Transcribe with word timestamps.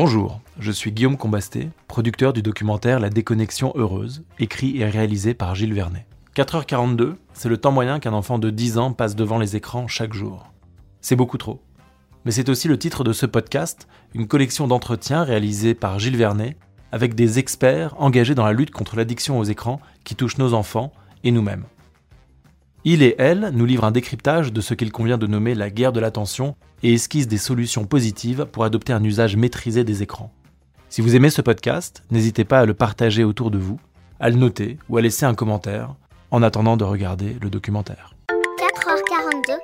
Bonjour, 0.00 0.40
je 0.60 0.70
suis 0.70 0.92
Guillaume 0.92 1.16
Combasté, 1.16 1.70
producteur 1.88 2.32
du 2.32 2.40
documentaire 2.40 3.00
La 3.00 3.10
déconnexion 3.10 3.72
heureuse, 3.74 4.22
écrit 4.38 4.80
et 4.80 4.84
réalisé 4.84 5.34
par 5.34 5.56
Gilles 5.56 5.74
Vernet. 5.74 6.06
4h42, 6.36 7.16
c'est 7.32 7.48
le 7.48 7.56
temps 7.56 7.72
moyen 7.72 7.98
qu'un 7.98 8.12
enfant 8.12 8.38
de 8.38 8.48
10 8.48 8.78
ans 8.78 8.92
passe 8.92 9.16
devant 9.16 9.38
les 9.38 9.56
écrans 9.56 9.88
chaque 9.88 10.14
jour. 10.14 10.52
C'est 11.00 11.16
beaucoup 11.16 11.36
trop. 11.36 11.60
Mais 12.24 12.30
c'est 12.30 12.48
aussi 12.48 12.68
le 12.68 12.78
titre 12.78 13.02
de 13.02 13.12
ce 13.12 13.26
podcast, 13.26 13.88
une 14.14 14.28
collection 14.28 14.68
d'entretiens 14.68 15.24
réalisés 15.24 15.74
par 15.74 15.98
Gilles 15.98 16.16
Vernet 16.16 16.56
avec 16.92 17.16
des 17.16 17.40
experts 17.40 17.96
engagés 18.00 18.36
dans 18.36 18.46
la 18.46 18.52
lutte 18.52 18.70
contre 18.70 18.94
l'addiction 18.94 19.36
aux 19.36 19.44
écrans 19.44 19.80
qui 20.04 20.14
touche 20.14 20.38
nos 20.38 20.54
enfants 20.54 20.92
et 21.24 21.32
nous-mêmes. 21.32 21.64
Il 22.84 23.02
et 23.02 23.16
elle 23.18 23.50
nous 23.52 23.66
livrent 23.66 23.82
un 23.82 23.90
décryptage 23.90 24.52
de 24.52 24.60
ce 24.60 24.74
qu'il 24.74 24.92
convient 24.92 25.18
de 25.18 25.26
nommer 25.26 25.56
la 25.56 25.70
guerre 25.70 25.92
de 25.92 25.98
l'attention 25.98 26.54
et 26.82 26.92
esquissent 26.92 27.28
des 27.28 27.38
solutions 27.38 27.84
positives 27.84 28.46
pour 28.50 28.64
adopter 28.64 28.92
un 28.92 29.02
usage 29.02 29.36
maîtrisé 29.36 29.84
des 29.84 30.02
écrans. 30.02 30.32
Si 30.88 31.00
vous 31.00 31.16
aimez 31.16 31.30
ce 31.30 31.42
podcast, 31.42 32.02
n'hésitez 32.10 32.44
pas 32.44 32.60
à 32.60 32.66
le 32.66 32.74
partager 32.74 33.24
autour 33.24 33.50
de 33.50 33.58
vous, 33.58 33.78
à 34.20 34.30
le 34.30 34.36
noter 34.36 34.78
ou 34.88 34.96
à 34.96 35.00
laisser 35.00 35.26
un 35.26 35.34
commentaire 35.34 35.94
en 36.30 36.42
attendant 36.42 36.76
de 36.76 36.84
regarder 36.84 37.36
le 37.40 37.50
documentaire. 37.50 38.14
4h42, 38.30 39.56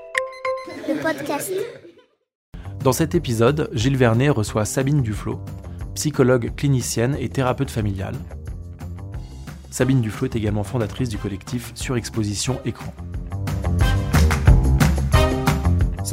le 0.89 1.03
podcast. 1.03 1.53
Dans 2.83 2.93
cet 2.93 3.15
épisode, 3.15 3.71
Gilles 3.73 3.97
Vernet 3.97 4.31
reçoit 4.31 4.65
Sabine 4.65 5.03
Duflo, 5.03 5.41
psychologue 5.95 6.53
clinicienne 6.57 7.17
et 7.19 7.29
thérapeute 7.29 7.71
familiale, 7.71 8.17
Sabine 9.75 10.01
Duflo 10.01 10.27
est 10.27 10.37
également 10.37 10.63
fondatrice 10.63 11.09
du 11.09 11.19
collectif 11.19 11.73
Surexposition 11.75 12.61
Écran. 12.65 12.95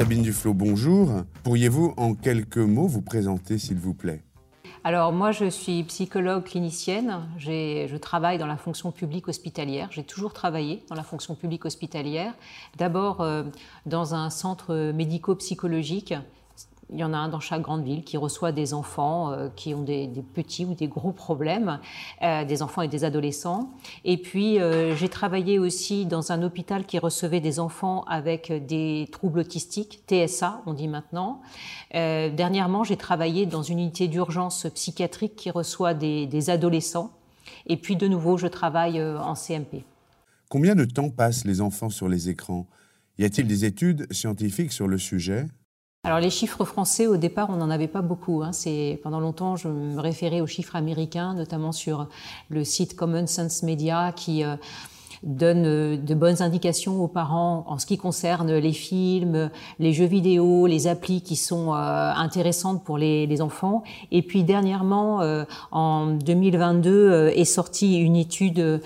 Sabine 0.02 0.22
Duflo, 0.22 0.52
bonjour. 0.52 1.12
Pourriez-vous 1.44 1.94
en 1.96 2.14
quelques 2.14 2.58
mots 2.58 2.88
vous 2.88 3.02
présenter, 3.02 3.56
s'il 3.56 3.76
vous 3.76 3.94
plaît? 3.94 4.20
Alors 4.82 5.12
moi, 5.12 5.30
je 5.30 5.48
suis 5.48 5.84
psychologue 5.84 6.42
clinicienne. 6.42 7.20
Je 7.38 7.96
travaille 7.98 8.36
dans 8.36 8.48
la 8.48 8.56
fonction 8.56 8.90
publique 8.90 9.28
hospitalière. 9.28 9.86
J'ai 9.92 10.02
toujours 10.02 10.32
travaillé 10.32 10.82
dans 10.88 10.96
la 10.96 11.04
fonction 11.04 11.36
publique 11.36 11.66
hospitalière. 11.66 12.34
D'abord 12.78 13.20
euh, 13.20 13.44
dans 13.86 14.16
un 14.16 14.28
centre 14.28 14.90
médico-psychologique 14.90 16.14
il 16.90 16.98
y 16.98 17.04
en 17.04 17.12
a 17.12 17.16
un 17.16 17.28
dans 17.28 17.40
chaque 17.40 17.62
grande 17.62 17.84
ville 17.84 18.04
qui 18.04 18.16
reçoit 18.16 18.52
des 18.52 18.74
enfants 18.74 19.32
euh, 19.32 19.48
qui 19.54 19.74
ont 19.74 19.82
des, 19.82 20.08
petits 20.34 20.64
ou 20.64 20.74
des 20.74 20.88
gros 20.88 21.12
problèmes, 21.12 21.80
euh, 22.22 22.44
des 22.44 22.62
enfants 22.62 22.82
et 22.82 22.88
des 22.88 23.04
adolescents. 23.04 23.70
Et 24.04 24.18
puis, 24.18 24.60
euh, 24.60 24.94
j'ai 24.96 25.08
travaillé 25.08 25.58
aussi 25.58 26.06
dans 26.06 26.32
un 26.32 26.42
hôpital 26.42 26.84
qui 26.84 26.98
recevait 26.98 27.40
des 27.40 27.58
enfants 27.60 28.04
avec 28.04 28.52
des 28.66 29.08
troubles 29.10 29.40
autistiques, 29.40 30.02
TSA, 30.06 30.62
on 30.66 30.74
dit 30.74 30.88
maintenant. 30.88 31.40
dernièrement, 31.92 32.84
j'ai 32.84 32.96
travaillé 32.96 33.46
dans 33.46 33.62
une 33.62 33.78
unité 33.78 34.08
d'urgence 34.08 34.66
psychiatrique 34.74 35.36
qui 35.36 35.50
reçoit 35.50 35.94
des, 35.94 36.26
des, 36.26 36.50
adolescents. 36.50 37.10
Et 37.66 37.76
puis, 37.76 37.96
de 37.96 38.06
nouveau, 38.06 38.36
je 38.36 38.46
travaille 38.46 39.02
en 39.02 39.34
CMP. 39.34 39.84
Combien 40.48 40.74
de 40.74 40.84
temps 40.84 41.10
passent 41.10 41.44
les 41.44 41.60
enfants 41.60 41.90
sur 41.90 42.08
les 42.08 42.28
écrans? 42.28 42.66
Y 43.18 43.24
a-t-il 43.24 43.46
des 43.46 43.64
études 43.64 44.12
scientifiques 44.12 44.72
sur 44.72 44.88
le 44.88 44.98
sujet? 44.98 45.46
Alors 46.04 46.18
les 46.18 46.30
chiffres 46.30 46.64
français, 46.64 47.06
au 47.06 47.16
départ, 47.16 47.48
on 47.50 47.56
n'en 47.56 47.70
avait 47.70 47.86
pas 47.86 48.02
beaucoup. 48.02 48.42
Hein. 48.42 48.50
Pendant 49.04 49.20
longtemps, 49.20 49.54
je 49.54 49.68
me 49.68 50.00
référais 50.00 50.40
aux 50.40 50.48
chiffres 50.48 50.74
américains, 50.74 51.32
notamment 51.34 51.70
sur 51.70 52.08
le 52.48 52.64
site 52.64 52.96
Common 52.96 53.28
Sense 53.28 53.62
Media, 53.62 54.10
qui 54.10 54.42
euh, 54.42 54.56
donne 55.22 55.64
euh, 55.66 55.96
de 55.96 56.14
bonnes 56.14 56.42
indications 56.42 57.02
aux 57.02 57.08
parents 57.08 57.64
en 57.68 57.78
ce 57.78 57.86
qui 57.86 57.96
concerne 57.96 58.52
les 58.52 58.72
films, 58.72 59.50
les 59.78 59.92
jeux 59.92 60.06
vidéo, 60.06 60.66
les 60.66 60.86
applis 60.86 61.22
qui 61.22 61.36
sont 61.36 61.72
euh, 61.72 62.12
intéressantes 62.14 62.84
pour 62.84 62.98
les, 62.98 63.22
enfants. 63.40 63.82
Et 64.10 64.20
puis 64.20 64.44
dernièrement, 64.44 65.22
euh, 65.22 65.44
en 65.70 66.06
2022, 66.06 67.28
est 67.34 67.44
sortie 67.44 67.98
une 67.98 68.14
étude 68.14 68.82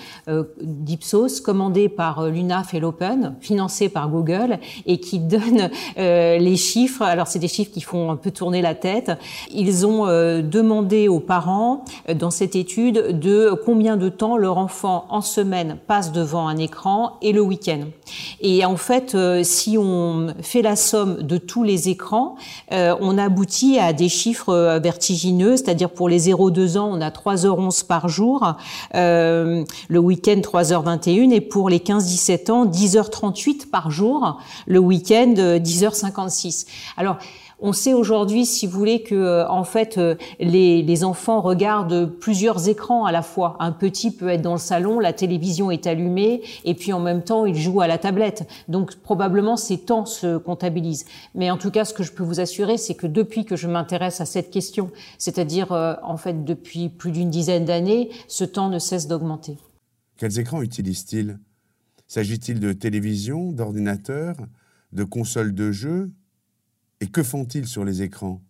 d'Ipsos 0.63 1.41
commandée 1.41 1.89
par 1.89 2.29
l'UNAF 2.29 2.75
et 2.75 2.81
l'Open, 2.81 3.35
financée 3.41 3.89
par 3.89 4.09
Google, 4.09 4.61
et 4.87 5.01
qui 5.01 5.19
donne 5.19 5.69
les 5.97 6.57
chiffres. 6.57 7.03
Alors 7.03 7.27
c'est 7.27 7.41
des 7.41 7.49
chiffres 7.49 7.73
qui 7.73 7.81
font 7.81 8.13
un 8.13 8.17
peu 8.17 8.31
tourner 8.31 8.63
la 8.63 8.77
tête. 8.77 9.11
Ils 9.51 9.85
ont 9.85 10.07
demandé 10.07 11.09
aux 11.09 11.21
parents 11.21 11.85
dans 12.15 12.31
cette 12.31 12.55
étude 12.55 13.19
de 13.19 13.61
combien 13.65 13.97
de 13.97 14.09
temps 14.09 14.37
leur 14.37 14.59
enfant 14.59 15.07
en 15.11 15.23
semaine 15.23 15.79
passe 15.89 16.13
devant 16.13 16.26
devant 16.27 16.49
un 16.49 16.57
écran 16.57 17.19
et 17.23 17.33
le 17.33 17.41
week-end. 17.41 17.85
Et 18.41 18.65
en 18.65 18.77
fait, 18.77 19.15
euh, 19.15 19.45
si 19.45 19.79
on 19.79 20.35
fait 20.43 20.61
la 20.61 20.75
somme 20.75 21.23
de 21.23 21.39
tous 21.39 21.63
les 21.63 21.89
écrans, 21.89 22.35
euh, 22.73 22.97
on 23.01 23.17
aboutit 23.17 23.79
à 23.79 23.93
des 23.93 24.09
chiffres 24.09 24.53
euh, 24.53 24.81
vertigineux, 24.81 25.57
c'est-à-dire 25.57 25.89
pour 25.89 26.09
les 26.09 26.29
0-2 26.29 26.79
ans, 26.79 26.91
on 26.93 27.01
a 27.01 27.11
3h11 27.11 27.87
par 27.87 28.09
jour, 28.09 28.57
le 28.93 29.65
week-end 29.99 30.41
3h21, 30.41 31.31
et 31.31 31.41
pour 31.41 31.71
les 31.71 31.79
15-17 31.79 32.51
ans, 32.51 32.67
10h38 32.67 33.71
par 33.71 33.91
jour, 33.91 34.41
le 34.67 34.81
week-end 34.81 35.35
10h56. 35.37 36.67
Alors, 36.97 37.19
on 37.59 37.73
sait 37.73 37.95
aujourd'hui, 37.95 38.45
si 38.45 38.67
vous 38.67 38.79
voulez, 38.79 39.03
que 39.03 39.15
euh, 39.15 39.49
en 39.49 39.65
fait 39.65 39.97
euh, 39.97 40.15
les, 40.39 41.05
enfants 41.05 41.41
regardent 41.41 42.07
plusieurs 42.07 42.69
écrans 42.69 43.05
à 43.07 43.13
la 43.13 43.23
fois. 43.23 43.57
Un 43.61 43.73
petit 43.73 44.11
peut 44.11 44.29
être 44.29 44.43
dans 44.43 44.53
le 44.53 44.59
salon, 44.59 45.01
la 45.01 45.13
télévision 45.13 45.71
est 45.71 45.87
allumée, 45.87 46.43
et 46.65 46.75
puis 46.75 46.93
en 46.93 47.01
même 47.01 47.23
temps 47.23 47.47
il 47.47 47.57
joue 47.57 47.81
à 47.81 47.87
la 47.87 47.99
tablette. 47.99 48.49
Donc 48.69 48.97
probablement 48.97 49.57
ces 49.57 49.79
temps 49.79 50.05
se 50.05 50.37
comptabilisent. 50.37 51.07
Mais 51.35 51.51
en 51.51 51.57
tout 51.57 51.71
cas, 51.71 51.85
ce 51.85 51.95
que 51.95 52.03
je 52.03 52.13
peux 52.13 52.25
vous 52.25 52.41
assurer, 52.41 52.77
c'est 52.77 52.95
que 52.95 53.07
depuis 53.07 53.45
que 53.45 53.57
je 53.57 53.69
m'intéresse 53.69 54.21
à 54.21 54.27
cette 54.27 54.51
question, 54.51 54.91
c'est-à-dire 55.19 55.73
euh, 55.73 55.95
en 56.03 56.17
fait 56.17 56.45
depuis 56.45 56.89
plus 56.89 57.11
d'une 57.11 57.31
dizaine 57.31 57.65
d'années, 57.65 58.11
ce 58.29 58.45
temps 58.45 58.69
ne 58.69 58.79
cesse 58.79 59.07
d'augmenter. 59.07 59.57
Quels 60.19 60.39
écrans 60.39 60.63
utilisent-ils 60.63 61.39
S'agit-il 62.09 62.61
de 62.61 62.73
télévision, 62.73 63.53
d'ordinateur, 63.53 64.37
de 64.93 65.05
consoles 65.05 65.55
de 65.55 65.73
jeux? 65.73 66.11
Et 67.01 67.07
que 67.07 67.23
font-ils 67.23 67.67
sur 67.67 67.85
les 67.85 68.03
écrans? 68.03 68.41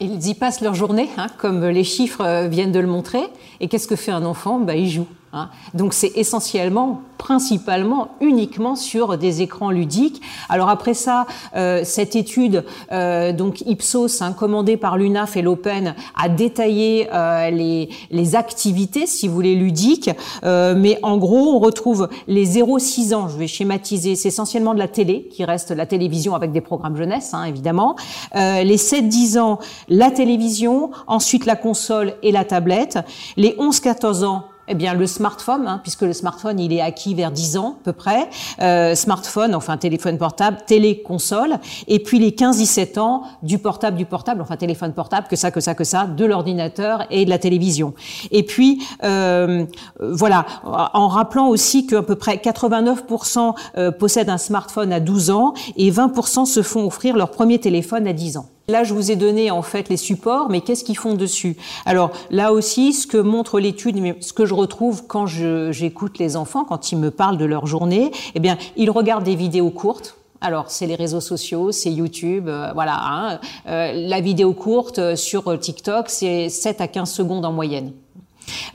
Ils 0.00 0.28
y 0.28 0.34
passent 0.34 0.60
leur 0.62 0.74
journée, 0.74 1.08
hein, 1.18 1.26
comme 1.38 1.64
les 1.66 1.84
chiffres 1.84 2.24
euh, 2.24 2.48
viennent 2.48 2.72
de 2.72 2.80
le 2.80 2.86
montrer. 2.86 3.20
Et 3.60 3.68
qu'est-ce 3.68 3.86
que 3.86 3.96
fait 3.96 4.12
un 4.12 4.24
enfant? 4.24 4.58
Bah, 4.58 4.76
Il 4.76 4.88
joue. 4.88 5.06
Hein. 5.32 5.48
Donc 5.74 5.94
c'est 5.94 6.10
essentiellement, 6.16 7.02
principalement, 7.16 8.08
uniquement 8.20 8.74
sur 8.74 9.16
des 9.16 9.42
écrans 9.42 9.70
ludiques. 9.70 10.20
Alors 10.48 10.68
après 10.68 10.94
ça, 10.94 11.26
euh, 11.54 11.82
cette 11.84 12.16
étude, 12.16 12.64
euh, 12.90 13.32
donc 13.32 13.60
Ipsos, 13.62 14.22
hein, 14.22 14.32
commandée 14.32 14.76
par 14.76 14.96
l'UNAF 14.96 15.36
et 15.36 15.42
l'Open, 15.42 15.94
a 16.16 16.28
détaillé 16.28 17.08
euh, 17.12 17.50
les, 17.50 17.90
les, 18.10 18.36
activités, 18.36 19.06
si 19.06 19.28
vous 19.28 19.34
voulez, 19.34 19.54
ludiques. 19.54 20.10
Euh, 20.44 20.74
mais 20.76 20.98
en 21.02 21.16
gros, 21.16 21.54
on 21.54 21.58
retrouve 21.58 22.08
les 22.26 22.46
0-6 22.46 23.14
ans, 23.14 23.28
je 23.28 23.36
vais 23.36 23.46
schématiser, 23.46 24.16
c'est 24.16 24.28
essentiellement 24.28 24.74
de 24.74 24.78
la 24.78 24.88
télé, 24.88 25.28
qui 25.30 25.44
reste 25.44 25.70
la 25.70 25.86
télévision 25.86 26.34
avec 26.34 26.52
des 26.52 26.60
programmes 26.60 26.96
jeunesse, 26.96 27.34
hein, 27.34 27.44
évidemment. 27.44 27.96
Euh, 28.34 28.62
les 28.62 28.76
7-10 28.76 29.38
ans, 29.38 29.58
la 29.88 30.10
télévision, 30.10 30.90
ensuite 31.06 31.46
la 31.46 31.56
console 31.56 32.14
et 32.22 32.32
la 32.32 32.44
tablette. 32.44 32.98
Les 33.36 33.50
11-14 33.58 34.24
ans, 34.24 34.44
eh 34.70 34.74
bien, 34.74 34.94
le 34.94 35.06
smartphone, 35.06 35.66
hein, 35.66 35.80
puisque 35.82 36.02
le 36.02 36.12
smartphone, 36.12 36.60
il 36.60 36.72
est 36.72 36.80
acquis 36.80 37.14
vers 37.14 37.32
10 37.32 37.56
ans 37.56 37.76
à 37.80 37.84
peu 37.84 37.92
près, 37.92 38.28
euh, 38.60 38.94
smartphone, 38.94 39.54
enfin 39.54 39.76
téléphone 39.76 40.16
portable, 40.16 40.58
télé-console, 40.66 41.58
et 41.88 41.98
puis 41.98 42.18
les 42.18 42.30
15-17 42.30 42.98
ans, 42.98 43.22
du 43.42 43.58
portable, 43.58 43.96
du 43.96 44.06
portable, 44.06 44.40
enfin 44.40 44.56
téléphone 44.56 44.92
portable, 44.92 45.26
que 45.28 45.36
ça, 45.36 45.50
que 45.50 45.60
ça, 45.60 45.74
que 45.74 45.84
ça, 45.84 46.06
de 46.06 46.24
l'ordinateur 46.24 47.04
et 47.10 47.24
de 47.24 47.30
la 47.30 47.38
télévision. 47.38 47.94
Et 48.30 48.44
puis, 48.44 48.82
euh, 49.02 49.66
voilà, 49.98 50.46
en 50.64 51.08
rappelant 51.08 51.48
aussi 51.48 51.86
qu'à 51.86 52.02
peu 52.02 52.14
près 52.14 52.36
89% 52.36 53.54
euh, 53.76 53.90
possèdent 53.90 54.30
un 54.30 54.38
smartphone 54.38 54.92
à 54.92 55.00
12 55.00 55.30
ans 55.30 55.54
et 55.76 55.90
20% 55.90 56.44
se 56.44 56.62
font 56.62 56.86
offrir 56.86 57.16
leur 57.16 57.30
premier 57.30 57.58
téléphone 57.58 58.06
à 58.06 58.12
10 58.12 58.36
ans. 58.36 58.46
Là, 58.70 58.84
je 58.84 58.94
vous 58.94 59.10
ai 59.10 59.16
donné 59.16 59.50
en 59.50 59.62
fait 59.62 59.88
les 59.88 59.96
supports, 59.96 60.48
mais 60.48 60.60
qu'est-ce 60.60 60.84
qu'ils 60.84 60.96
font 60.96 61.14
dessus? 61.14 61.56
Alors 61.86 62.12
là 62.30 62.52
aussi, 62.52 62.92
ce 62.92 63.08
que 63.08 63.16
montre 63.16 63.58
l'étude, 63.58 63.98
ce 64.20 64.32
que 64.32 64.46
je 64.46 64.54
retrouve 64.54 65.06
quand 65.08 65.26
j'écoute 65.26 66.18
les 66.18 66.36
enfants, 66.36 66.64
quand 66.64 66.92
ils 66.92 66.98
me 66.98 67.10
parlent 67.10 67.36
de 67.36 67.44
leur 67.44 67.66
journée, 67.66 68.12
eh 68.36 68.38
bien, 68.38 68.56
ils 68.76 68.90
regardent 68.90 69.24
des 69.24 69.34
vidéos 69.34 69.70
courtes. 69.70 70.16
Alors, 70.40 70.70
c'est 70.70 70.86
les 70.86 70.94
réseaux 70.94 71.20
sociaux, 71.20 71.72
c'est 71.72 71.90
YouTube, 71.90 72.48
euh, 72.48 72.70
voilà. 72.72 72.96
Hein. 73.02 73.40
Euh, 73.66 73.92
la 73.92 74.20
vidéo 74.20 74.54
courte 74.54 74.98
euh, 75.00 75.16
sur 75.16 75.58
TikTok, 75.58 76.08
c'est 76.08 76.48
7 76.48 76.80
à 76.80 76.86
15 76.86 77.10
secondes 77.10 77.44
en 77.44 77.52
moyenne. 77.52 77.92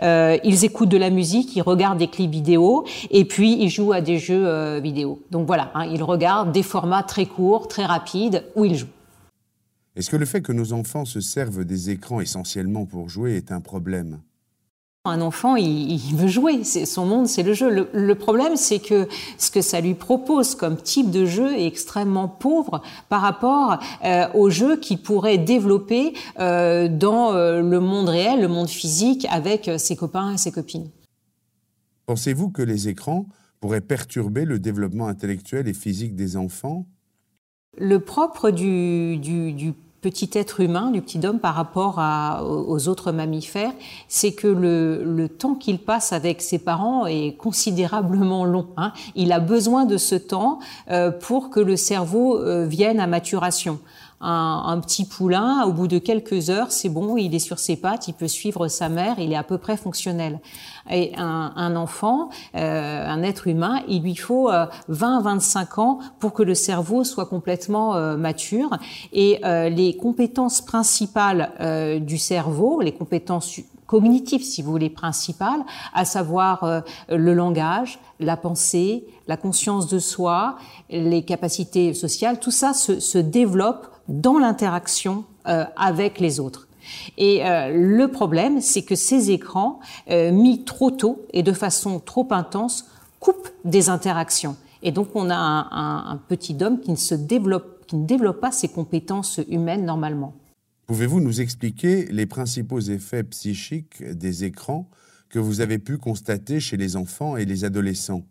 ils 0.01 0.65
écoutent 0.65 0.89
de 0.89 0.97
la 0.97 1.09
musique, 1.09 1.55
ils 1.55 1.61
regardent 1.61 1.99
des 1.99 2.07
clips 2.07 2.29
vidéo 2.29 2.85
et 3.11 3.23
puis 3.23 3.57
ils 3.59 3.69
jouent 3.69 3.93
à 3.93 4.01
des 4.01 4.19
jeux 4.19 4.77
vidéo. 4.79 5.19
Donc 5.31 5.47
voilà, 5.47 5.71
hein, 5.73 5.85
ils 5.85 6.03
regardent 6.03 6.51
des 6.51 6.63
formats 6.63 7.03
très 7.03 7.25
courts, 7.25 7.67
très 7.67 7.85
rapides 7.85 8.43
où 8.55 8.65
ils 8.65 8.75
jouent. 8.75 8.94
Est-ce 9.95 10.09
que 10.09 10.17
le 10.17 10.25
fait 10.25 10.41
que 10.41 10.51
nos 10.51 10.73
enfants 10.73 11.05
se 11.05 11.21
servent 11.21 11.63
des 11.63 11.89
écrans 11.89 12.19
essentiellement 12.19 12.85
pour 12.85 13.07
jouer 13.07 13.37
est 13.37 13.51
un 13.51 13.61
problème? 13.61 14.19
Un 15.07 15.21
enfant, 15.21 15.55
il, 15.55 15.99
veut 16.15 16.27
jouer. 16.27 16.63
Son 16.63 17.05
monde, 17.05 17.27
c'est 17.27 17.43
le 17.43 17.53
jeu. 17.53 17.87
Le, 17.93 18.15
problème, 18.15 18.57
c'est 18.57 18.79
que 18.79 19.07
ce 19.37 19.51
que 19.51 19.61
ça 19.61 19.79
lui 19.79 19.93
propose 19.93 20.55
comme 20.55 20.77
type 20.77 21.11
de 21.11 21.25
jeu 21.25 21.53
est 21.53 21.67
extrêmement 21.67 22.27
pauvre 22.27 22.81
par 23.07 23.21
rapport 23.21 23.77
euh, 24.03 24.27
aux 24.33 24.49
jeux 24.49 24.77
qu'il 24.77 24.99
pourrait 24.99 25.37
développer 25.37 26.13
euh, 26.39 26.87
dans 26.87 27.33
euh, 27.33 27.61
le 27.61 27.79
monde 27.79 28.09
réel, 28.09 28.41
le 28.41 28.47
monde 28.47 28.67
physique, 28.67 29.27
avec 29.29 29.69
ses 29.77 29.95
copains 29.95 30.33
et 30.33 30.37
ses 30.37 30.51
copines. 30.51 30.89
Pensez-vous 32.07 32.49
que 32.49 32.63
les 32.63 32.87
écrans 32.87 33.27
pourraient 33.59 33.81
perturber 33.81 34.43
le 34.43 34.57
développement 34.57 35.07
intellectuel 35.07 35.67
et 35.67 35.73
physique 35.73 36.15
des 36.15 36.35
enfants? 36.35 36.87
Le 37.77 37.99
propre 37.99 38.49
du, 38.49 39.17
du, 39.17 39.53
du 39.53 39.73
petit 40.05 40.29
être 40.37 40.59
humain, 40.59 40.91
du 40.91 41.01
petit 41.01 41.25
homme 41.25 41.39
par 41.39 41.55
rapport 41.55 41.99
aux 42.43 42.87
autres 42.87 43.11
mammifères, 43.11 43.71
c'est 44.07 44.33
que 44.33 44.47
le, 44.47 45.27
temps 45.27 45.55
qu'il 45.55 45.79
passe 45.79 46.13
avec 46.13 46.43
ses 46.43 46.59
parents 46.59 47.07
est 47.07 47.35
considérablement 47.35 48.45
long. 48.45 48.67
Hein. 48.77 48.93
Il 49.15 49.31
a 49.31 49.39
besoin 49.39 49.85
de 49.85 49.97
ce 49.97 50.13
temps 50.13 50.59
euh, 50.91 51.09
pour 51.09 51.49
que 51.49 51.59
le 51.59 51.75
cerveau 51.75 52.37
euh, 52.37 52.65
vienne 52.67 52.99
à 52.99 53.07
maturation 53.07 53.79
un, 54.21 54.79
petit 54.79 55.05
poulain, 55.05 55.63
au 55.65 55.73
bout 55.73 55.87
de 55.87 55.97
quelques 55.97 56.49
heures, 56.49 56.71
c'est 56.71 56.89
bon, 56.89 57.17
il 57.17 57.35
est 57.35 57.39
sur 57.39 57.59
ses 57.59 57.75
pattes, 57.75 58.07
il 58.07 58.13
peut 58.13 58.27
suivre 58.27 58.67
sa 58.67 58.89
mère, 58.89 59.19
il 59.19 59.31
est 59.31 59.37
à 59.37 59.43
peu 59.43 59.57
près 59.57 59.77
fonctionnel. 59.77 60.39
Et 60.89 61.13
un, 61.17 61.75
enfant, 61.75 62.29
euh, 62.55 63.07
un 63.07 63.23
être 63.23 63.47
humain, 63.47 63.81
il 63.87 64.03
lui 64.03 64.15
faut 64.15 64.51
20-25 64.89 65.57
euh, 65.57 65.81
ans 65.81 65.99
pour 66.19 66.33
que 66.33 66.43
le 66.43 66.55
cerveau 66.55 67.03
soit 67.03 67.25
complètement 67.25 67.95
euh, 67.95 68.17
mature. 68.17 68.69
Et 69.13 69.41
les 69.43 69.97
compétences 69.97 70.61
principales 70.61 72.01
du 72.01 72.17
cerveau, 72.17 72.81
les 72.81 72.93
compétences 72.93 73.59
cognitives, 73.85 74.43
si 74.43 74.61
vous 74.61 74.71
voulez, 74.71 74.89
principales, 74.89 75.63
à 75.93 76.05
savoir 76.05 76.83
le 77.09 77.33
langage, 77.33 77.99
la 78.19 78.37
pensée, 78.37 79.05
la 79.27 79.37
conscience 79.37 79.87
de 79.87 79.99
soi, 79.99 80.57
les 80.89 81.23
capacités 81.23 81.93
sociales, 81.93 82.39
tout 82.39 82.51
ça 82.51 82.73
se, 82.73 82.99
se 82.99 83.17
développe 83.17 83.94
dans 84.07 84.39
l'interaction 84.39 85.25
euh, 85.47 85.65
avec 85.75 86.19
les 86.19 86.39
autres. 86.39 86.67
Et 87.17 87.45
euh, 87.45 87.71
le 87.73 88.07
problème, 88.09 88.61
c'est 88.61 88.83
que 88.83 88.95
ces 88.95 89.31
écrans, 89.31 89.79
euh, 90.09 90.31
mis 90.31 90.63
trop 90.63 90.91
tôt 90.91 91.25
et 91.33 91.43
de 91.43 91.53
façon 91.53 91.99
trop 91.99 92.27
intense, 92.31 92.85
coupent 93.19 93.49
des 93.63 93.89
interactions. 93.89 94.55
Et 94.83 94.91
donc 94.91 95.09
on 95.15 95.29
a 95.29 95.35
un, 95.35 96.11
un, 96.11 96.17
petit 96.17 96.55
homme 96.61 96.79
qui 96.79 96.91
ne 96.91 96.95
se 96.95 97.15
développe, 97.15 97.85
qui 97.87 97.95
ne 97.95 98.05
développe 98.05 98.39
pas 98.39 98.51
ses 98.51 98.67
compétences 98.67 99.39
humaines 99.49 99.85
normalement. 99.85 100.33
Pouvez-vous 100.85 101.19
nous 101.19 101.41
expliquer 101.41 102.05
les 102.11 102.27
principaux 102.27 102.79
effets 102.79 103.23
psychiques 103.23 104.03
des 104.03 104.43
écrans 104.43 104.87
que 105.29 105.39
vous 105.39 105.61
avez 105.61 105.79
pu 105.79 105.97
constater 105.97 106.59
chez 106.59 106.77
les 106.77 106.95
enfants 106.95 107.35
et 107.35 107.45
les 107.45 107.65
adolescents? 107.65 108.23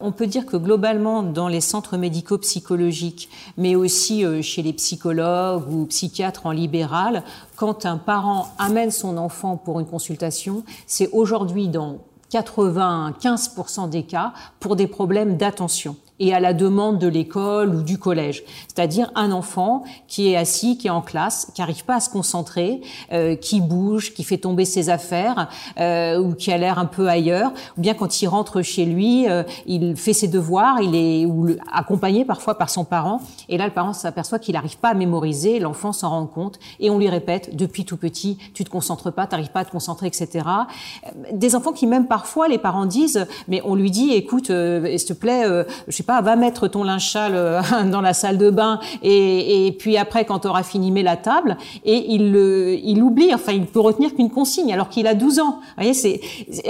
On 0.00 0.12
peut 0.12 0.28
dire 0.28 0.46
que 0.46 0.56
globalement, 0.56 1.22
dans 1.22 1.48
les 1.48 1.60
centres 1.60 1.96
médicaux 1.96 2.38
psychologiques, 2.38 3.28
mais 3.56 3.74
aussi 3.74 4.24
euh, 4.24 4.42
chez 4.42 4.62
les 4.62 4.72
psychologues 4.72 5.68
ou 5.72 5.86
psychiatres 5.86 6.46
en 6.46 6.52
libéral, 6.52 7.24
quand 7.56 7.84
un 7.84 7.98
parent 7.98 8.48
amène 8.58 8.92
son 8.92 9.16
enfant 9.16 9.56
pour 9.56 9.80
une 9.80 9.86
consultation, 9.86 10.62
c'est 10.86 11.10
aujourd'hui 11.12 11.68
dans 11.68 11.98
95% 12.30 13.90
des 13.90 14.04
cas 14.04 14.32
pour 14.60 14.76
des 14.76 14.86
problèmes 14.86 15.36
d'attention 15.36 15.96
et 16.20 16.34
à 16.34 16.40
la 16.40 16.52
demande 16.52 16.98
de 16.98 17.06
l'école 17.06 17.74
ou 17.74 17.82
du 17.82 17.98
collège. 17.98 18.42
C'est-à-dire 18.66 19.10
un 19.14 19.30
enfant 19.32 19.84
qui 20.06 20.32
est 20.32 20.36
assis, 20.36 20.78
qui 20.78 20.88
est 20.88 20.90
en 20.90 21.02
classe, 21.02 21.50
qui 21.54 21.60
n'arrive 21.60 21.84
pas 21.84 21.96
à 21.96 22.00
se 22.00 22.10
concentrer, 22.10 22.80
euh, 23.12 23.36
qui 23.36 23.60
bouge, 23.60 24.14
qui 24.14 24.24
fait 24.24 24.38
tomber 24.38 24.64
ses 24.64 24.90
affaires 24.90 25.48
euh, 25.78 26.18
ou 26.18 26.34
qui 26.34 26.52
a 26.52 26.58
l'air 26.58 26.78
un 26.78 26.86
peu 26.86 27.08
ailleurs. 27.08 27.52
Ou 27.76 27.80
bien 27.80 27.94
quand 27.94 28.20
il 28.20 28.26
rentre 28.26 28.62
chez 28.62 28.84
lui, 28.84 29.28
euh, 29.28 29.42
il 29.66 29.96
fait 29.96 30.12
ses 30.12 30.28
devoirs, 30.28 30.80
il 30.80 30.94
est 30.94 31.26
ou 31.26 31.56
accompagné 31.72 32.24
parfois 32.24 32.56
par 32.56 32.70
son 32.70 32.84
parent. 32.84 33.20
Et 33.48 33.56
là, 33.58 33.66
le 33.66 33.72
parent 33.72 33.92
s'aperçoit 33.92 34.38
qu'il 34.38 34.54
n'arrive 34.54 34.78
pas 34.78 34.90
à 34.90 34.94
mémoriser. 34.94 35.58
L'enfant 35.60 35.92
s'en 35.92 36.10
rend 36.10 36.26
compte 36.26 36.58
et 36.80 36.90
on 36.90 36.98
lui 36.98 37.08
répète 37.08 37.54
depuis 37.56 37.84
tout 37.84 37.96
petit, 37.96 38.38
tu 38.54 38.64
te 38.64 38.70
concentres 38.70 39.12
pas, 39.12 39.26
tu 39.26 39.32
n'arrives 39.32 39.52
pas 39.52 39.60
à 39.60 39.64
te 39.64 39.70
concentrer, 39.70 40.08
etc. 40.08 40.44
Des 41.32 41.54
enfants 41.54 41.72
qui 41.72 41.86
même 41.86 42.06
parfois 42.06 42.48
les 42.48 42.58
parents 42.58 42.86
disent, 42.86 43.26
mais 43.46 43.62
on 43.64 43.74
lui 43.74 43.90
dit, 43.90 44.12
écoute, 44.12 44.46
s'il 44.46 45.04
te 45.04 45.12
plaît, 45.12 45.44
je 45.86 45.92
sais 45.96 46.02
va 46.08 46.36
mettre 46.36 46.68
ton 46.68 46.84
linge 46.84 47.12
euh, 47.16 47.60
dans 47.90 48.00
la 48.00 48.14
salle 48.14 48.38
de 48.38 48.50
bain 48.50 48.80
et, 49.02 49.76
puis 49.78 49.96
après, 49.96 50.24
quand 50.24 50.40
tu 50.40 50.48
auras 50.48 50.62
fini, 50.62 50.90
mets 50.90 51.02
la 51.02 51.16
table. 51.16 51.56
Et 51.84 52.14
il, 52.14 52.34
il 52.84 53.02
oublie, 53.02 53.34
enfin, 53.34 53.52
il 53.52 53.66
peut 53.66 53.80
retenir 53.80 54.14
qu'une 54.14 54.30
consigne 54.30 54.72
alors 54.72 54.88
qu'il 54.88 55.06
a 55.06 55.14
12 55.14 55.38
ans. 55.40 55.58
Vous 55.60 55.74
voyez, 55.76 55.94
c'est, 55.94 56.20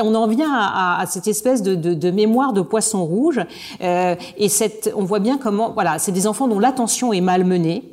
on 0.03 0.15
en 0.15 0.27
vient 0.27 0.53
à, 0.53 1.05
cette 1.07 1.29
espèce 1.29 1.63
de, 1.63 2.11
mémoire 2.11 2.53
de 2.53 2.61
poisson 2.61 3.05
rouge. 3.05 3.41
Euh, 3.81 4.15
et 4.37 4.49
cette, 4.49 4.93
on 4.97 5.05
voit 5.05 5.21
bien 5.21 5.39
comment, 5.39 5.73
voilà, 5.73 5.99
c'est 5.99 6.13
des 6.13 6.27
enfants 6.27 6.49
dont 6.49 6.59
l'attention 6.59 7.13
est 7.13 7.21
malmenée. 7.21 7.85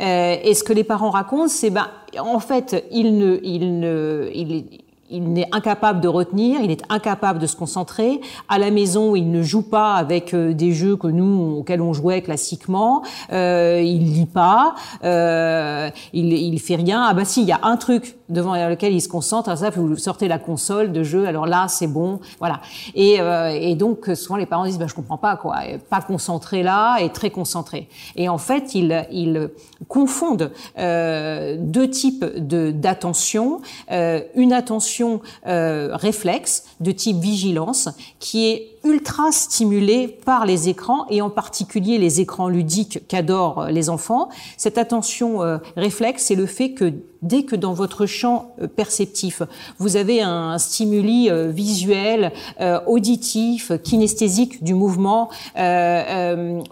Euh, 0.00 0.36
et 0.42 0.54
ce 0.54 0.64
que 0.64 0.72
les 0.72 0.84
parents 0.84 1.10
racontent, 1.10 1.48
c'est 1.48 1.70
ben, 1.70 1.86
en 2.18 2.40
fait, 2.40 2.84
il 2.90 3.16
ne, 3.16 3.38
il 3.42 3.80
ne, 3.80 4.30
il, 4.34 4.81
il 5.12 5.38
est 5.38 5.48
incapable 5.52 6.00
de 6.00 6.08
retenir, 6.08 6.60
il 6.62 6.70
est 6.70 6.82
incapable 6.88 7.38
de 7.38 7.46
se 7.46 7.56
concentrer. 7.56 8.20
À 8.48 8.58
la 8.58 8.70
maison, 8.70 9.14
il 9.14 9.30
ne 9.30 9.42
joue 9.42 9.62
pas 9.62 9.94
avec 9.94 10.34
euh, 10.34 10.54
des 10.54 10.72
jeux 10.72 10.96
que 10.96 11.06
nous 11.06 11.58
auxquels 11.58 11.82
on 11.82 11.92
jouait 11.92 12.22
classiquement. 12.22 13.02
Euh, 13.32 13.80
il 13.84 14.12
lit 14.12 14.26
pas, 14.26 14.74
euh, 15.04 15.90
il, 16.12 16.32
il 16.32 16.58
fait 16.60 16.76
rien. 16.76 17.04
Ah 17.08 17.14
bah 17.14 17.24
si, 17.24 17.42
il 17.42 17.48
y 17.48 17.52
a 17.52 17.60
un 17.62 17.76
truc 17.76 18.16
devant 18.28 18.54
lequel 18.68 18.92
il 18.92 19.00
se 19.00 19.08
concentre. 19.08 19.48
À 19.50 19.56
ça, 19.56 19.70
vous 19.70 19.96
sortez 19.96 20.28
la 20.28 20.38
console 20.38 20.92
de 20.92 21.02
jeu. 21.02 21.26
Alors 21.26 21.46
là, 21.46 21.66
c'est 21.68 21.86
bon, 21.86 22.20
voilà. 22.38 22.60
Et, 22.94 23.16
euh, 23.20 23.74
donc 23.74 24.10
souvent 24.14 24.36
les 24.36 24.46
parents 24.46 24.64
disent, 24.64 24.78
bah, 24.78 24.86
je 24.88 24.94
comprends 24.94 25.18
pas 25.18 25.36
quoi, 25.36 25.56
pas 25.90 26.00
concentré 26.00 26.62
là 26.62 26.98
et 26.98 27.10
très 27.10 27.30
concentré. 27.30 27.88
Et 28.16 28.28
en 28.28 28.38
fait, 28.38 28.74
ils, 28.74 29.50
confondent 29.88 30.52
deux 30.76 31.90
types 31.90 32.24
de 32.24 32.70
d'attention. 32.70 33.60
Une 33.90 34.52
attention 34.52 35.01
euh, 35.46 35.90
réflexe 35.92 36.64
de 36.80 36.92
type 36.92 37.18
vigilance 37.18 37.88
qui 38.18 38.46
est 38.46 38.68
ultra 38.84 39.30
stimulée 39.32 40.08
par 40.08 40.46
les 40.46 40.68
écrans 40.68 41.06
et 41.08 41.22
en 41.22 41.30
particulier 41.30 41.98
les 41.98 42.20
écrans 42.20 42.48
ludiques 42.48 43.06
qu'adorent 43.08 43.66
les 43.66 43.88
enfants. 43.88 44.28
Cette 44.56 44.78
attention 44.78 45.42
euh, 45.42 45.58
réflexe, 45.76 46.24
c'est 46.24 46.34
le 46.34 46.46
fait 46.46 46.72
que 46.72 46.92
dès 47.22 47.44
que 47.44 47.56
dans 47.56 47.72
votre 47.72 48.06
champ 48.06 48.52
euh, 48.60 48.66
perceptif, 48.66 49.42
vous 49.78 49.96
avez 49.96 50.20
un 50.20 50.58
stimuli 50.58 51.30
euh, 51.30 51.48
visuel, 51.48 52.32
euh, 52.60 52.80
auditif, 52.86 53.72
kinesthésique 53.82 54.62
du 54.62 54.74
mouvement 54.74 55.30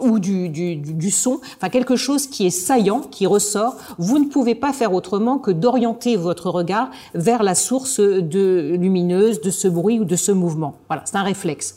ou 0.01 0.19
du, 0.19 1.11
son, 1.11 1.41
enfin 1.57 1.69
quelque 1.69 1.97
chose 1.97 2.27
qui 2.27 2.47
est 2.47 2.51
saillant, 2.51 3.01
qui 3.01 3.27
ressort, 3.27 3.77
vous 3.99 4.19
ne 4.19 4.27
pouvez 4.27 4.55
pas 4.55 4.73
faire 4.73 4.93
autrement 4.93 5.39
que 5.39 5.51
d'orienter 5.51 6.17
votre 6.17 6.51
regard 6.51 6.91
vers 7.15 7.43
la 7.43 7.55
source 7.55 8.01
de 8.21 8.77
lumineuse 8.79 9.41
de 9.41 9.51
ce 9.51 9.69
bruit 9.69 10.01
ou 10.01 10.05
de 10.05 10.17
ce 10.17 10.33
mouvement. 10.33 10.77
Voilà, 10.89 11.03
c'est 11.05 11.17
un 11.17 11.23
réflexe. 11.23 11.75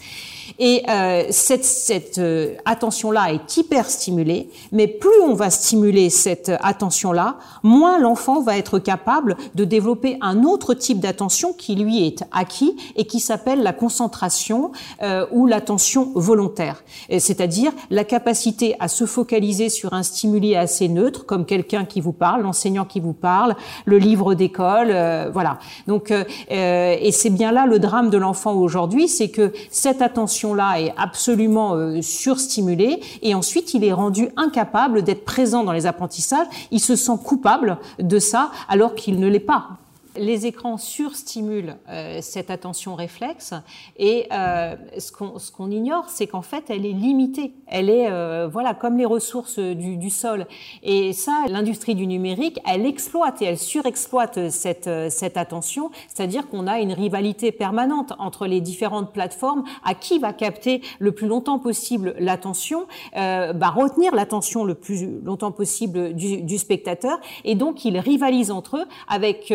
Et 0.60 0.84
euh, 0.90 1.24
cette, 1.30 1.66
cette 1.66 2.18
euh, 2.20 2.56
attention-là 2.66 3.34
est 3.34 3.58
hyper 3.58 3.90
stimulée, 3.90 4.50
mais 4.72 4.88
plus 4.88 5.22
on 5.24 5.34
va 5.34 5.50
stimuler 5.50 6.10
cette 6.10 6.52
attention-là, 6.62 7.38
moins 7.64 8.00
l'enfant 8.00 8.42
va 8.42 8.58
être 8.58 8.80
capable 8.80 9.36
de 9.56 9.66
développer 9.66 10.18
un 10.22 10.44
autre 10.44 10.74
type 10.74 11.00
d'attention 11.00 11.54
qui 11.54 11.76
lui 11.76 12.06
est 12.06 12.24
acquis 12.32 12.76
et 12.96 13.06
qui 13.06 13.20
s'appelle 13.20 13.64
la 13.64 13.74
concentration 13.74 14.72
euh, 15.02 15.26
ou 15.32 15.48
l'attention 15.48 16.12
volontaire, 16.16 16.84
c'est-à-dire 17.10 17.72
la 17.90 18.04
capacité 18.04 18.76
à 18.80 18.88
se 18.88 19.06
focaliser 19.06 19.70
sur 19.70 19.94
un 19.94 20.04
stimuli 20.04 20.56
assez 20.56 20.88
neutre, 20.88 21.26
comme 21.26 21.46
quelqu'un 21.46 21.86
qui 21.86 22.02
vous 22.02 22.14
parle, 22.14 22.42
l'enseignant 22.42 22.86
qui 22.86 23.00
vous 23.00 23.14
parle, 23.14 23.56
le 23.86 23.98
livre 23.98 24.34
d'école, 24.34 24.90
euh, 24.92 25.30
voilà. 25.32 25.60
Donc, 25.88 26.12
euh, 26.12 26.24
et 26.50 27.12
c'est 27.12 27.30
bien 27.30 27.52
là 27.52 27.66
le 27.66 27.80
drame 27.80 28.10
de 28.10 28.18
l'enfant 28.18 28.54
aujourd'hui, 28.54 29.08
c'est 29.08 29.30
que 29.30 29.54
cette 29.72 30.02
attention 30.02 30.43
là 30.54 30.80
est 30.80 30.94
absolument 30.98 31.76
euh, 31.76 32.02
surstimulé 32.02 33.00
et 33.22 33.36
ensuite 33.36 33.74
il 33.74 33.84
est 33.84 33.94
rendu 33.94 34.30
incapable 34.36 35.04
d'être 35.04 35.26
présent 35.26 35.64
dans 35.64 35.72
les 35.72 35.86
apprentissages. 35.86 36.48
Il 36.72 36.80
se 36.80 36.96
sent 36.96 37.18
coupable 37.24 37.78
de 38.00 38.20
ça 38.20 38.52
alors 38.68 38.96
qu'il 38.96 39.20
ne 39.20 39.28
l'est 39.28 39.40
pas. 39.40 39.78
Les 40.16 40.46
écrans 40.46 40.78
surstimulent 40.78 41.76
euh, 41.90 42.20
cette 42.22 42.52
attention 42.52 42.96
réflexe 42.96 43.54
et 43.98 44.28
euh, 44.32 44.76
ce 44.98 45.12
qu'on 45.52 45.72
ignore, 45.72 46.06
c'est 46.10 46.28
qu'en 46.28 46.42
fait, 46.42 46.66
elle 46.70 46.86
est 46.86 46.94
limitée. 46.94 47.54
Elle 47.68 47.90
est, 47.90 48.10
euh, 48.10 48.48
voilà, 48.52 48.74
comme 48.74 48.98
les 48.98 49.06
ressources 49.06 49.60
du, 49.60 49.98
du 49.98 50.10
sol. 50.10 50.46
Et 50.84 51.14
ça, 51.14 51.46
l'industrie 51.48 51.96
du 51.96 52.08
numérique, 52.08 52.60
elle 52.68 52.86
exploite 52.86 53.42
et 53.42 53.46
elle 53.46 53.58
surexploite 53.58 54.50
cette, 54.50 54.90
cette 55.10 55.38
attention, 55.38 55.92
c'est-à-dire 56.08 56.48
qu'on 56.48 56.68
a 56.68 56.80
une 56.80 56.94
rivalité 56.94 57.52
permanente 57.52 58.14
entre 58.20 58.48
les 58.48 58.62
différentes 58.62 59.14
plateformes 59.14 59.64
à 59.84 59.96
qui 59.96 60.20
va 60.20 60.34
capter 60.34 60.82
le 61.00 61.12
plus 61.12 61.28
longtemps 61.28 61.60
possible 61.60 62.16
l'attention, 62.20 62.88
euh, 63.18 63.54
bah, 63.54 63.70
retenir 63.70 64.14
l'attention 64.16 64.64
le 64.64 64.76
plus 64.76 65.22
longtemps 65.24 65.52
possible 65.52 66.14
du, 66.14 66.42
du, 66.42 66.58
spectateur, 66.58 67.20
et 67.44 67.56
donc 67.56 67.86
ils 67.86 67.98
rivalisent 67.98 68.52
entre 68.52 68.78
eux 68.78 68.86
avec 69.08 69.54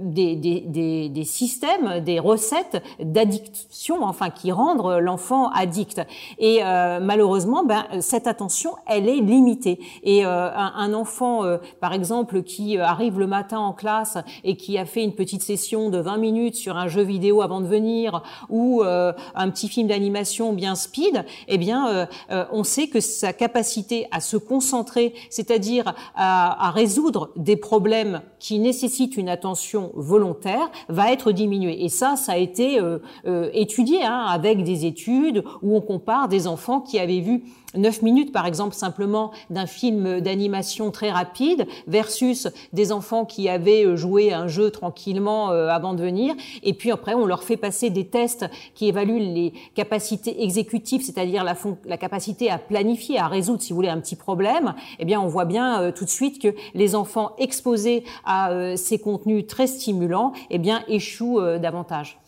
des, 0.00 1.24
systèmes, 1.24 2.00
des 2.00 2.18
recettes 2.18 2.82
d'addiction, 3.00 4.02
enfin 4.02 4.30
qui 4.30 4.52
rendent 4.52 5.00
l'enfant 5.00 5.50
addict. 5.50 6.00
Et 6.38 6.60
malheureusement, 6.62 7.64
ben, 7.64 7.86
cette 8.00 8.26
attention, 8.26 8.72
elle 8.86 9.08
est 9.08 9.20
limitée. 9.20 9.80
Et 10.02 10.24
un, 10.24 10.72
un, 10.76 10.94
enfant, 10.94 11.42
par 11.80 11.92
exemple, 11.92 12.42
qui 12.42 12.78
arrive 12.78 13.18
le 13.18 13.26
matin 13.26 13.58
en 13.58 13.72
classe 13.72 14.18
et 14.44 14.56
qui 14.56 14.78
a 14.78 14.84
fait 14.84 15.02
une 15.02 15.14
petite 15.14 15.42
session 15.42 15.90
de 15.90 15.98
20 15.98 16.16
minutes 16.18 16.56
sur 16.56 16.76
un 16.76 16.88
jeu 16.88 17.02
vidéo 17.02 17.42
avant 17.42 17.60
de 17.60 17.66
venir 17.66 18.22
ou 18.48 18.82
un 18.82 19.50
petit 19.50 19.68
film 19.68 19.88
d'animation 19.88 20.52
bien 20.52 20.74
speed, 20.74 21.24
eh 21.48 21.58
bien, 21.58 22.08
on 22.52 22.64
sait 22.64 22.88
que 22.88 23.00
sa 23.00 23.32
capacité 23.32 24.06
à 24.10 24.20
se 24.20 24.36
concentrer, 24.36 25.14
c'est-à-dire 25.30 25.94
à 26.14 26.70
résoudre 26.70 27.30
des 27.36 27.56
problèmes 27.56 28.22
qui 28.38 28.58
nécessitent 28.58 29.16
une 29.16 29.28
attention 29.28 29.77
volontaire, 29.94 30.70
va 30.88 31.12
être 31.12 31.32
diminuée. 31.32 31.84
Et 31.84 31.88
ça, 31.88 32.16
ça 32.16 32.32
a 32.32 32.36
été 32.36 32.80
euh, 32.80 32.98
euh, 33.26 33.50
étudié 33.52 34.04
hein, 34.04 34.24
avec 34.28 34.64
des 34.64 34.86
études 34.86 35.44
où 35.62 35.76
on 35.76 35.80
compare 35.80 36.28
des 36.28 36.46
enfants 36.46 36.80
qui 36.80 36.98
avaient 36.98 37.20
vu 37.20 37.42
9 37.74 38.00
minutes, 38.00 38.32
par 38.32 38.46
exemple, 38.46 38.74
simplement 38.74 39.30
d'un 39.50 39.66
film 39.66 40.20
d'animation 40.20 40.90
très 40.90 41.10
rapide 41.10 41.66
versus 41.86 42.48
des 42.72 42.92
enfants 42.92 43.26
qui 43.26 43.48
avaient 43.48 43.84
euh, 43.84 43.94
joué 43.94 44.32
un 44.32 44.48
jeu 44.48 44.70
tranquillement 44.70 45.50
euh, 45.50 45.68
avant 45.68 45.92
de 45.92 46.02
venir. 46.02 46.34
Et 46.62 46.72
puis 46.72 46.90
après, 46.90 47.12
on 47.12 47.26
leur 47.26 47.42
fait 47.42 47.58
passer 47.58 47.90
des 47.90 48.06
tests 48.06 48.46
qui 48.74 48.88
évaluent 48.88 49.18
les 49.18 49.52
capacités 49.74 50.42
exécutives, 50.42 51.02
c'est-à-dire 51.02 51.44
la, 51.44 51.98
capacité 51.98 52.50
à 52.50 52.58
planifier, 52.58 53.18
à 53.18 53.28
résoudre, 53.28 53.60
si 53.60 53.72
vous 53.72 53.76
voulez, 53.76 53.88
un 53.88 54.00
petit 54.00 54.16
problème. 54.16 54.74
Eh 54.98 55.04
bien, 55.04 55.20
on 55.20 55.28
voit 55.28 55.44
bien 55.44 55.82
euh, 55.82 55.92
tout 55.92 56.06
de 56.06 56.10
suite 56.10 56.40
que 56.40 56.54
les 56.74 56.94
enfants 56.94 57.32
exposés 57.36 58.04
à 58.24 58.50
ces 58.76 58.98
contenus 58.98 59.46
très 59.46 59.66
stimulants, 59.66 60.32
eh 60.50 60.58
bien, 60.58 60.84
échouent 60.88 61.40
davantage. 61.58 62.18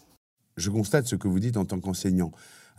Je 0.56 0.70
constate 0.70 1.06
ce 1.06 1.16
que 1.16 1.28
vous 1.28 1.40
dites 1.40 1.56
en 1.56 1.64
tant 1.64 1.80
qu'enseignant. 1.80 2.32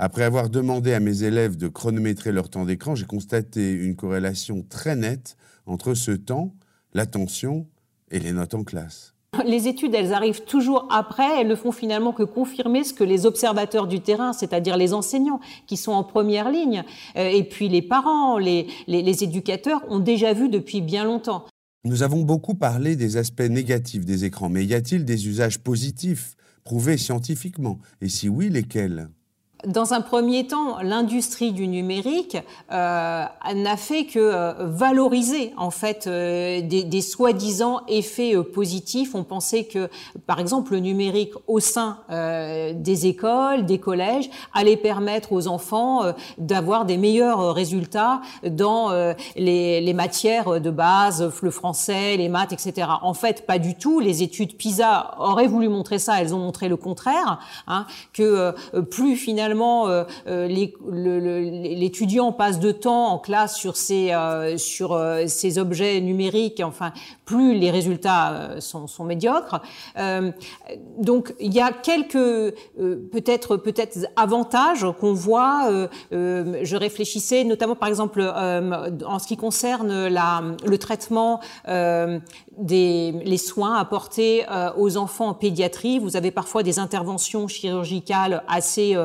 Après 0.03 0.23
avoir 0.23 0.49
demandé 0.49 0.93
à 0.93 0.99
mes 0.99 1.21
élèves 1.21 1.57
de 1.57 1.67
chronométrer 1.67 2.31
leur 2.31 2.49
temps 2.49 2.65
d'écran, 2.65 2.95
j'ai 2.95 3.05
constaté 3.05 3.71
une 3.71 3.95
corrélation 3.95 4.65
très 4.67 4.95
nette 4.95 5.37
entre 5.67 5.93
ce 5.93 6.09
temps, 6.09 6.55
l'attention 6.95 7.67
et 8.09 8.17
les 8.17 8.31
notes 8.31 8.55
en 8.55 8.63
classe. 8.63 9.13
Les 9.45 9.67
études, 9.67 9.93
elles 9.93 10.11
arrivent 10.11 10.43
toujours 10.43 10.87
après, 10.89 11.39
elles 11.39 11.47
ne 11.47 11.53
font 11.53 11.71
finalement 11.71 12.13
que 12.13 12.23
confirmer 12.23 12.83
ce 12.83 12.95
que 12.95 13.03
les 13.03 13.27
observateurs 13.27 13.85
du 13.85 13.99
terrain, 13.99 14.33
c'est-à-dire 14.33 14.75
les 14.75 14.95
enseignants 14.95 15.39
qui 15.67 15.77
sont 15.77 15.91
en 15.91 16.03
première 16.03 16.49
ligne, 16.49 16.83
euh, 17.15 17.29
et 17.29 17.43
puis 17.43 17.69
les 17.69 17.83
parents, 17.83 18.39
les, 18.39 18.65
les 18.87 19.23
éducateurs 19.23 19.83
ont 19.87 19.99
déjà 19.99 20.33
vu 20.33 20.49
depuis 20.49 20.81
bien 20.81 21.05
longtemps. 21.05 21.45
Nous 21.85 22.01
avons 22.01 22.23
beaucoup 22.23 22.55
parlé 22.55 22.95
des 22.95 23.17
aspects 23.17 23.41
négatifs 23.41 24.03
des 24.03 24.25
écrans, 24.25 24.49
mais 24.49 24.65
y 24.65 24.73
a-t-il 24.73 25.05
des 25.05 25.27
usages 25.27 25.59
positifs, 25.59 26.35
prouvés 26.63 26.97
scientifiquement? 26.97 27.77
Et 28.01 28.09
si 28.09 28.29
oui, 28.29 28.49
lesquels? 28.49 29.09
Dans 29.65 29.93
un 29.93 30.01
premier 30.01 30.47
temps, 30.47 30.77
l'industrie 30.81 31.51
du 31.51 31.67
numérique 31.67 32.37
euh, 32.71 33.23
n'a 33.55 33.77
fait 33.77 34.05
que 34.05 34.19
euh, 34.19 34.53
valoriser 34.59 35.53
en 35.57 35.71
fait 35.71 36.07
euh, 36.07 36.61
des, 36.61 36.83
des 36.83 37.01
soi-disant 37.01 37.81
effets 37.87 38.35
euh, 38.35 38.43
positifs. 38.43 39.13
On 39.13 39.23
pensait 39.23 39.65
que, 39.65 39.89
par 40.25 40.39
exemple, 40.39 40.73
le 40.73 40.79
numérique 40.79 41.33
au 41.47 41.59
sein 41.59 41.99
des 42.09 43.07
écoles, 43.07 43.65
des 43.65 43.77
collèges, 43.79 44.29
allait 44.53 44.77
permettre 44.77 45.31
aux 45.33 45.47
enfants 45.47 46.01
d'avoir 46.37 46.85
des 46.85 46.97
meilleurs 46.97 47.53
résultats 47.53 48.21
dans 48.47 48.91
les, 49.35 49.81
les, 49.81 49.93
matières 49.93 50.59
de 50.59 50.69
base, 50.69 51.31
le 51.41 51.51
français, 51.51 52.17
les 52.17 52.29
maths, 52.29 52.53
etc. 52.53 52.87
En 53.01 53.13
fait, 53.13 53.45
pas 53.45 53.59
du 53.59 53.75
tout. 53.75 53.99
Les 53.99 54.23
études 54.23 54.57
PISA 54.57 55.15
auraient 55.19 55.47
voulu 55.47 55.69
montrer 55.69 55.99
ça, 55.99 56.21
elles 56.21 56.33
ont 56.33 56.39
montré 56.39 56.69
le 56.69 56.77
contraire, 56.77 57.39
hein, 57.67 57.85
que 58.13 58.53
plus 58.81 59.15
finalement 59.15 59.50
euh, 59.59 60.03
euh, 60.27 60.47
l'étudiant 60.47 62.31
passe 62.31 62.59
de 62.59 62.71
temps 62.71 63.07
en 63.07 63.19
classe 63.19 63.57
sur 63.57 63.75
ces 63.75 64.11
euh, 64.11 64.57
objets 65.57 66.01
numériques, 66.01 66.61
enfin 66.63 66.91
plus 67.25 67.57
les 67.57 67.71
résultats 67.71 68.59
sont, 68.59 68.87
médiocres. 69.03 69.61
donc 70.99 71.33
il 71.39 71.53
y 71.53 71.59
a 71.59 71.71
quelques 71.71 72.53
peut-être 73.11 73.57
peut-être 73.57 73.97
avantages 74.15 74.85
qu'on 74.99 75.13
voit. 75.13 75.87
je 76.11 76.75
réfléchissais 76.75 77.43
notamment 77.43 77.75
par 77.75 77.89
exemple 77.89 78.21
en 78.21 79.19
ce 79.19 79.27
qui 79.27 79.37
concerne 79.37 80.07
le 80.07 80.77
traitement 80.77 81.39
des 82.57 83.37
soins 83.37 83.75
apportés 83.75 84.45
aux 84.77 84.97
enfants 84.97 85.29
en 85.29 85.33
pédiatrie. 85.33 85.99
Vous 85.99 86.15
avez 86.17 86.31
parfois 86.31 86.63
des 86.63 86.79
interventions 86.79 87.47
chirurgicales 87.47 88.43
assez 88.47 88.95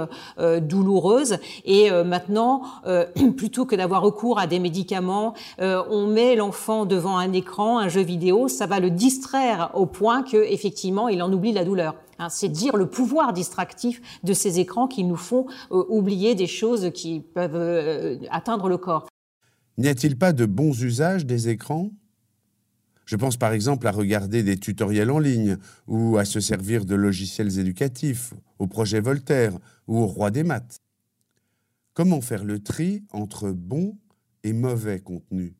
douloureuse. 0.60 1.38
Et 1.64 1.90
euh, 1.90 2.04
maintenant, 2.04 2.62
euh, 2.86 3.06
plutôt 3.36 3.66
que 3.66 3.76
d'avoir 3.76 4.02
recours 4.02 4.38
à 4.38 4.46
des 4.46 4.58
médicaments, 4.58 5.34
on 5.58 6.06
met 6.06 6.36
l'enfant 6.36 6.86
devant 6.86 7.18
un 7.18 7.32
écran, 7.32 7.78
un 7.78 7.88
jeu 7.88 8.02
vidéo, 8.02 8.48
ça 8.48 8.66
va 8.66 8.80
le 8.80 8.90
distraire 8.90 9.70
au 9.74 9.86
point 9.86 10.22
que 10.22 10.36
effectivement, 10.36 11.08
il 11.08 11.22
en 11.22 11.32
oublie 11.32 11.52
la 11.52 11.64
douleur. 11.64 11.94
Hein, 12.18 12.28
c'est 12.30 12.48
dire 12.48 12.76
le 12.76 12.86
pouvoir 12.86 13.32
distractif 13.32 14.00
de 14.24 14.32
ces 14.32 14.58
écrans 14.58 14.86
qui 14.88 15.04
nous 15.04 15.16
font 15.16 15.46
oublier 15.70 16.34
des 16.34 16.46
choses 16.46 16.90
qui 16.94 17.20
peuvent 17.20 18.18
atteindre 18.30 18.68
le 18.68 18.78
corps. 18.78 19.06
N'y 19.78 19.88
a-t-il 19.88 20.16
pas 20.16 20.32
de 20.32 20.46
bons 20.46 20.82
usages 20.82 21.26
des 21.26 21.48
écrans? 21.48 21.90
Je 23.06 23.16
pense 23.16 23.36
par 23.36 23.52
exemple 23.52 23.86
à 23.86 23.92
regarder 23.92 24.42
des 24.42 24.58
tutoriels 24.58 25.10
en 25.10 25.20
ligne 25.20 25.56
ou 25.86 26.18
à 26.18 26.24
se 26.24 26.40
servir 26.40 26.84
de 26.84 26.96
logiciels 26.96 27.58
éducatifs, 27.58 28.34
au 28.58 28.66
projet 28.66 29.00
Voltaire 29.00 29.52
ou 29.86 29.98
au 29.98 30.06
roi 30.06 30.30
des 30.30 30.42
maths. 30.42 30.80
Comment 31.94 32.20
faire 32.20 32.44
le 32.44 32.58
tri 32.58 33.04
entre 33.12 33.50
bon 33.50 33.96
et 34.42 34.52
mauvais 34.52 35.00
contenu? 35.00 35.54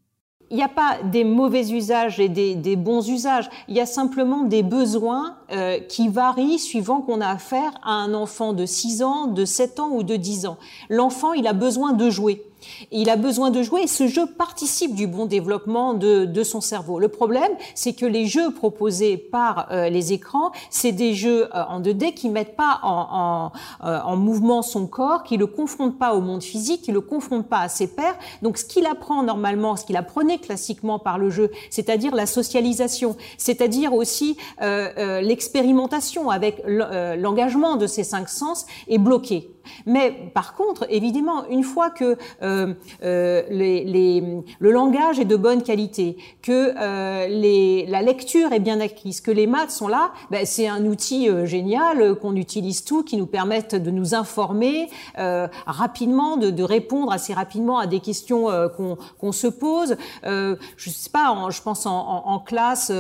Il 0.50 0.56
n'y 0.56 0.62
a 0.62 0.68
pas 0.68 0.98
des 1.02 1.24
mauvais 1.24 1.72
usages 1.72 2.20
et 2.20 2.28
des, 2.28 2.76
bons 2.76 3.08
usages. 3.08 3.50
Il 3.66 3.74
y 3.74 3.80
a 3.80 3.86
simplement 3.86 4.44
des 4.44 4.62
besoins 4.62 5.38
euh, 5.50 5.80
qui 5.80 6.08
varient 6.08 6.60
suivant 6.60 7.00
qu'on 7.00 7.20
a 7.20 7.28
affaire 7.28 7.72
à 7.82 7.92
un 7.92 8.14
enfant 8.14 8.52
de 8.52 8.64
6 8.64 9.02
ans, 9.02 9.26
de 9.26 9.44
7 9.44 9.80
ans 9.80 9.90
ou 9.90 10.04
de 10.04 10.14
10 10.14 10.46
ans. 10.46 10.58
L'enfant, 10.88 11.32
il 11.32 11.48
a 11.48 11.52
besoin 11.52 11.94
de 11.94 12.10
jouer. 12.10 12.44
Il 12.90 13.10
a 13.10 13.16
besoin 13.16 13.50
de 13.50 13.62
jouer 13.62 13.82
et 13.82 13.86
ce 13.86 14.06
jeu 14.06 14.26
participe 14.26 14.94
du 14.94 15.06
bon 15.06 15.26
développement 15.26 15.94
de, 15.94 16.24
de 16.24 16.42
son 16.42 16.60
cerveau. 16.60 16.98
Le 16.98 17.08
problème, 17.08 17.52
c'est 17.74 17.92
que 17.92 18.06
les 18.06 18.26
jeux 18.26 18.52
proposés 18.52 19.16
par 19.16 19.68
euh, 19.70 19.88
les 19.88 20.12
écrans, 20.12 20.52
c'est 20.70 20.92
des 20.92 21.14
jeux 21.14 21.44
euh, 21.54 21.64
en 21.68 21.80
2D 21.80 22.14
qui 22.14 22.28
mettent 22.28 22.56
pas 22.56 22.80
en, 22.82 23.52
en, 23.82 23.86
euh, 23.86 24.00
en, 24.04 24.16
mouvement 24.16 24.62
son 24.62 24.86
corps, 24.86 25.22
qui 25.22 25.36
le 25.36 25.46
confrontent 25.46 25.98
pas 25.98 26.14
au 26.14 26.20
monde 26.20 26.42
physique, 26.42 26.82
qui 26.82 26.92
le 26.92 27.00
confrontent 27.00 27.48
pas 27.48 27.60
à 27.60 27.68
ses 27.68 27.86
pairs. 27.86 28.16
Donc 28.42 28.58
ce 28.58 28.64
qu'il 28.64 28.86
apprend 28.86 29.22
normalement, 29.22 29.76
ce 29.76 29.84
qu'il 29.84 29.96
apprenait 29.96 30.38
classiquement 30.38 30.98
par 30.98 31.18
le 31.18 31.30
jeu, 31.30 31.50
c'est-à-dire 31.70 32.14
la 32.14 32.26
socialisation, 32.26 33.16
c'est-à-dire 33.38 33.92
aussi 33.92 34.36
l'expérimentation 34.60 36.30
avec 36.30 36.62
l'engagement 36.66 37.76
de 37.76 37.86
ses 37.86 38.04
cinq 38.04 38.28
sens, 38.28 38.66
est 38.88 38.98
bloqué. 38.98 39.50
Mais 39.86 40.30
par 40.34 40.54
contre, 40.54 40.86
évidemment, 40.90 41.46
une 41.48 41.62
fois 41.62 41.90
que 41.90 42.16
euh, 42.42 42.74
euh, 43.02 44.42
le 44.60 44.70
langage 44.70 45.18
est 45.18 45.24
de 45.24 45.36
bonne 45.36 45.62
qualité, 45.62 46.16
que 46.42 46.74
euh, 46.76 47.86
la 47.88 48.02
lecture 48.02 48.52
est 48.52 48.60
bien 48.60 48.80
acquise, 48.80 49.20
que 49.20 49.30
les 49.30 49.46
maths 49.46 49.70
sont 49.70 49.88
là, 49.88 50.12
ben, 50.30 50.44
c'est 50.44 50.68
un 50.68 50.84
outil 50.86 51.28
génial 51.44 52.16
qu'on 52.16 52.36
utilise 52.36 52.84
tout, 52.84 53.02
qui 53.02 53.16
nous 53.16 53.26
permettent 53.26 53.74
de 53.74 53.90
nous 53.90 54.14
informer 54.14 54.88
rapidement, 55.66 56.36
de, 56.36 56.66
répondre 56.66 57.12
assez 57.12 57.32
rapidement 57.32 57.78
à 57.78 57.86
des 57.86 58.00
questions 58.00 58.48
qu'on 59.20 59.32
se 59.32 59.46
pose. 59.46 59.96
je 60.24 60.90
sais 60.90 61.10
pas, 61.10 61.48
je 61.50 61.62
pense 61.62 61.86
en, 61.86 62.42
classe, 62.44 62.92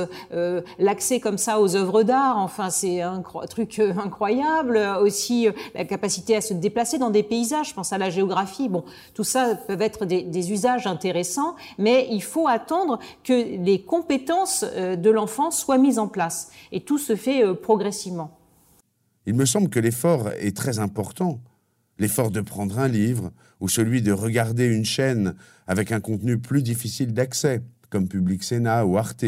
l'accès 0.78 1.20
comme 1.20 1.38
ça 1.38 1.60
aux 1.60 1.74
œuvres 1.74 2.02
d'art, 2.02 2.38
enfin 2.38 2.70
c'est 2.70 3.00
un 3.02 3.22
truc 3.48 3.80
incroyable. 3.80 4.78
Aussi 5.00 5.48
la 5.74 5.84
capacité 5.84 6.36
à 6.36 6.40
se 6.40 6.54
déplacer 6.60 6.98
dans 6.98 7.10
des 7.10 7.22
paysages, 7.22 7.70
je 7.70 7.74
pense 7.74 7.92
à 7.92 7.98
la 7.98 8.10
géographie. 8.10 8.68
Bon, 8.68 8.84
tout 9.14 9.24
ça 9.24 9.54
peuvent 9.54 9.82
être 9.82 10.04
des, 10.04 10.52
usages 10.52 10.86
intéressants, 10.86 11.56
mais 11.78 12.08
il 12.10 12.22
faut 12.22 12.48
attendre 12.48 12.98
que 13.24 13.32
les 13.32 13.82
compétences 13.82 14.64
euh, 14.64 14.96
de 14.96 15.10
l'enfant 15.10 15.50
soient 15.50 15.78
mises 15.78 15.98
en 15.98 16.08
place. 16.08 16.50
Et 16.72 16.80
tout 16.80 16.98
se 16.98 17.16
fait 17.16 17.44
euh, 17.44 17.54
progressivement. 17.54 18.38
Il 19.26 19.34
me 19.34 19.44
semble 19.44 19.68
que 19.68 19.80
l'effort 19.80 20.30
est 20.38 20.56
très 20.56 20.78
important. 20.78 21.40
L'effort 21.98 22.30
de 22.30 22.40
prendre 22.40 22.78
un 22.78 22.88
livre 22.88 23.32
ou 23.60 23.68
celui 23.68 24.02
de 24.02 24.12
regarder 24.12 24.66
une 24.66 24.84
chaîne 24.84 25.34
avec 25.66 25.92
un 25.92 26.00
contenu 26.00 26.38
plus 26.38 26.62
difficile 26.62 27.12
d'accès, 27.12 27.62
comme 27.90 28.08
Public 28.08 28.42
Sénat 28.42 28.84
ou 28.84 28.98
Arte 28.98 29.24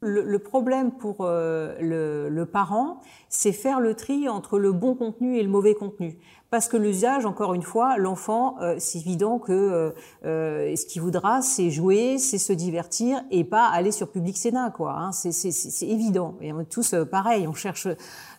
Le, 0.00 0.38
problème 0.38 0.90
pour 0.92 1.24
le, 1.24 2.28
le, 2.28 2.46
parent, 2.46 3.00
c'est 3.28 3.52
faire 3.52 3.80
le 3.80 3.94
tri 3.94 4.28
entre 4.28 4.58
le 4.58 4.72
bon 4.72 4.94
contenu 4.94 5.38
et 5.38 5.42
le 5.42 5.48
mauvais 5.48 5.74
contenu. 5.74 6.18
Parce 6.50 6.68
que 6.68 6.76
l'usage, 6.76 7.26
encore 7.26 7.54
une 7.54 7.62
fois, 7.62 7.96
l'enfant, 7.98 8.56
c'est 8.78 8.98
évident 8.98 9.38
que 9.38 9.94
ce 10.22 10.86
qu'il 10.86 11.02
voudra, 11.02 11.42
c'est 11.42 11.70
jouer, 11.70 12.18
c'est 12.18 12.38
se 12.38 12.52
divertir 12.52 13.22
et 13.30 13.44
pas 13.44 13.66
aller 13.66 13.92
sur 13.92 14.10
Public 14.10 14.36
Sénat, 14.36 14.70
quoi. 14.70 14.92
Hein. 14.92 15.12
C'est 15.12 15.86
évident. 15.86 16.36
Et 16.40 16.52
on 16.52 16.60
est 16.60 16.70
tous 16.70 16.94
pareil, 17.10 17.48
on 17.48 17.54
cherche 17.54 17.88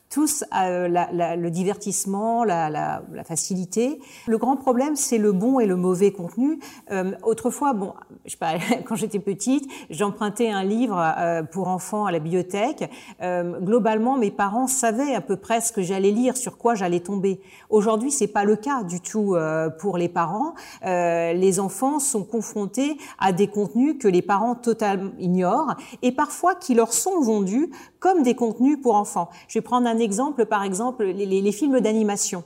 tous 0.10 0.44
euh, 0.56 0.88
la, 0.88 1.10
la, 1.12 1.36
le 1.36 1.50
divertissement, 1.52 2.44
la, 2.44 2.70
la, 2.70 3.02
facilité. 3.24 4.00
Le 4.28 4.38
grand 4.38 4.56
problème, 4.56 4.96
c'est 4.96 5.18
le 5.18 5.32
bon 5.32 5.60
et 5.60 5.66
le 5.66 5.76
mauvais 5.76 6.12
contenu. 6.12 6.60
Euh, 6.92 7.12
autrefois, 7.24 7.74
bon, 7.74 7.94
je 8.26 8.32
sais 8.32 8.38
pas, 8.38 8.54
quand 8.86 8.96
j'étais 8.96 9.20
petite, 9.20 9.70
j'empruntais 9.90 10.50
un 10.50 10.64
livre 10.64 10.98
euh, 11.18 11.44
pour 11.44 11.68
enfants 11.68 12.06
à 12.06 12.12
la 12.12 12.20
bibliothèque. 12.20 12.90
Euh, 13.22 13.60
globalement, 13.60 14.18
mes 14.18 14.32
parents 14.32 14.68
savaient 14.68 15.14
à 15.14 15.22
peu 15.22 15.36
près 15.36 15.60
ce 15.62 15.74
que 15.74 15.82
j'allais 15.82 16.12
lire, 16.12 16.38
sur 16.38 16.58
quoi 16.58 16.76
j'allais 16.76 17.02
tomber. 17.02 17.42
Aujourd'hui, 17.70 18.12
c'est 18.12 18.28
pas 18.28 18.46
le 18.46 18.56
cas 18.56 18.84
du 18.84 19.02
tout 19.02 19.36
euh, 19.36 19.70
pour 19.70 19.98
les 19.98 20.10
parents. 20.10 20.54
les 20.84 21.60
enfants 21.60 22.00
sont 22.00 22.24
confrontés 22.24 22.98
à 23.20 23.32
des 23.32 23.48
contenus 23.48 23.98
que 24.00 24.08
les 24.08 24.22
parents 24.22 24.56
totalement 24.56 25.12
ignorent 25.20 25.76
et 26.02 26.12
parfois 26.12 26.56
qui 26.56 26.74
leur 26.74 26.94
sont 26.94 27.22
vendus 27.22 27.70
comme 28.08 28.24
des 28.24 28.36
contenus 28.36 28.78
pour 28.82 28.96
enfants. 28.96 29.30
Je 29.50 29.60
vais 29.60 29.62
prendre 29.62 29.86
un 29.86 30.00
exemple, 30.00 30.46
par 30.46 30.64
exemple, 30.64 31.04
les, 31.04 31.52
films 31.52 31.82
d'animation. 31.82 32.46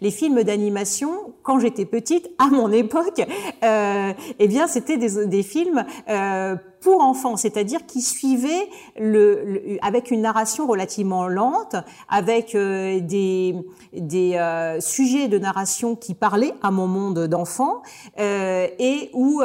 Les 0.00 0.10
films 0.10 0.42
d'animation, 0.42 1.10
quand 1.42 1.58
j'étais 1.58 1.84
petite, 1.84 2.30
à 2.38 2.46
mon 2.46 2.72
époque, 2.84 3.20
euh, 3.62 4.12
eh 4.38 4.48
bien, 4.48 4.66
c'était 4.66 4.96
des, 4.96 5.26
des, 5.26 5.42
films 5.42 5.84
euh, 6.08 6.56
pour 6.80 7.02
enfants, 7.02 7.36
c'est-à-dire 7.36 7.86
qui 7.86 8.00
suivait 8.00 8.68
le, 8.98 9.78
avec 9.82 10.10
une 10.10 10.22
narration 10.22 10.66
relativement 10.66 11.28
lente, 11.28 11.76
avec 12.08 12.54
euh, 12.54 13.00
des, 13.00 13.54
des 13.92 14.34
euh, 14.34 14.80
sujets 14.80 15.28
de 15.28 15.38
narration 15.38 15.94
qui 15.94 16.14
parlaient 16.14 16.54
à 16.62 16.70
mon 16.70 16.86
monde 16.86 17.26
d'enfant 17.26 17.82
euh, 18.18 18.66
et 18.78 19.10
où 19.12 19.42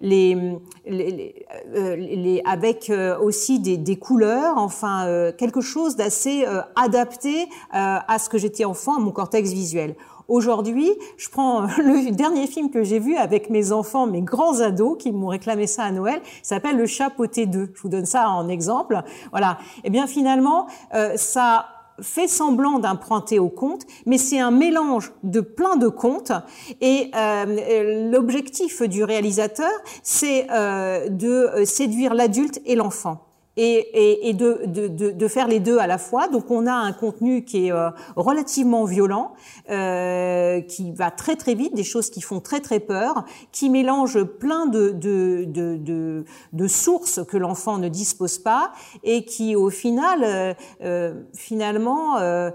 les, 0.00 0.58
les, 0.86 1.46
les, 1.72 2.42
avec 2.44 2.92
aussi 3.20 3.60
des, 3.60 3.76
des, 3.76 3.96
couleurs, 3.96 4.58
enfin 4.58 5.32
quelque 5.38 5.60
chose 5.60 5.96
d'assez 5.96 6.44
adapté 6.76 7.48
à 7.70 8.18
ce 8.18 8.28
que 8.28 8.38
j'étais 8.38 8.64
enfant, 8.64 8.96
à 8.96 8.98
mon 8.98 9.12
cortex 9.12 9.52
visuel. 9.52 9.94
Aujourd'hui, 10.28 10.90
je 11.16 11.28
prends 11.28 11.62
le 11.78 12.10
dernier 12.10 12.46
film 12.46 12.70
que 12.70 12.82
j'ai 12.82 12.98
vu 12.98 13.16
avec 13.16 13.50
mes 13.50 13.72
enfants, 13.72 14.06
mes 14.06 14.22
grands 14.22 14.60
ados, 14.60 14.96
qui 14.98 15.12
m'ont 15.12 15.28
réclamé 15.28 15.66
ça 15.66 15.84
à 15.84 15.90
Noël. 15.90 16.20
S'appelle 16.42 16.76
Le 16.76 16.86
Chat 16.86 17.10
Poté 17.10 17.46
2. 17.46 17.72
Je 17.74 17.82
vous 17.82 17.88
donne 17.88 18.06
ça 18.06 18.28
en 18.28 18.48
exemple. 18.48 19.02
Voilà. 19.30 19.58
Et 19.78 19.82
eh 19.84 19.90
bien 19.90 20.06
finalement, 20.06 20.66
euh, 20.94 21.12
ça 21.16 21.66
fait 22.00 22.26
semblant 22.26 22.78
d'emprunter 22.78 23.38
au 23.38 23.48
conte, 23.48 23.82
mais 24.04 24.18
c'est 24.18 24.40
un 24.40 24.50
mélange 24.50 25.12
de 25.22 25.40
plein 25.40 25.76
de 25.76 25.88
contes. 25.88 26.32
Et 26.80 27.10
euh, 27.14 28.10
l'objectif 28.10 28.82
du 28.82 29.04
réalisateur, 29.04 29.70
c'est 30.02 30.50
euh, 30.50 31.08
de 31.08 31.64
séduire 31.64 32.14
l'adulte 32.14 32.60
et 32.66 32.74
l'enfant 32.74 33.20
et, 33.56 33.74
et, 33.76 34.28
et 34.28 34.32
de, 34.34 34.62
de, 34.66 35.10
de, 35.10 35.28
faire 35.28 35.48
les 35.48 35.60
deux 35.60 35.78
à 35.78 35.86
la 35.86 35.98
fois. 35.98 36.28
Donc 36.28 36.50
on 36.50 36.66
a 36.66 36.72
un 36.72 36.92
contenu 36.92 37.44
qui 37.44 37.66
est 37.66 37.72
euh, 37.72 37.90
relativement 38.16 38.84
violent, 38.84 39.34
euh, 39.70 40.60
qui 40.62 40.92
va 40.92 41.10
très 41.10 41.36
très 41.36 41.54
vite, 41.54 41.74
des 41.74 41.84
choses 41.84 42.10
qui 42.10 42.20
font 42.20 42.40
très 42.40 42.60
très 42.60 42.80
peur, 42.80 43.24
qui 43.52 43.70
mélange 43.70 44.22
plein 44.24 44.66
de, 44.66 44.90
de, 44.90 45.44
de, 45.46 46.24
de 46.52 46.68
sources 46.68 47.20
que 47.24 47.36
l'enfant 47.36 47.78
ne 47.78 47.88
dispose 47.88 48.38
pas 48.38 48.72
et 49.02 49.24
qui 49.24 49.56
au 49.56 49.70
final 49.70 50.24
euh, 50.24 50.54
euh 50.82 51.14
finalement 51.34 52.18
euh, 52.18 52.50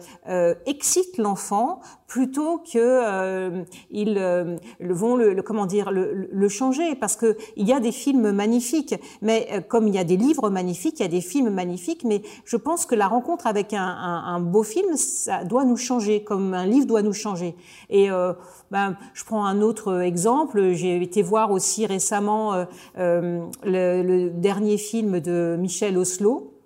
excite 0.65 1.17
l'enfant 1.17 1.81
plutôt 2.09 2.57
que 2.57 2.77
euh, 2.77 3.63
ils 3.91 4.17
euh, 4.17 4.57
vont 4.81 5.15
le, 5.15 5.41
comment 5.43 5.67
dire 5.67 5.91
le, 5.91 6.27
le, 6.29 6.49
changer 6.49 6.95
parce 6.95 7.15
que 7.15 7.37
il 7.55 7.67
y 7.67 7.71
a 7.71 7.79
des 7.79 7.91
films 7.91 8.31
magnifiques 8.31 8.95
mais 9.21 9.47
euh, 9.51 9.61
comme 9.61 9.87
il 9.87 9.93
y 9.93 9.99
a 9.99 10.03
des 10.03 10.17
livres 10.17 10.49
magnifiques 10.49 10.88
il 10.97 11.03
y 11.03 11.05
a 11.05 11.09
des 11.09 11.21
films 11.21 11.49
magnifiques 11.49 12.03
mais 12.03 12.21
je 12.45 12.57
pense 12.57 12.85
que 12.85 12.95
la 12.95 13.07
rencontre 13.07 13.45
avec 13.47 13.73
un, 13.73 14.39
beau 14.39 14.63
film 14.63 14.95
ça 14.95 15.43
doit 15.43 15.65
nous 15.65 15.77
changer 15.77 16.23
comme 16.23 16.53
un 16.53 16.65
livre 16.65 16.87
doit 16.87 17.01
nous 17.01 17.13
changer. 17.13 17.55
Et 17.89 18.09
euh, 18.09 18.33
ben, 18.71 18.95
je 19.13 19.23
prends 19.23 19.45
un 19.45 19.61
autre 19.61 20.01
exemple. 20.01 20.71
J'ai 20.73 21.01
été 21.01 21.21
voir 21.21 21.51
aussi 21.51 21.85
récemment 21.85 22.65
le, 22.95 23.49
le 23.63 24.29
dernier 24.29 24.77
film 24.77 25.19
de 25.19 25.57
Michel 25.59 25.97
Oslo 25.97 26.59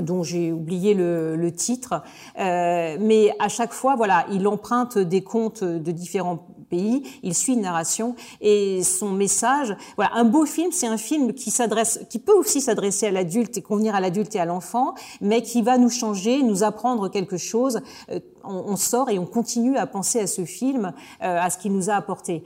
dont 0.00 0.22
j'ai 0.22 0.52
oublié 0.52 0.94
le, 0.94 1.36
le 1.36 1.52
titre, 1.52 2.02
euh, 2.38 2.96
mais 3.00 3.32
à 3.38 3.48
chaque 3.48 3.72
fois, 3.72 3.94
voilà, 3.96 4.26
il 4.32 4.46
emprunte 4.48 4.98
des 4.98 5.22
contes 5.22 5.62
de 5.62 5.92
différents 5.92 6.46
il 7.22 7.34
suit 7.34 7.54
une 7.54 7.62
narration 7.62 8.14
et 8.40 8.82
son 8.82 9.10
message. 9.10 9.76
Voilà, 9.96 10.12
un 10.14 10.24
beau 10.24 10.44
film, 10.46 10.72
c'est 10.72 10.86
un 10.86 10.96
film 10.96 11.32
qui 11.32 11.50
s'adresse, 11.50 12.00
qui 12.10 12.18
peut 12.18 12.32
aussi 12.32 12.60
s'adresser 12.60 13.06
à 13.06 13.10
l'adulte 13.10 13.56
et 13.56 13.62
convenir 13.62 13.94
à 13.94 14.00
l'adulte 14.00 14.34
et 14.34 14.40
à 14.40 14.44
l'enfant, 14.44 14.94
mais 15.20 15.42
qui 15.42 15.62
va 15.62 15.78
nous 15.78 15.90
changer, 15.90 16.42
nous 16.42 16.62
apprendre 16.62 17.08
quelque 17.08 17.36
chose. 17.36 17.80
Euh, 18.10 18.20
on, 18.42 18.72
on, 18.72 18.76
sort 18.76 19.08
et 19.08 19.18
on 19.18 19.26
continue 19.26 19.76
à 19.76 19.86
penser 19.86 20.20
à 20.20 20.26
ce 20.26 20.44
film, 20.44 20.92
euh, 21.22 21.40
à 21.40 21.48
ce 21.48 21.58
qu'il 21.58 21.72
nous 21.72 21.88
a 21.88 21.94
apporté 21.94 22.44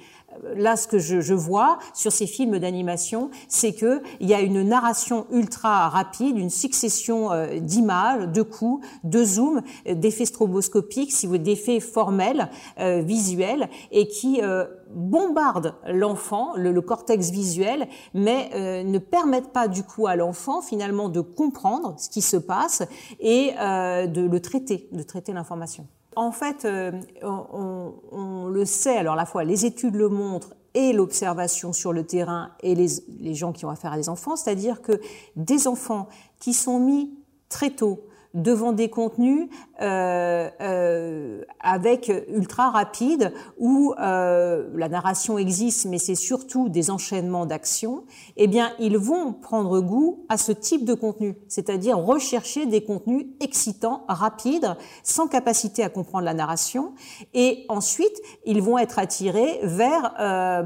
là, 0.57 0.77
ce 0.77 0.87
que 0.87 0.99
je, 0.99 1.35
vois 1.35 1.79
sur 1.95 2.13
ces 2.13 2.27
films 2.27 2.59
d'animation, 2.59 3.31
c'est 3.49 3.73
que 3.73 4.03
il 4.21 4.29
y 4.29 4.35
a 4.35 4.41
une 4.41 4.63
narration 4.63 5.27
ultra 5.31 5.89
rapide, 5.89 6.37
une 6.39 6.51
succession 6.51 7.33
euh, 7.33 7.59
d'images, 7.61 8.29
de 8.29 8.43
coups, 8.43 8.87
de 9.05 9.25
zooms, 9.25 9.63
d'effets 9.87 10.25
stroboscopiques, 10.25 11.13
si 11.13 11.27
vous 11.27 11.39
d'effets 11.39 11.81
formels, 11.81 12.51
euh, 12.81 13.01
visuels, 13.01 13.69
et 13.93 14.09
qui 14.09 14.41
euh, 14.43 14.65
bombardent 14.91 15.75
l'enfant, 15.87 16.53
le, 16.57 16.79
cortex 16.81 17.31
visuel, 17.31 17.89
mais 18.15 18.85
ne 18.85 18.99
permettent 18.99 19.53
pas 19.53 19.69
du 19.69 19.83
coup 19.83 20.07
à 20.07 20.17
l'enfant 20.17 20.63
finalement 20.63 21.09
de 21.09 21.21
comprendre 21.21 21.95
ce 21.99 22.09
qui 22.09 22.23
se 22.23 22.37
passe 22.37 22.83
et 23.21 23.53
de 23.59 24.21
le 24.23 24.41
traiter, 24.41 24.89
de 24.93 25.03
traiter 25.03 25.33
l'information. 25.33 25.87
En 26.17 26.33
fait, 26.33 26.65
euh, 26.65 26.93
on, 27.23 28.47
le 28.49 28.65
sait, 28.65 28.97
alors 28.97 29.15
à 29.15 29.17
la 29.17 29.27
fois 29.27 29.45
les 29.45 29.67
études 29.67 29.95
le 29.95 30.09
montrent 30.09 30.55
et 30.75 30.93
l'observation 30.93 31.73
sur 31.73 31.93
le 31.93 32.05
terrain 32.05 32.51
et 32.61 32.75
les, 32.75 32.89
les 33.21 33.35
gens 33.35 33.53
qui 33.53 33.65
ont 33.65 33.71
affaire 33.71 33.93
à 33.93 33.97
des 33.97 34.09
enfants, 34.09 34.37
c'est-à-dire 34.37 34.83
que 34.83 35.01
des 35.37 35.67
enfants 35.69 36.09
qui 36.41 36.55
sont 36.55 36.81
mis 36.81 37.19
très 37.49 37.71
tôt 37.71 38.08
devant 38.35 38.73
des 38.73 38.91
contenus 38.91 39.49
euh, 39.81 40.51
euh, 40.61 41.43
avec 41.61 42.13
ultra 42.29 42.71
rapide 42.71 43.33
où 43.59 43.95
euh, 43.99 44.69
la 44.75 44.89
narration 44.89 45.39
existe, 45.39 45.87
mais 45.87 45.99
c'est 45.99 46.15
surtout 46.15 46.69
des 46.69 46.91
enchaînements 46.91 47.47
d'actions. 47.47 48.05
Eh 48.37 48.47
bien, 48.47 48.73
ils 48.79 48.99
vont 48.99 49.33
prendre 49.33 49.81
goût 49.81 50.25
à 50.29 50.37
ce 50.37 50.53
type 50.53 50.85
de 50.85 50.95
contenu, 50.95 51.37
c'est-à-dire 51.49 51.99
rechercher 51.99 52.67
des 52.67 52.83
contenus 52.83 53.27
excitants, 53.41 54.05
rapides, 54.09 54.77
sans 55.03 55.27
capacité 55.27 55.83
à 55.83 55.89
comprendre 55.89 56.25
la 56.25 56.35
narration, 56.35 56.93
et 57.35 57.65
ensuite 57.69 58.17
ils 58.45 58.61
vont 58.63 58.79
être 58.79 58.99
attirés 58.99 59.61
vers 59.63 60.15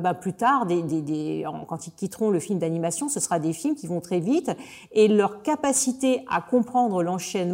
bah, 0.01 0.14
plus 0.14 0.33
tard 0.33 0.66
quand 1.68 1.87
ils 1.87 1.92
quitteront 1.92 2.31
le 2.31 2.40
film 2.40 2.59
d'animation, 2.59 3.09
ce 3.09 3.20
sera 3.20 3.38
des 3.38 3.53
films 3.53 3.75
qui 3.75 3.87
vont 3.87 4.01
très 4.01 4.20
vite, 4.20 4.51
et 4.92 5.09
leur 5.09 5.42
capacité 5.42 6.25
à 6.31 6.40
comprendre 6.40 7.03
l'enchaînement 7.03 7.51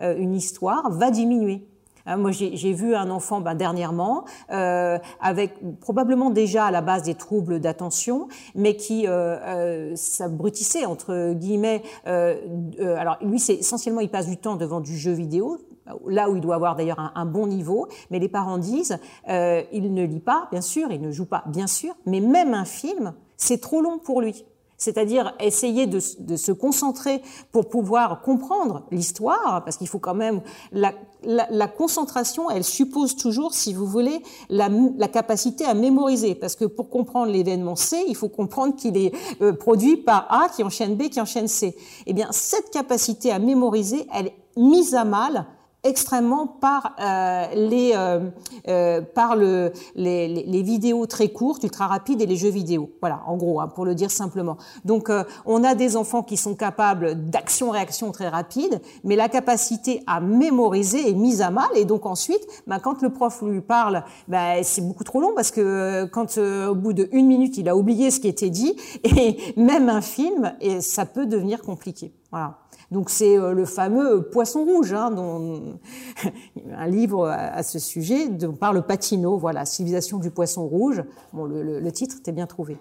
euh, 0.00 0.16
une 0.16 0.34
histoire, 0.34 0.90
va 0.90 1.10
diminuer. 1.10 1.66
Hein, 2.06 2.16
moi, 2.16 2.30
j'ai 2.30 2.72
vu 2.72 2.94
un 2.94 3.10
enfant 3.10 3.40
ben, 3.40 3.54
dernièrement 3.54 4.24
euh, 4.50 4.98
avec 5.20 5.54
probablement 5.80 6.30
déjà 6.30 6.64
à 6.64 6.70
la 6.70 6.80
base 6.80 7.02
des 7.02 7.14
troubles 7.14 7.60
d'attention, 7.60 8.28
mais 8.54 8.74
qui 8.76 9.06
euh, 9.06 9.94
s'abrutissait 9.96 10.86
entre 10.86 11.34
guillemets. 11.34 11.82
Alors 12.06 13.18
lui, 13.20 13.38
c'est 13.38 13.54
essentiellement, 13.54 14.00
il 14.00 14.08
passe 14.08 14.26
du 14.26 14.38
temps 14.38 14.56
devant 14.56 14.80
du 14.80 14.96
jeu 14.96 15.12
vidéo, 15.12 15.58
là 16.06 16.30
où 16.30 16.36
il 16.36 16.40
doit 16.40 16.54
avoir 16.54 16.74
d'ailleurs 16.74 17.12
un, 17.14 17.26
bon 17.26 17.46
niveau. 17.46 17.86
Mais 18.10 18.18
les 18.18 18.28
parents 18.28 18.58
disent, 18.58 18.98
il 19.28 19.94
ne 19.94 20.04
lit 20.04 20.20
pas, 20.20 20.48
bien 20.50 20.62
sûr, 20.62 20.90
il 20.90 21.02
ne 21.02 21.10
joue 21.10 21.26
pas, 21.26 21.44
bien 21.48 21.66
sûr, 21.66 21.94
mais 22.06 22.20
même 22.20 22.54
un 22.54 22.64
film, 22.64 23.12
c'est 23.36 23.60
trop 23.60 23.82
long 23.82 23.98
pour 23.98 24.22
lui 24.22 24.44
c'est-à-dire 24.80 25.34
essayer 25.38 25.86
de, 25.86 26.00
se 26.00 26.52
concentrer 26.52 27.22
pour 27.52 27.68
pouvoir 27.68 28.22
comprendre 28.22 28.82
l'histoire, 28.90 29.62
parce 29.62 29.76
qu'il 29.76 29.86
faut 29.86 29.98
quand 29.98 30.14
même 30.14 30.40
la, 30.72 31.68
concentration, 31.68 32.50
elle 32.50 32.64
suppose 32.64 33.14
toujours, 33.14 33.52
si 33.52 33.74
vous 33.74 33.86
voulez, 33.86 34.22
la, 34.48 34.70
la, 34.96 35.06
capacité 35.06 35.66
à 35.66 35.74
mémoriser, 35.74 36.34
parce 36.34 36.56
que 36.56 36.64
pour 36.64 36.88
comprendre 36.88 37.30
l'événement 37.30 37.76
C, 37.76 38.02
il 38.08 38.16
faut 38.16 38.30
comprendre 38.30 38.74
qu'il 38.74 38.96
est 38.96 39.12
euh, 39.42 39.52
produit 39.52 39.98
par 39.98 40.26
A 40.32 40.48
qui 40.48 40.64
enchaîne 40.64 40.96
B 40.96 41.10
qui 41.10 41.20
enchaîne 41.20 41.46
C. 41.46 41.76
Eh 42.06 42.14
bien, 42.14 42.28
cette 42.30 42.70
capacité 42.70 43.30
à 43.30 43.38
mémoriser, 43.38 44.06
elle 44.14 44.28
est 44.28 44.36
mise 44.56 44.94
à 44.94 45.04
mal 45.04 45.46
extrêmement 45.82 46.46
par 46.46 46.94
euh, 47.00 47.46
les 47.54 47.92
euh, 47.94 48.30
euh, 48.68 49.00
par 49.00 49.36
le 49.36 49.72
les, 49.94 50.28
les, 50.28 50.62
vidéos 50.62 51.06
très 51.06 51.28
courtes, 51.28 51.62
ultra 51.62 51.86
rapides 51.86 52.20
et 52.20 52.26
les 52.26 52.36
jeux 52.36 52.50
vidéo. 52.50 52.90
Voilà, 53.00 53.22
en 53.26 53.36
gros, 53.36 53.60
hein, 53.60 53.68
pour 53.68 53.84
le 53.84 53.94
dire 53.94 54.10
simplement. 54.10 54.58
Donc, 54.84 55.08
euh, 55.08 55.24
on 55.46 55.64
a 55.64 55.74
des 55.74 55.96
enfants 55.96 56.22
qui 56.22 56.36
sont 56.36 56.54
capables 56.54 57.30
d'action-réaction 57.30 58.12
très 58.12 58.28
rapide, 58.28 58.80
mais 59.04 59.16
la 59.16 59.28
capacité 59.28 60.02
à 60.06 60.20
mémoriser 60.20 61.08
est 61.08 61.14
mise 61.14 61.40
à 61.40 61.50
mal. 61.50 61.68
Et 61.74 61.84
donc 61.84 62.04
ensuite, 62.04 62.46
bah, 62.66 62.78
quand 62.78 63.00
le 63.00 63.10
prof 63.10 63.42
lui 63.42 63.62
parle, 63.62 64.04
bah, 64.28 64.62
c'est 64.62 64.86
beaucoup 64.86 65.04
trop 65.04 65.20
long 65.20 65.32
parce 65.34 65.50
que 65.50 66.04
quand 66.06 66.36
au 66.38 66.74
bout 66.74 66.92
de 66.92 67.08
une 67.12 67.26
minute, 67.26 67.56
il 67.56 67.68
a 67.68 67.76
oublié 67.76 68.10
ce 68.10 68.20
qui 68.20 68.28
était 68.28 68.50
dit, 68.50 68.76
et 69.04 69.54
même 69.56 69.88
un 69.88 70.02
film, 70.02 70.52
et 70.60 70.80
ça 70.80 71.06
peut 71.06 71.26
devenir 71.26 71.62
compliqué. 71.62 72.12
Voilà. 72.30 72.58
Donc 72.90 73.10
c'est 73.10 73.38
euh, 73.38 73.52
le 73.52 73.64
fameux 73.64 74.28
Poisson 74.30 74.64
rouge, 74.64 74.92
hein, 74.92 75.14
un 76.72 76.86
livre 76.88 77.28
à 77.28 77.62
ce 77.62 77.78
sujet 77.78 78.28
dont 78.28 78.54
parle 78.54 78.84
Patino, 78.84 79.38
voilà, 79.38 79.64
Civilisation 79.64 80.18
du 80.18 80.30
poisson 80.30 80.66
rouge. 80.66 81.02
Le, 81.34 81.80
le 81.80 81.92
titre 81.92 82.16
était 82.18 82.32
bien 82.32 82.46
trouvé. 82.46 82.76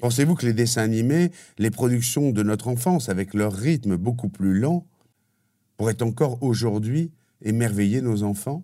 Pensez-vous 0.00 0.34
que 0.34 0.44
les 0.44 0.52
dessins 0.52 0.82
animés, 0.82 1.30
les 1.58 1.70
productions 1.70 2.30
de 2.30 2.42
notre 2.42 2.68
enfance, 2.68 3.08
avec 3.08 3.32
leur 3.32 3.52
rythme 3.52 3.96
beaucoup 3.96 4.28
plus 4.28 4.58
lent, 4.58 4.86
pourraient 5.76 6.02
encore 6.02 6.42
aujourd'hui 6.42 7.12
émerveiller 7.42 8.02
nos 8.02 8.22
enfants? 8.22 8.62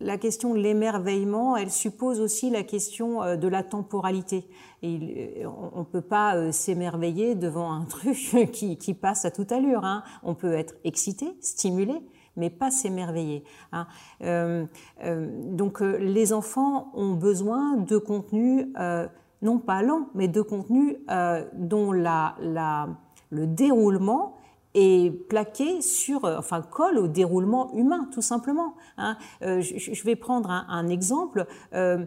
La 0.00 0.18
question 0.18 0.52
de 0.52 0.58
l'émerveillement, 0.58 1.56
elle 1.56 1.70
suppose 1.70 2.20
aussi 2.20 2.50
la 2.50 2.62
question 2.62 3.22
euh, 3.22 3.36
de 3.36 3.48
la 3.48 3.62
temporalité. 3.62 4.46
Euh, 4.84 5.46
on 5.74 5.80
ne 5.80 5.84
peut 5.84 6.02
pas 6.02 6.36
euh, 6.36 6.52
s'émerveiller 6.52 7.34
devant 7.34 7.72
un 7.72 7.84
truc 7.84 8.16
qui, 8.52 8.94
passe 8.94 9.24
à 9.24 9.30
toute 9.30 9.52
allure. 9.52 9.84
Hein. 9.84 10.02
On 10.22 10.34
peut 10.34 10.52
être 10.52 10.74
excité, 10.84 11.36
stimulé, 11.40 11.94
mais 12.36 12.50
pas 12.50 12.70
s'émerveiller. 12.70 13.44
Hein. 13.72 13.86
Euh, 14.22 14.66
donc 15.52 15.80
les 15.80 16.32
enfants 16.32 16.90
ont 16.94 17.14
besoin 17.14 17.76
de 17.76 17.96
contenu, 17.96 18.72
non 19.42 19.58
pas 19.58 19.82
lent, 19.82 20.08
mais 20.14 20.28
de 20.28 20.42
contenu 20.42 20.98
dont 21.54 21.92
la, 21.92 22.36
le 23.30 23.46
déroulement 23.46 24.36
et 24.76 25.10
plaqué 25.10 25.80
sur, 25.80 26.26
euh, 26.26 26.36
enfin 26.38 26.60
colle 26.60 26.98
au 26.98 27.08
déroulement 27.08 27.72
humain, 27.72 28.08
tout 28.12 28.20
simplement. 28.20 28.74
Hein. 28.98 29.16
Euh, 29.40 29.62
je, 29.62 30.04
vais 30.04 30.16
prendre 30.16 30.50
un, 30.50 30.88
exemple. 30.88 31.46
Euh, 31.72 32.04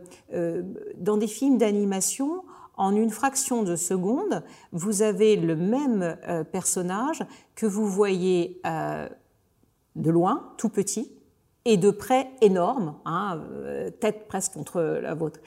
dans 0.96 1.18
des 1.18 1.28
films 1.28 1.58
d'animation, 1.58 2.44
en 2.78 2.96
une 2.96 3.10
fraction 3.10 3.64
de 3.64 3.76
seconde, 3.76 4.44
vous 4.72 5.02
avez 5.02 5.36
le 5.36 5.56
même 5.56 6.16
personnage 6.52 7.26
que 7.56 7.66
vous 7.66 7.88
voyez 7.88 8.62
de 9.96 10.12
loin, 10.12 10.54
tout 10.58 10.70
petit, 10.70 11.12
et 11.66 11.76
de 11.76 11.92
près 11.92 12.30
énorme, 12.40 12.96
hein, 13.04 13.42
tête 14.00 14.28
presque 14.30 14.54
contre 14.54 14.80
la 14.82 15.14
vôtre. 15.14 15.42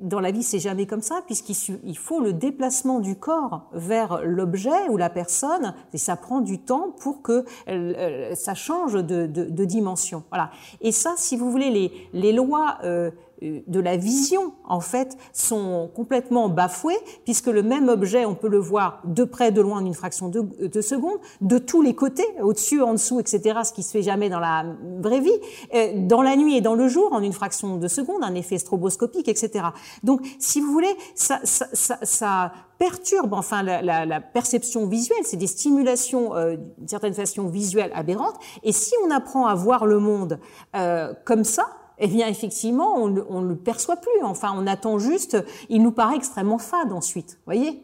Dans 0.00 0.20
la 0.20 0.30
vie, 0.30 0.42
c'est 0.42 0.58
jamais 0.58 0.86
comme 0.86 1.00
ça, 1.00 1.22
puisqu'il 1.26 1.98
faut 1.98 2.20
le 2.20 2.32
déplacement 2.32 3.00
du 3.00 3.16
corps 3.16 3.68
vers 3.72 4.20
l'objet 4.22 4.88
ou 4.90 4.96
la 4.96 5.10
personne, 5.10 5.74
et 5.92 5.98
ça 5.98 6.16
prend 6.16 6.40
du 6.40 6.58
temps 6.58 6.94
pour 7.00 7.22
que 7.22 7.44
euh, 7.68 8.34
ça 8.34 8.54
change 8.54 8.94
de, 8.94 9.64
dimension. 9.64 10.22
Voilà. 10.30 10.50
Et 10.80 10.92
ça, 10.92 11.14
si 11.16 11.36
vous 11.36 11.50
voulez, 11.50 11.70
les, 11.70 11.92
les 12.12 12.32
lois 12.32 12.78
euh, 12.84 12.96
euh, 12.96 13.10
de 13.42 13.80
la 13.80 13.96
vision, 13.96 14.54
en 14.66 14.80
fait, 14.80 15.16
sont 15.32 15.90
complètement 15.94 16.48
bafouées, 16.48 16.98
puisque 17.24 17.48
le 17.48 17.62
même 17.62 17.88
objet, 17.88 18.24
on 18.24 18.34
peut 18.34 18.48
le 18.48 18.58
voir 18.58 19.02
de 19.04 19.24
près, 19.24 19.52
de 19.52 19.60
loin, 19.60 19.78
en 19.78 19.86
une 19.86 19.94
fraction 19.94 20.28
de, 20.28 20.40
de 20.66 20.80
seconde, 20.80 21.18
de 21.40 21.58
tous 21.58 21.82
les 21.82 21.94
côtés, 21.94 22.26
au-dessus, 22.42 22.82
en 22.82 22.92
dessous, 22.92 23.20
etc., 23.20 23.60
ce 23.64 23.72
qui 23.72 23.82
se 23.82 23.90
fait 23.90 24.02
jamais 24.02 24.28
dans 24.28 24.40
la 24.40 24.64
vraie 25.00 25.20
vie, 25.20 25.30
euh, 25.74 25.92
dans 26.06 26.22
la 26.22 26.36
nuit 26.36 26.56
et 26.56 26.60
dans 26.60 26.74
le 26.74 26.88
jour, 26.88 27.12
en 27.12 27.20
une 27.20 27.32
fraction 27.32 27.76
de 27.76 27.88
seconde, 27.88 28.22
un 28.22 28.34
effet 28.34 28.58
stroboscopique, 28.58 29.28
etc. 29.28 29.66
Donc, 30.02 30.20
si 30.38 30.60
vous 30.60 30.72
voulez, 30.72 30.94
ça, 31.14 31.40
ça, 31.44 31.66
ça, 31.72 32.52
perturbe 32.78 33.32
enfin 33.32 33.62
la, 33.62 33.80
la, 33.80 34.04
la 34.04 34.20
perception 34.20 34.86
visuelle, 34.86 35.22
c'est 35.24 35.38
des 35.38 35.46
stimulations 35.46 36.36
euh, 36.36 36.56
d'une 36.76 36.88
certaine 36.88 37.14
façon 37.14 37.46
visuelle 37.46 37.90
aberrantes, 37.94 38.36
et 38.62 38.72
si 38.72 38.92
on 39.06 39.10
apprend 39.10 39.46
à 39.46 39.54
voir 39.54 39.86
le 39.86 39.98
monde 39.98 40.38
euh, 40.74 41.14
comme 41.24 41.44
ça, 41.44 41.68
eh 41.98 42.08
bien 42.08 42.28
effectivement, 42.28 42.94
on 42.96 43.08
ne 43.08 43.48
le 43.48 43.56
perçoit 43.56 43.96
plus. 43.96 44.22
Enfin, 44.22 44.52
on 44.56 44.66
attend 44.66 44.98
juste. 44.98 45.42
Il 45.68 45.82
nous 45.82 45.92
paraît 45.92 46.16
extrêmement 46.16 46.58
fade 46.58 46.92
ensuite. 46.92 47.38
Voyez, 47.46 47.82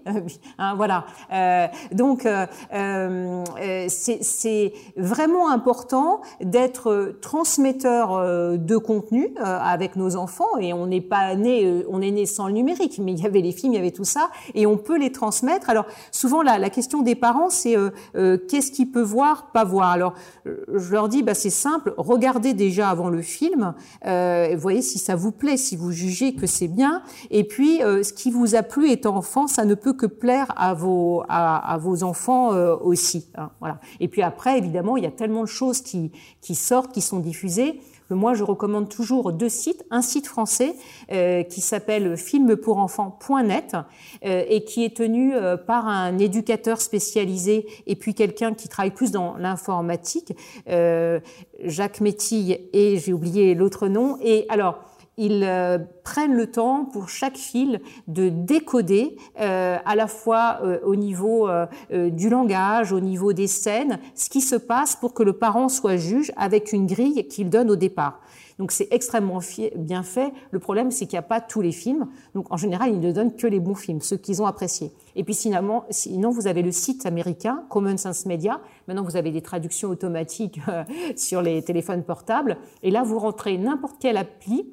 hein, 0.59 0.75
voilà. 0.77 1.07
Euh, 1.33 1.67
donc, 1.93 2.27
euh, 2.27 2.47
euh, 2.73 3.45
c'est 3.89 4.73
vraiment 4.97 5.51
important 5.51 6.21
d'être 6.41 7.17
transmetteur 7.21 8.59
de 8.59 8.77
contenu 8.77 9.35
avec 9.41 9.97
nos 9.97 10.17
enfants. 10.17 10.59
Et 10.61 10.73
on 10.73 10.87
n'est 10.87 11.01
pas 11.01 11.35
né, 11.35 11.85
on 11.89 12.01
est 12.03 12.11
né 12.11 12.27
sans 12.27 12.47
le 12.47 12.53
numérique, 12.53 12.99
mais 12.99 13.13
il 13.13 13.21
y 13.21 13.27
avait 13.27 13.41
les 13.41 13.53
films, 13.53 13.73
il 13.73 13.77
y 13.77 13.79
avait 13.79 13.91
tout 13.91 14.05
ça, 14.05 14.31
et 14.55 14.67
on 14.67 14.77
peut 14.77 14.99
les 14.99 15.13
transmettre. 15.13 15.71
Alors, 15.71 15.87
souvent, 16.11 16.43
la, 16.43 16.59
la 16.59 16.71
question 16.71 17.03
des 17.03 17.15
parents, 17.15 17.51
c'est 17.51 17.77
qu'est-ce 18.15 18.73
qu'ils 18.73 18.91
peuvent 18.91 19.03
voir, 19.03 19.51
pas 19.53 19.65
voir? 19.65 19.91
Alors, 19.91 20.15
je 20.45 20.93
leur 20.93 21.09
dis, 21.09 21.23
bah, 21.23 21.35
c'est 21.35 21.51
simple. 21.51 21.95
Regardez 21.97 22.55
déjà 22.55 22.91
avant 22.91 23.09
le 23.09 23.23
film. 23.23 23.75
Euh, 24.07 24.55
voyez 24.59 24.83
si 24.83 24.99
ça 24.99 25.17
vous 25.17 25.33
plaît, 25.33 25.57
si 25.57 25.77
vous 25.77 25.93
jugez 25.93 26.35
que 26.35 26.47
c'est 26.47 26.69
bien. 26.69 27.03
Et 27.31 27.45
puis, 27.45 27.83
euh, 27.83 28.03
ce 28.03 28.13
qui 28.13 28.31
vous 28.31 28.55
a 28.55 28.63
plu 28.63 28.91
étant 28.91 29.17
enfant, 29.17 29.47
ça 29.47 29.65
ne 29.65 29.75
peut 29.75 29.93
que 29.93 30.07
plaire 30.07 30.53
à 30.57 30.75
vos 30.75 31.23
à, 31.29 31.79
vos 31.81 32.03
enfants 32.03 32.53
euh, 32.53 32.77
aussi. 32.77 33.29
Hein, 33.37 33.51
voilà. 33.61 33.79
Et 34.01 34.09
puis 34.09 34.23
après, 34.23 34.59
évidemment, 34.59 34.97
il 34.97 35.05
y 35.05 35.07
a 35.07 35.11
tellement 35.11 35.43
de 35.43 35.47
choses 35.47 35.81
qui 35.81 36.11
qui 36.41 36.55
sortent, 36.55 36.93
qui 36.93 37.01
sont 37.01 37.21
diffusées 37.21 37.81
moi 38.11 38.35
je 38.35 38.45
recommande 38.45 38.89
toujours 38.89 39.33
deux 39.33 39.49
sites. 39.49 39.85
Un 39.91 40.03
site 40.03 40.27
français 40.27 40.75
euh, 41.11 41.43
qui 41.43 41.61
s'appelle 41.61 42.17
filmpurenfants.net 42.17 43.77
euh, 44.25 44.45
et 44.49 44.65
qui 44.65 44.85
est 44.85 44.97
tenu 44.97 45.35
euh, 45.35 45.57
par 45.57 45.87
un 45.87 46.19
éducateur 46.19 46.81
spécialisé 46.81 47.67
et 47.87 47.97
puis 47.97 48.15
quelqu'un 48.15 48.55
qui 48.55 48.69
travaille 48.69 48.93
plus 48.93 49.11
dans 49.11 49.37
l'informatique, 49.37 50.37
euh, 50.69 51.21
Jacques 51.61 52.01
Métille 52.01 52.69
et 52.73 52.99
j'ai 52.99 53.13
oublié 53.13 53.55
l'autre 53.55 53.89
nom. 53.89 54.19
Et 54.23 54.47
alors 54.49 54.79
ils 55.19 55.45
euh, 55.45 55.79
prennent 56.05 56.35
le 56.35 56.51
temps 56.51 56.87
pour 56.87 57.09
chaque 57.09 57.37
fil 57.37 57.81
de 58.09 58.29
décoder 58.31 59.17
euh, 59.41 59.77
à 59.85 59.95
la 59.95 60.07
fois 60.07 60.61
euh, 60.63 60.79
au 60.85 60.97
niveau 60.97 61.49
du 61.91 62.29
langage, 62.29 62.93
au 62.93 63.01
niveau 63.01 63.33
des 63.33 63.47
scènes, 63.47 63.99
ce 64.15 64.31
qui 64.31 64.41
se 64.41 64.57
passe 64.57 64.97
pour 64.97 65.15
que 65.15 65.23
le 65.23 65.35
parent 65.35 65.69
soit 65.69 65.97
juge 65.97 66.33
avec 66.37 66.73
une 66.73 66.87
grille 66.87 67.27
qu'il 67.29 67.51
donne 67.51 67.71
au 67.71 67.77
départ. 67.77 68.21
Donc 68.59 68.71
c'est 68.71 68.89
extrêmement 68.91 69.41
bien 69.77 70.03
fait. 70.03 70.33
Le 70.51 70.59
problème, 70.59 70.91
c'est 70.91 71.07
qu'il 71.07 71.17
n'y 71.17 71.25
a 71.25 71.27
pas 71.27 71.41
tous 71.41 71.61
les 71.61 71.73
films. 71.73 72.07
Donc 72.35 72.53
en 72.53 72.57
général, 72.57 72.91
ils 72.91 73.01
ne 73.01 73.13
donnent 73.13 73.35
que 73.35 73.47
les 73.47 73.61
bons 73.61 73.75
films, 73.75 74.01
ceux 74.01 74.17
qu'ils 74.17 74.43
ont 74.43 74.47
appréciés. 74.47 74.93
Et 75.17 75.25
puis 75.25 75.35
sinon, 75.35 75.83
sinon, 75.91 76.31
vous 76.31 76.47
avez 76.47 76.63
le 76.63 76.73
site 76.73 77.07
américain, 77.07 77.65
Common 77.69 77.97
Sense 77.97 78.27
Media. 78.27 78.61
Maintenant, 78.89 79.05
vous 79.05 79.17
avez 79.17 79.31
des 79.31 79.43
traductions 79.43 79.89
automatiques 79.89 80.61
sur 81.17 81.43
les 81.43 81.63
téléphones 81.63 82.05
portables. 82.05 82.57
Et 82.83 82.91
là, 82.91 83.03
vous 83.03 83.19
rentrez 83.19 83.59
n'importe 83.59 83.97
quelle 83.99 84.17
appli 84.17 84.67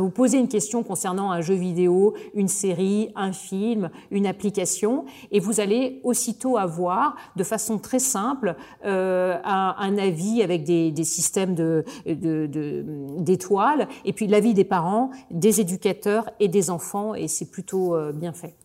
vous 0.00 0.10
poser 0.10 0.38
une 0.38 0.48
question 0.48 0.82
concernant 0.82 1.30
un 1.30 1.40
jeu 1.40 1.54
vidéo, 1.54 2.14
une 2.34 2.48
série, 2.48 3.10
un 3.14 3.32
film, 3.32 3.90
une 4.10 4.26
application, 4.26 5.04
et 5.30 5.40
vous 5.40 5.60
allez 5.60 6.00
aussitôt 6.02 6.56
avoir, 6.56 7.16
de 7.36 7.44
façon 7.44 7.78
très 7.78 7.98
simple, 7.98 8.56
euh, 8.84 9.36
un, 9.44 9.98
avis 9.98 10.42
avec 10.42 10.64
des, 10.64 10.92
systèmes 11.04 11.54
d'étoiles, 12.04 13.88
et 14.04 14.12
puis 14.12 14.26
l'avis 14.26 14.54
des 14.54 14.64
parents, 14.64 15.10
des 15.30 15.60
éducateurs 15.60 16.30
et 16.40 16.48
des 16.48 16.70
enfants, 16.70 17.14
et 17.14 17.28
c'est 17.28 17.50
plutôt 17.50 17.94
euh, 17.94 18.12
bien 18.12 18.32
fait. 18.32 18.56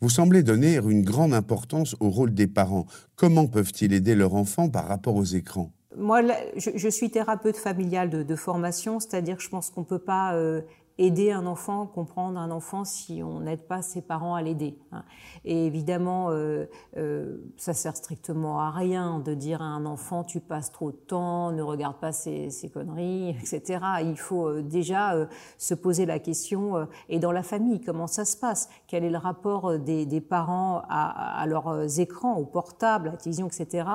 Vous 0.00 0.10
semblez 0.10 0.42
donner 0.42 0.76
une 0.76 1.02
grande 1.02 1.34
importance 1.34 1.96
au 1.98 2.10
rôle 2.10 2.32
des 2.32 2.46
parents. 2.46 2.86
Comment 3.16 3.46
peuvent-ils 3.46 3.92
aider 3.92 4.14
leur 4.14 4.34
enfant 4.34 4.68
par 4.68 4.86
rapport 4.86 5.16
aux 5.16 5.24
écrans? 5.24 5.72
Moi, 5.98 6.22
je, 6.56 6.88
suis 6.88 7.10
thérapeute 7.10 7.56
familiale 7.56 8.24
de, 8.24 8.36
formation, 8.36 9.00
c'est-à-dire 9.00 9.40
je 9.40 9.48
pense 9.48 9.70
qu'on 9.70 9.84
peut 9.84 9.98
pas 9.98 10.34
euh, 10.34 10.62
aider 10.98 11.30
un 11.30 11.46
enfant, 11.46 11.86
comprendre 11.86 12.38
un 12.38 12.50
enfant 12.50 12.84
si 12.84 13.22
on 13.22 13.40
n'aide 13.40 13.66
pas 13.66 13.82
ses 13.82 14.02
parents 14.02 14.34
à 14.34 14.42
l'aider. 14.42 14.76
Hein. 14.90 15.04
Et 15.44 15.66
évidemment, 15.66 16.30
euh, 16.30 16.66
euh, 16.96 17.36
ça 17.56 17.72
sert 17.72 17.96
strictement 17.96 18.60
à 18.60 18.70
rien 18.70 19.20
de 19.20 19.34
dire 19.34 19.62
à 19.62 19.66
un 19.66 19.86
enfant 19.86 20.24
tu 20.24 20.40
passes 20.40 20.72
trop 20.72 20.90
de 20.90 20.96
temps, 20.96 21.52
ne 21.52 21.62
regarde 21.62 21.96
pas 21.96 22.12
ces, 22.12 22.50
conneries, 22.72 23.30
etc. 23.30 23.80
Il 24.02 24.18
faut 24.18 24.48
euh, 24.48 24.62
déjà 24.62 25.14
euh, 25.14 25.26
se 25.56 25.74
poser 25.74 26.04
la 26.06 26.18
question 26.18 26.88
et 27.08 27.18
dans 27.18 27.32
la 27.32 27.42
famille 27.42 27.80
comment 27.80 28.06
ça 28.06 28.24
se 28.24 28.36
passe, 28.36 28.68
quel 28.88 29.04
est 29.04 29.10
le 29.10 29.18
rapport 29.18 29.78
des, 29.78 30.20
parents 30.20 30.82
à, 30.88 31.44
leurs 31.46 32.00
écrans, 32.00 32.36
aux 32.36 32.44
portables, 32.44 33.08
à 33.08 33.12
la 33.12 33.16
télévision, 33.16 33.46
etc. 33.46 33.88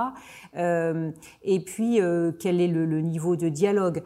et 1.43 1.59
puis 1.59 1.99
quel 2.39 2.61
est 2.61 2.67
le, 2.67 2.85
le, 2.85 3.01
niveau 3.01 3.35
de 3.35 3.49
dialogue? 3.49 4.03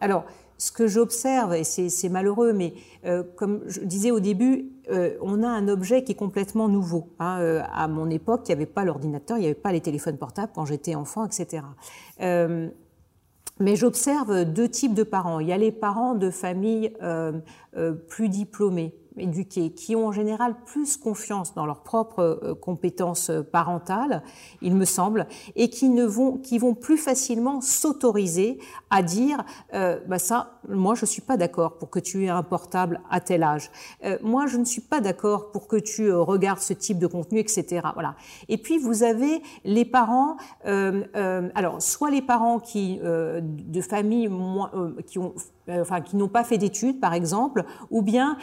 alors 0.00 0.24
ce 0.58 0.72
que 0.72 0.86
j'observe, 0.86 1.54
et 1.54 1.64
c'est 1.64 2.08
malheureux, 2.08 2.52
mais 2.52 2.74
euh, 3.04 3.22
comme 3.36 3.62
je 3.66 3.80
disais 3.80 4.10
au 4.10 4.20
début, 4.20 4.70
euh, 4.90 5.16
on 5.20 5.42
a 5.42 5.48
un 5.48 5.68
objet 5.68 6.04
qui 6.04 6.12
est 6.12 6.16
complètement 6.16 6.68
nouveau. 6.68 7.08
Hein. 7.18 7.40
Euh, 7.40 7.62
à 7.72 7.88
mon 7.88 8.08
époque, 8.10 8.42
il 8.44 8.50
n'y 8.50 8.54
avait 8.54 8.66
pas 8.66 8.84
l'ordinateur, 8.84 9.36
il 9.36 9.40
n'y 9.40 9.46
avait 9.46 9.54
pas 9.54 9.72
les 9.72 9.80
téléphones 9.80 10.16
portables 10.16 10.52
quand 10.54 10.64
j'étais 10.64 10.94
enfant, 10.94 11.26
etc. 11.26 11.64
mais 13.60 13.76
j'observe 13.76 14.44
deux 14.44 14.68
types 14.68 14.94
de 14.94 15.04
parents. 15.04 15.38
Il 15.38 15.46
y 15.46 15.52
a 15.52 15.58
les 15.58 15.70
parents 15.70 16.14
de 16.16 16.28
familles 16.30 16.92
plus 18.08 18.28
diplômées, 18.28 18.94
éduqués, 19.16 19.70
qui 19.70 19.94
ont 19.94 20.08
en 20.08 20.12
général 20.12 20.56
plus 20.66 20.96
confiance 20.96 21.54
dans 21.54 21.66
leurs 21.66 21.82
propres 21.82 22.40
euh, 22.42 22.54
compétences 22.54 23.30
euh, 23.30 23.42
parentales, 23.42 24.22
il 24.62 24.74
me 24.74 24.84
semble, 24.84 25.26
et 25.56 25.70
qui 25.70 25.88
ne 25.88 26.04
vont, 26.04 26.38
qui 26.38 26.58
vont 26.58 26.74
plus 26.74 26.96
facilement 26.96 27.60
s'autoriser 27.60 28.58
à 28.90 29.02
dire, 29.02 29.44
euh, 29.74 30.00
bah 30.06 30.18
ça, 30.18 30.60
moi 30.68 30.94
je 30.94 31.04
suis 31.04 31.22
pas 31.22 31.36
d'accord 31.36 31.78
pour 31.78 31.90
que 31.90 31.98
tu 31.98 32.24
aies 32.24 32.28
un 32.28 32.42
portable 32.42 33.00
à 33.10 33.20
tel 33.20 33.42
âge. 33.42 33.70
Euh, 34.04 34.18
moi 34.22 34.46
je 34.46 34.56
ne 34.56 34.64
suis 34.64 34.80
pas 34.80 35.00
d'accord 35.00 35.52
pour 35.52 35.68
que 35.68 35.76
tu 35.76 36.12
regardes 36.12 36.60
ce 36.60 36.72
type 36.72 36.98
de 36.98 37.06
contenu, 37.06 37.38
etc. 37.38 37.86
Voilà. 37.94 38.16
Et 38.48 38.58
puis 38.58 38.78
vous 38.78 39.02
avez 39.02 39.42
les 39.64 39.84
parents, 39.84 40.36
alors 40.64 41.80
soit 41.82 42.10
les 42.10 42.22
parents 42.22 42.58
qui 42.58 42.98
de 42.98 43.80
familles 43.80 44.28
moins, 44.28 44.70
qui 45.06 45.18
ont 45.18 45.34
enfin 45.68 46.00
qui 46.00 46.16
n'ont 46.16 46.28
pas 46.28 46.44
fait 46.44 46.58
d'études 46.58 47.00
par 47.00 47.14
exemple, 47.14 47.64
ou 47.90 48.02
bien 48.02 48.36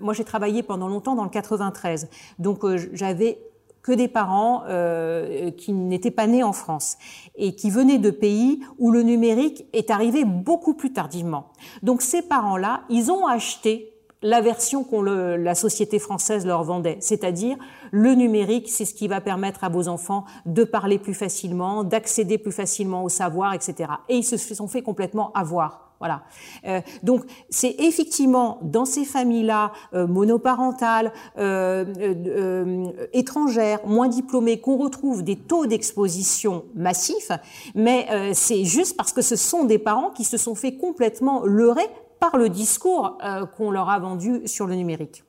moi, 0.00 0.14
j'ai 0.14 0.24
travaillé 0.24 0.62
pendant 0.62 0.88
longtemps 0.88 1.14
dans 1.14 1.24
le 1.24 1.30
93, 1.30 2.08
donc 2.38 2.64
euh, 2.64 2.76
j'avais 2.92 3.38
que 3.82 3.92
des 3.92 4.08
parents 4.08 4.64
euh, 4.68 5.50
qui 5.52 5.72
n'étaient 5.72 6.10
pas 6.10 6.26
nés 6.26 6.42
en 6.42 6.52
France 6.52 6.98
et 7.34 7.54
qui 7.54 7.70
venaient 7.70 7.98
de 7.98 8.10
pays 8.10 8.60
où 8.78 8.90
le 8.90 9.02
numérique 9.02 9.64
est 9.72 9.90
arrivé 9.90 10.24
beaucoup 10.24 10.74
plus 10.74 10.92
tardivement. 10.92 11.46
Donc 11.82 12.02
ces 12.02 12.20
parents-là, 12.20 12.82
ils 12.90 13.10
ont 13.10 13.26
acheté 13.26 13.94
la 14.22 14.42
version 14.42 14.84
qu'on 14.84 15.00
la 15.00 15.54
société 15.54 15.98
française 15.98 16.44
leur 16.44 16.62
vendait, 16.62 16.98
c'est-à-dire 17.00 17.56
le 17.90 18.14
numérique, 18.14 18.68
c'est 18.68 18.84
ce 18.84 18.92
qui 18.92 19.08
va 19.08 19.22
permettre 19.22 19.64
à 19.64 19.70
vos 19.70 19.88
enfants 19.88 20.26
de 20.44 20.62
parler 20.64 20.98
plus 20.98 21.14
facilement, 21.14 21.84
d'accéder 21.84 22.36
plus 22.36 22.52
facilement 22.52 23.02
au 23.02 23.08
savoir, 23.08 23.54
etc. 23.54 23.92
Et 24.10 24.16
ils 24.16 24.24
se 24.24 24.36
sont 24.36 24.68
fait 24.68 24.82
complètement 24.82 25.32
avoir. 25.32 25.89
Voilà. 26.00 26.22
Euh, 26.66 26.80
donc 27.02 27.24
c'est 27.50 27.76
effectivement 27.78 28.58
dans 28.62 28.86
ces 28.86 29.04
familles-là 29.04 29.72
euh, 29.92 30.06
monoparentales, 30.06 31.12
euh, 31.36 32.86
étrangères, 33.12 33.86
moins 33.86 34.08
diplômées, 34.08 34.60
qu'on 34.60 34.78
retrouve 34.78 35.22
des 35.22 35.36
taux 35.36 35.66
d'exposition 35.66 36.64
massifs, 36.74 37.32
mais 37.74 38.32
c'est 38.32 38.64
juste 38.64 38.96
parce 38.96 39.12
que 39.12 39.20
ce 39.20 39.36
sont 39.36 39.64
des 39.64 39.78
parents 39.78 40.10
qui 40.10 40.24
se 40.24 40.38
sont 40.38 40.54
fait 40.54 40.76
complètement 40.76 41.44
leurrer 41.44 41.86
par 42.18 42.36
le 42.36 42.48
discours 42.48 43.18
qu'on 43.56 43.70
leur 43.70 43.90
a 43.90 43.98
vendu 43.98 44.42
sur 44.46 44.66
le 44.66 44.74
numérique. 44.74 45.24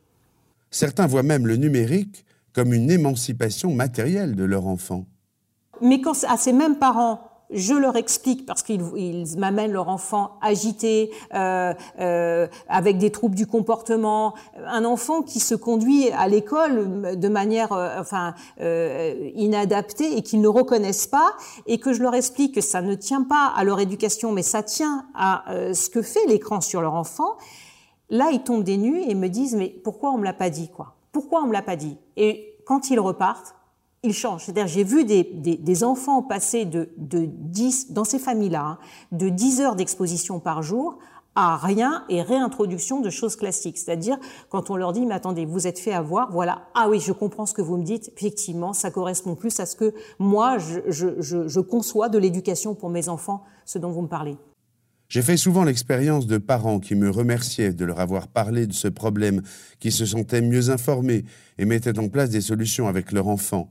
Certains 0.69 1.07
voient 1.07 1.23
même 1.23 1.47
le 1.47 1.57
numérique 1.57 2.25
comme 2.53 2.73
une 2.73 2.89
émancipation 2.89 3.73
matérielle 3.73 4.36
de 4.36 4.43
leur 4.43 4.67
enfant. 4.67 5.05
Mais 5.81 5.99
quand 5.99 6.23
à 6.27 6.38
ces 6.38 6.53
mêmes 6.53 6.77
parents 6.77 7.31
je 7.51 7.73
leur 7.73 7.95
explique 7.95 8.45
parce 8.45 8.63
qu'ils 8.63 9.25
m'amènent 9.37 9.71
leur 9.71 9.89
enfant 9.89 10.31
agité, 10.41 11.11
euh, 11.33 11.73
euh, 11.99 12.47
avec 12.67 12.97
des 12.97 13.11
troubles 13.11 13.35
du 13.35 13.47
comportement, 13.47 14.33
un 14.65 14.85
enfant 14.85 15.21
qui 15.21 15.39
se 15.39 15.55
conduit 15.55 16.09
à 16.11 16.27
l'école 16.27 17.19
de 17.19 17.27
manière 17.27 17.71
euh, 17.73 17.99
enfin 17.99 18.33
euh, 18.59 19.31
inadaptée 19.35 20.17
et 20.17 20.21
qu'ils 20.21 20.41
ne 20.41 20.47
reconnaissent 20.47 21.07
pas, 21.07 21.33
et 21.67 21.77
que 21.77 21.93
je 21.93 22.01
leur 22.01 22.15
explique 22.15 22.55
que 22.55 22.61
ça 22.61 22.81
ne 22.81 22.95
tient 22.95 23.23
pas 23.23 23.51
à 23.55 23.63
leur 23.63 23.79
éducation, 23.79 24.31
mais 24.31 24.43
ça 24.43 24.63
tient 24.63 25.05
à 25.15 25.51
euh, 25.51 25.73
ce 25.73 25.89
que 25.89 26.01
fait 26.01 26.25
l'écran 26.27 26.61
sur 26.61 26.81
leur 26.81 26.93
enfant. 26.93 27.37
Là, 28.09 28.29
ils 28.31 28.43
tombent 28.43 28.63
des 28.63 28.77
nues 28.77 29.01
et 29.07 29.15
me 29.15 29.29
disent 29.29 29.55
mais 29.55 29.69
pourquoi 29.69 30.11
on 30.11 30.17
me 30.17 30.25
l'a 30.25 30.33
pas 30.33 30.49
dit 30.49 30.69
quoi? 30.69 30.95
Pourquoi 31.11 31.43
on 31.43 31.47
me 31.47 31.53
l'a 31.53 31.61
pas 31.61 31.75
dit? 31.75 31.97
Et 32.17 32.55
quand 32.65 32.89
ils 32.89 32.99
repartent, 32.99 33.55
il 34.03 34.13
change. 34.13 34.45
C'est-à-dire, 34.45 34.67
j'ai 34.67 34.83
vu 34.83 35.05
des, 35.05 35.23
des, 35.23 35.83
enfants 35.83 36.23
passer 36.23 36.65
de, 36.65 36.89
de 36.97 37.25
10, 37.27 37.91
dans 37.91 38.03
ces 38.03 38.19
familles-là, 38.19 38.65
hein, 38.65 38.77
de 39.11 39.29
10 39.29 39.61
heures 39.61 39.75
d'exposition 39.75 40.39
par 40.39 40.63
jour 40.63 40.97
à 41.33 41.55
rien 41.55 42.03
et 42.09 42.21
réintroduction 42.21 42.99
de 42.99 43.09
choses 43.09 43.35
classiques. 43.35 43.77
C'est-à-dire, 43.77 44.17
quand 44.49 44.69
on 44.69 44.75
leur 44.75 44.91
dit, 44.91 45.05
mais 45.05 45.13
attendez, 45.13 45.45
vous 45.45 45.65
êtes 45.65 45.79
fait 45.79 45.93
avoir, 45.93 46.31
voilà, 46.31 46.67
ah 46.73 46.89
oui, 46.89 46.99
je 46.99 47.13
comprends 47.13 47.45
ce 47.45 47.53
que 47.53 47.61
vous 47.61 47.77
me 47.77 47.83
dites, 47.83 48.11
effectivement, 48.17 48.73
ça 48.73 48.91
correspond 48.91 49.35
plus 49.35 49.57
à 49.59 49.65
ce 49.65 49.75
que 49.75 49.93
moi, 50.19 50.57
je, 50.57 50.79
je, 50.87 51.21
je, 51.21 51.47
je 51.47 51.59
conçois 51.61 52.09
de 52.09 52.17
l'éducation 52.17 52.75
pour 52.75 52.89
mes 52.89 53.07
enfants, 53.07 53.43
ce 53.65 53.77
dont 53.77 53.91
vous 53.91 54.01
me 54.01 54.07
parlez. 54.07 54.35
J'ai 55.07 55.21
fait 55.21 55.37
souvent 55.37 55.63
l'expérience 55.63 56.25
de 56.25 56.37
parents 56.37 56.79
qui 56.79 56.95
me 56.95 57.09
remerciaient 57.09 57.73
de 57.73 57.85
leur 57.85 57.99
avoir 57.99 58.27
parlé 58.27 58.65
de 58.65 58.73
ce 58.73 58.87
problème, 58.87 59.41
qui 59.79 59.91
se 59.91 60.05
sentaient 60.05 60.41
mieux 60.41 60.69
informés 60.69 61.23
et 61.57 61.65
mettaient 61.65 61.99
en 61.99 62.09
place 62.09 62.29
des 62.29 62.41
solutions 62.41 62.87
avec 62.87 63.11
leur 63.11 63.27
enfant. 63.27 63.69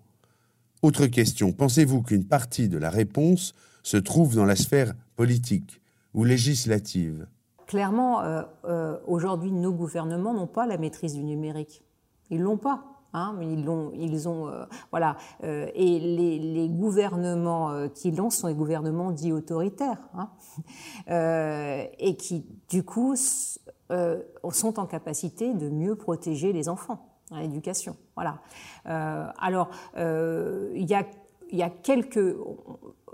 Autre 0.82 1.04
question, 1.06 1.52
pensez-vous 1.52 2.02
qu'une 2.02 2.24
partie 2.24 2.70
de 2.70 2.78
la 2.78 2.88
réponse 2.88 3.54
se 3.82 3.98
trouve 3.98 4.34
dans 4.34 4.46
la 4.46 4.56
sphère 4.56 4.94
politique 5.14 5.82
ou 6.14 6.24
législative? 6.24 7.26
Clairement, 7.66 8.22
euh, 8.22 8.42
euh, 8.64 8.98
aujourd'hui, 9.06 9.52
nos 9.52 9.72
gouvernements 9.72 10.32
n'ont 10.32 10.46
pas 10.46 10.66
la 10.66 10.78
maîtrise 10.78 11.14
du 11.14 11.22
numérique. 11.22 11.82
Ils 12.30 12.40
l'ont 12.40 12.56
pas. 12.56 12.84
Hein, 13.12 13.36
ils 13.42 13.62
l'ont, 13.62 13.92
ils 13.94 14.26
ont, 14.26 14.48
euh, 14.48 14.64
voilà. 14.90 15.16
Euh, 15.44 15.66
et 15.74 15.98
les, 15.98 16.68
gouvernements 16.70 17.88
qui 17.88 18.10
l'ont 18.10 18.30
sont 18.30 18.46
les 18.46 18.54
gouvernements 18.54 19.10
dits 19.10 19.32
autoritaires, 19.32 19.98
hein, 20.14 20.30
et 21.98 22.16
qui, 22.16 22.46
du 22.70 22.84
coup, 22.84 23.16
sont 23.16 24.78
en 24.78 24.86
capacité 24.86 25.52
de 25.52 25.68
mieux 25.68 25.94
protéger 25.94 26.54
les 26.54 26.70
enfants 26.70 27.09
à 27.34 27.40
l'éducation. 27.40 27.96
Voilà. 28.14 28.38
Euh, 28.86 29.26
alors, 29.38 29.70
euh, 29.96 30.72
il 30.74 30.88
y 30.88 30.94
a 30.94 31.04
il 31.52 31.58
y 31.58 31.62
a 31.64 31.70
quelques 31.70 32.36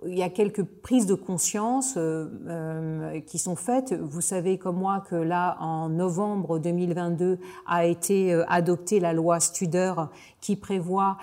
il 0.07 0.19
y 0.19 0.23
a 0.23 0.29
quelques 0.29 0.63
prises 0.63 1.07
de 1.07 1.15
conscience 1.15 1.95
euh, 1.97 3.19
qui 3.21 3.39
sont 3.39 3.57
faites. 3.57 3.95
Vous 3.95 4.21
savez 4.21 4.59
comme 4.59 4.77
moi 4.77 5.03
que 5.09 5.17
là, 5.17 5.57
en 5.59 5.89
novembre 5.89 6.59
2022, 6.59 7.39
a 7.67 7.87
été 7.87 8.35
adoptée 8.47 9.01
la 9.01 9.15
loi 9.15 9.41
Studer 9.41 9.95
qui 10.43 10.55
prévoit 10.57 11.17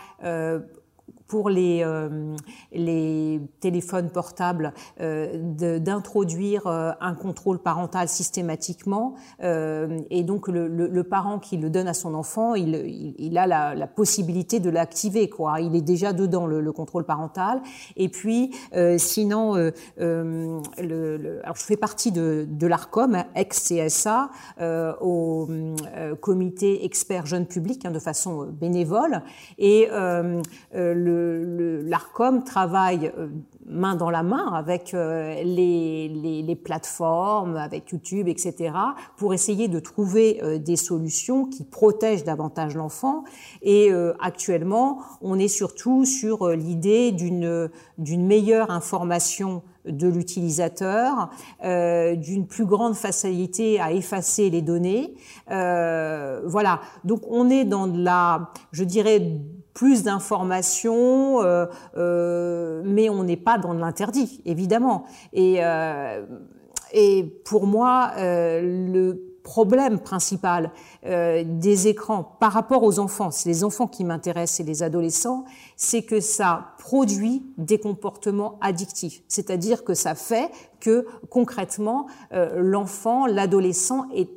pour 1.33 1.49
les, 1.49 1.81
euh, 1.83 2.35
les 2.71 3.41
téléphones 3.59 4.11
portables 4.11 4.71
euh, 5.01 5.79
d'introduire 5.79 6.67
euh, 6.67 6.91
un 7.01 7.15
contrôle 7.15 7.57
parental 7.57 8.07
systématiquement. 8.07 9.15
Et 9.41 10.23
donc 10.23 10.47
le, 10.47 11.01
parent 11.01 11.39
qui 11.39 11.57
le 11.57 11.71
donne 11.71 11.87
à 11.87 11.95
son 11.95 12.13
enfant, 12.13 12.53
il, 12.53 13.37
a 13.39 13.47
la, 13.47 13.87
possibilité 13.87 14.59
de 14.59 14.69
l'activer. 14.69 15.27
quoi. 15.27 15.59
Il 15.59 15.75
est 15.75 15.81
déjà 15.81 16.13
dedans 16.13 16.45
le, 16.45 16.61
le 16.61 16.71
contrôle 16.71 17.03
parental. 17.03 17.63
Et 17.97 18.09
puis 18.09 18.51
sinon, 18.97 19.55
alors 19.55 20.61
je 21.55 21.63
fais 21.63 21.77
partie 21.77 22.11
de, 22.11 22.67
l'ARCOM, 22.67 23.15
hein, 23.15 23.25
ex-CSA, 23.33 24.29
au 25.01 25.47
comité 26.21 26.85
expert 26.85 27.25
jeune 27.25 27.47
public 27.47 27.85
hein, 27.85 27.91
de 27.91 27.99
façon 27.99 28.45
bénévole. 28.51 29.23
Et 29.57 29.87
le 30.73 31.22
l'ARCOM 31.85 32.43
travaille 32.43 33.11
euh, 33.17 33.27
main 33.65 33.95
dans 33.95 34.09
la 34.09 34.23
main 34.23 34.53
avec 34.53 34.93
euh, 34.93 35.41
les, 35.43 36.59
plateformes, 36.63 37.55
avec 37.55 37.91
YouTube, 37.91 38.27
etc., 38.27 38.73
pour 39.17 39.33
essayer 39.33 39.67
de 39.67 39.79
trouver 39.79 40.41
euh, 40.43 40.57
des 40.57 40.75
solutions 40.75 41.45
qui 41.45 41.63
protègent 41.63 42.23
davantage 42.23 42.75
l'enfant. 42.75 43.23
Et 43.61 43.91
actuellement, 44.19 44.99
on 45.21 45.39
est 45.39 45.47
surtout 45.47 46.05
sur 46.05 46.49
l'idée 46.49 47.11
d'une 47.11 47.69
meilleure 48.27 48.71
information 48.71 49.63
de 49.85 50.07
l'utilisateur, 50.07 51.29
d'une 51.61 52.45
plus 52.47 52.65
grande 52.65 52.95
facilité 52.95 53.79
à 53.79 53.91
effacer 53.91 54.49
les 54.49 54.61
données. 54.61 55.15
Voilà. 55.47 56.81
Donc 57.03 57.21
on 57.29 57.49
est 57.49 57.65
dans 57.65 57.87
de 57.87 58.01
la, 58.03 58.51
je 58.71 58.83
dirais, 58.83 59.41
plus 59.73 60.03
d'informations, 60.03 61.41
euh, 61.41 61.65
euh, 61.97 62.81
mais 62.85 63.09
on 63.09 63.23
n'est 63.23 63.37
pas 63.37 63.57
dans 63.57 63.73
l'interdit, 63.73 64.41
évidemment. 64.45 65.05
Et, 65.33 65.57
euh, 65.63 66.25
et 66.91 67.23
pour 67.45 67.65
moi, 67.65 68.11
euh, 68.17 68.61
le 68.61 69.29
problème 69.43 69.99
principal 69.99 70.71
euh, 71.05 71.43
des 71.45 71.87
écrans 71.89 72.37
par 72.39 72.53
rapport 72.53 72.83
aux 72.83 72.99
enfants, 72.99 73.29
c'est 73.29 73.49
les 73.49 73.63
enfants 73.65 73.87
qui 73.87 74.05
m'intéressent 74.05 74.61
et 74.61 74.63
les 74.63 74.83
adolescents, 74.83 75.43
c'est 75.75 76.03
que 76.03 76.21
ça 76.21 76.75
produit 76.77 77.43
des 77.57 77.77
comportements 77.77 78.57
addictifs. 78.61 79.21
C'est-à-dire 79.27 79.83
que 79.83 79.95
ça 79.95 80.15
fait 80.15 80.49
que 80.79 81.05
concrètement, 81.29 82.07
l'enfant, 82.31 83.25
l'adolescent 83.25 84.07
est 84.15 84.29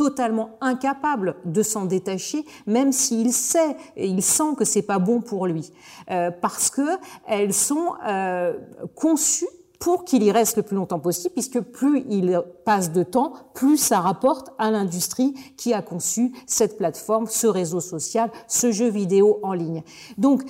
totalement 0.00 0.56
incapable 0.62 1.36
de 1.44 1.62
s'en 1.62 1.84
détacher, 1.84 2.46
même 2.66 2.90
s'il 2.90 3.34
sait 3.34 3.76
et 3.96 4.08
il 4.08 4.22
sent 4.22 4.54
que 4.56 4.64
c'est 4.64 4.80
pas 4.80 4.98
bon 4.98 5.20
pour 5.20 5.46
lui, 5.46 5.74
euh, 6.10 6.30
parce 6.30 6.70
que 6.70 6.96
elles 7.26 7.52
sont 7.52 7.96
euh, 8.08 8.54
conçues 8.94 9.44
pour 9.78 10.06
qu'il 10.06 10.22
y 10.22 10.32
reste 10.32 10.56
le 10.56 10.62
plus 10.62 10.76
longtemps 10.76 11.00
possible, 11.00 11.34
puisque 11.34 11.60
plus 11.60 12.02
il 12.08 12.42
passe 12.64 12.92
de 12.92 13.02
temps, 13.02 13.34
plus 13.52 13.76
ça 13.76 14.00
rapporte 14.00 14.48
à 14.56 14.70
l'industrie 14.70 15.34
qui 15.58 15.74
a 15.74 15.82
conçu 15.82 16.32
cette 16.46 16.78
plateforme, 16.78 17.26
ce 17.26 17.46
réseau 17.46 17.80
social, 17.80 18.30
ce 18.48 18.72
jeu 18.72 18.88
vidéo 18.88 19.38
en 19.42 19.52
ligne. 19.52 19.82
Donc, 20.16 20.44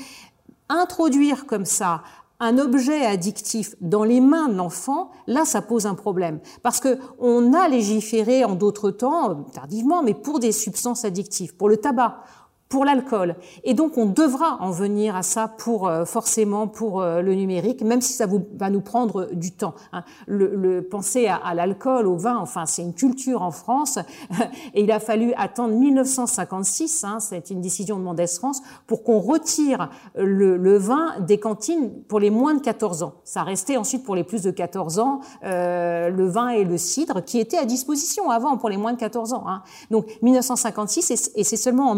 introduire 0.68 1.46
comme 1.46 1.64
ça 1.64 2.04
un 2.40 2.59
objet 2.59 3.05
addictif 3.05 3.74
dans 3.81 4.03
les 4.03 4.20
mains 4.20 4.48
de 4.48 4.55
l'enfant, 4.55 5.11
là, 5.26 5.44
ça 5.44 5.61
pose 5.61 5.87
un 5.87 5.94
problème. 5.94 6.40
Parce 6.62 6.81
que 6.81 6.98
on 7.18 7.53
a 7.53 7.68
légiféré 7.68 8.44
en 8.44 8.55
d'autres 8.55 8.90
temps, 8.90 9.44
tardivement, 9.53 10.03
mais 10.03 10.14
pour 10.14 10.40
des 10.40 10.53
substances 10.53 11.05
addictives, 11.05 11.55
pour 11.55 11.68
le 11.68 11.76
tabac 11.76 12.22
pour 12.70 12.85
l'alcool. 12.85 13.35
Et 13.64 13.74
donc 13.74 13.98
on 13.98 14.06
devra 14.06 14.56
en 14.61 14.70
venir 14.70 15.16
à 15.16 15.22
ça 15.22 15.48
pour 15.48 15.88
euh, 15.88 16.04
forcément 16.04 16.68
pour 16.68 17.02
euh, 17.02 17.20
le 17.20 17.35
numérique, 17.35 17.83
même 17.83 18.00
si 18.00 18.12
ça 18.12 18.26
va 18.54 18.70
nous 18.70 18.80
prendre 18.80 19.28
du 19.33 19.50
temps. 19.50 19.74
Hein. 19.92 20.04
Le, 20.28 20.54
le, 20.54 20.83
penser 20.83 21.26
à, 21.26 21.35
à 21.35 21.52
l'alcool, 21.54 22.06
au 22.06 22.16
vin, 22.16 22.38
enfin 22.38 22.66
c'est 22.66 22.83
une 22.83 22.94
culture 22.94 23.42
en 23.42 23.50
France, 23.50 23.98
et 24.74 24.85
il 24.85 24.92
a 24.92 25.00
fallu 25.00 25.35
attendre 25.37 25.74
1956, 25.74 27.02
hein, 27.02 27.18
c'est 27.18 27.50
une 27.50 27.61
décision 27.61 27.98
de 27.98 28.04
Mendès 28.04 28.28
France, 28.28 28.62
pour 28.87 29.02
qu'on 29.02 29.18
retire 29.18 29.90
le, 30.14 30.56
le, 30.56 30.78
vin 30.78 31.18
des 31.18 31.38
cantines 31.38 31.90
pour 32.04 32.20
les 32.20 32.30
moins 32.30 32.54
de 32.54 32.61
14 32.61 33.02
ans. 33.02 33.14
Ça 33.24 33.42
restait 33.42 33.78
ensuite 33.78 34.04
pour 34.04 34.14
les 34.14 34.22
plus 34.22 34.42
de 34.42 34.52
14 34.52 35.00
ans 35.00 35.20
euh, 35.44 36.09
le 36.09 36.28
vin 36.28 36.50
et 36.50 36.62
le 36.62 36.78
cidre 36.78 37.24
qui 37.24 37.40
étaient 37.40 37.59
à 37.59 37.64
disposition 37.64 38.30
avant 38.30 38.56
pour 38.56 38.68
les 38.68 38.76
moins 38.76 38.92
de 38.92 38.98
14 38.98 39.33
ans. 39.33 39.44
Hein. 39.48 39.62
Donc 39.90 40.06
1956 40.22 41.33
et 41.35 41.42
c'est 41.42 41.56
seulement 41.56 41.90
en 41.90 41.96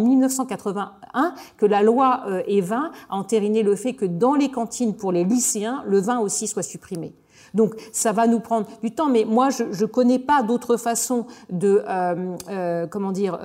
1980 0.66 1.34
que 1.56 1.66
la 1.66 1.82
loi 1.82 2.22
euh, 2.26 2.42
E20 2.42 2.90
a 3.10 3.16
entériné 3.16 3.62
le 3.62 3.76
fait 3.76 3.94
que 3.94 4.04
dans 4.04 4.34
les 4.34 4.50
cantines 4.50 4.96
pour 4.96 5.12
les 5.12 5.24
lycéens, 5.24 5.82
le 5.86 6.00
vin 6.00 6.18
aussi 6.18 6.46
soit 6.46 6.62
supprimé. 6.62 7.14
Donc 7.54 7.74
ça 7.92 8.12
va 8.12 8.26
nous 8.26 8.40
prendre 8.40 8.66
du 8.82 8.94
temps, 8.94 9.08
mais 9.08 9.24
moi 9.24 9.50
je 9.50 9.64
ne 9.64 9.86
connais 9.86 10.18
pas 10.18 10.42
d'autre 10.42 10.76
façon 10.76 11.26
de 11.50 11.82
euh, 11.86 12.36
euh, 12.48 12.86
comment 12.86 13.12
dire 13.12 13.38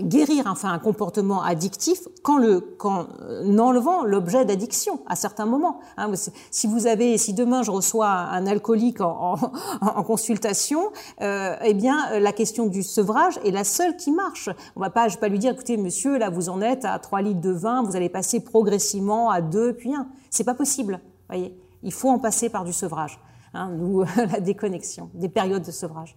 guérir 0.00 0.44
enfin 0.46 0.72
un 0.72 0.78
comportement 0.78 1.42
addictif 1.42 2.00
qu'en 2.22 2.38
le 2.38 2.60
qu'en 2.60 3.06
enlevant 3.58 4.04
l'objet 4.04 4.44
d'addiction 4.44 5.00
à 5.06 5.16
certains 5.16 5.46
moments. 5.46 5.80
Hein, 5.96 6.10
si 6.50 6.66
vous 6.66 6.86
avez, 6.86 7.18
si 7.18 7.34
demain 7.34 7.62
je 7.62 7.70
reçois 7.70 8.08
un 8.08 8.46
alcoolique 8.46 9.00
en, 9.00 9.34
en, 9.34 9.86
en 9.86 10.02
consultation, 10.02 10.80
euh, 11.20 11.56
eh 11.64 11.74
bien 11.74 12.18
la 12.18 12.32
question 12.32 12.66
du 12.66 12.82
sevrage 12.82 13.38
est 13.44 13.50
la 13.50 13.64
seule 13.64 13.96
qui 13.96 14.12
marche. 14.12 14.50
On 14.76 14.80
va 14.80 14.90
pas, 14.90 15.08
je 15.08 15.14
vais 15.14 15.20
pas 15.20 15.28
lui 15.28 15.38
dire, 15.38 15.52
écoutez 15.52 15.76
monsieur, 15.76 16.18
là 16.18 16.30
vous 16.30 16.48
en 16.48 16.60
êtes 16.60 16.84
à 16.84 16.98
3 16.98 17.22
litres 17.22 17.40
de 17.40 17.50
vin, 17.50 17.82
vous 17.82 17.96
allez 17.96 18.08
passer 18.08 18.40
progressivement 18.40 19.30
à 19.30 19.40
2 19.40 19.74
puis 19.74 19.94
1. 19.94 20.06
C'est 20.30 20.44
pas 20.44 20.54
possible. 20.54 21.00
Voyez, 21.28 21.56
il 21.82 21.92
faut 21.92 22.08
en 22.08 22.18
passer 22.18 22.48
par 22.48 22.64
du 22.64 22.72
sevrage, 22.72 23.18
hein, 23.54 23.70
ou 23.80 24.04
la 24.16 24.40
déconnexion, 24.40 25.10
des 25.14 25.28
périodes 25.28 25.64
de 25.64 25.70
sevrage. 25.70 26.16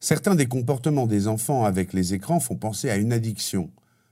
Certains 0.00 0.34
des 0.34 0.46
comportements 0.46 1.06
des 1.06 1.26
enfants 1.26 1.64
avec 1.64 1.92
les 1.92 2.14
écrans 2.14 2.40
font 2.40 2.56
penser 2.56 2.88
à 2.88 2.96
une 2.96 3.12
addiction. 3.12 3.70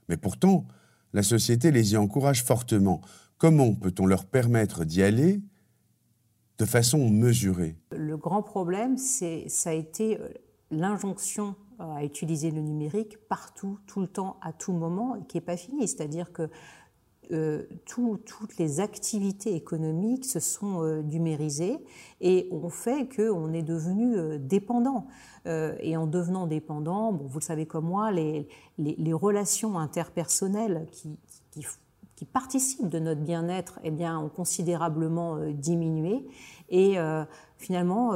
Mais 0.09 0.17
pourtant, 0.17 0.65
la 1.13 1.23
société 1.23 1.71
les 1.71 1.93
y 1.93 1.97
encourage 1.97 2.43
fortement. 2.43 3.01
Comment 3.37 3.73
peut-on 3.73 4.05
leur 4.05 4.25
permettre 4.25 4.83
d'y 4.83 5.01
aller 5.01 5.41
de 6.57 6.65
façon 6.65 7.09
mesurée? 7.09 7.77
Le 7.91 8.17
grand 8.17 8.43
problème, 8.43 8.97
c'est, 8.97 9.47
ça 9.47 9.69
a 9.69 9.73
été 9.73 10.19
euh, 10.19 10.29
l'injonction 10.71 11.55
à 11.79 12.03
utiliser 12.03 12.49
le 12.49 12.61
numérique 12.61 13.17
partout, 13.29 13.77
tout 13.85 14.01
le 14.01 14.07
temps, 14.07 14.37
à 14.41 14.51
tout 14.51 14.73
moment, 14.73 15.21
qui 15.27 15.37
n'est 15.37 15.41
pas 15.41 15.57
fini. 15.57 15.87
C'est-à-dire 15.87 16.31
que 16.33 16.49
euh, 17.31 17.63
tout, 17.85 18.19
toutes 18.25 18.57
les 18.57 18.79
activités 18.79 19.55
économiques 19.55 20.25
se 20.25 20.39
sont 20.39 20.83
euh, 20.83 21.01
numérisées 21.01 21.77
et 22.21 22.47
ont 22.51 22.69
fait 22.69 23.07
qu'on 23.13 23.53
est 23.53 23.63
devenu 23.63 24.15
euh, 24.15 24.37
dépendant. 24.37 25.07
Euh, 25.45 25.75
et 25.79 25.97
en 25.97 26.07
devenant 26.07 26.47
dépendant, 26.47 27.11
bon, 27.11 27.25
vous 27.25 27.39
le 27.39 27.43
savez 27.43 27.65
comme 27.65 27.85
moi, 27.85 28.11
les, 28.11 28.47
relations 29.13 29.77
interpersonnelles 29.79 30.87
qui, 30.91 31.17
qui, 31.51 32.25
participent 32.25 32.89
de 32.89 32.99
notre 32.99 33.21
bien-être 33.21 33.79
eh 33.83 33.91
bien, 33.91 34.19
ont 34.19 34.29
considérablement 34.29 35.37
diminué. 35.51 36.25
Et 36.69 36.97
finalement, 37.57 38.11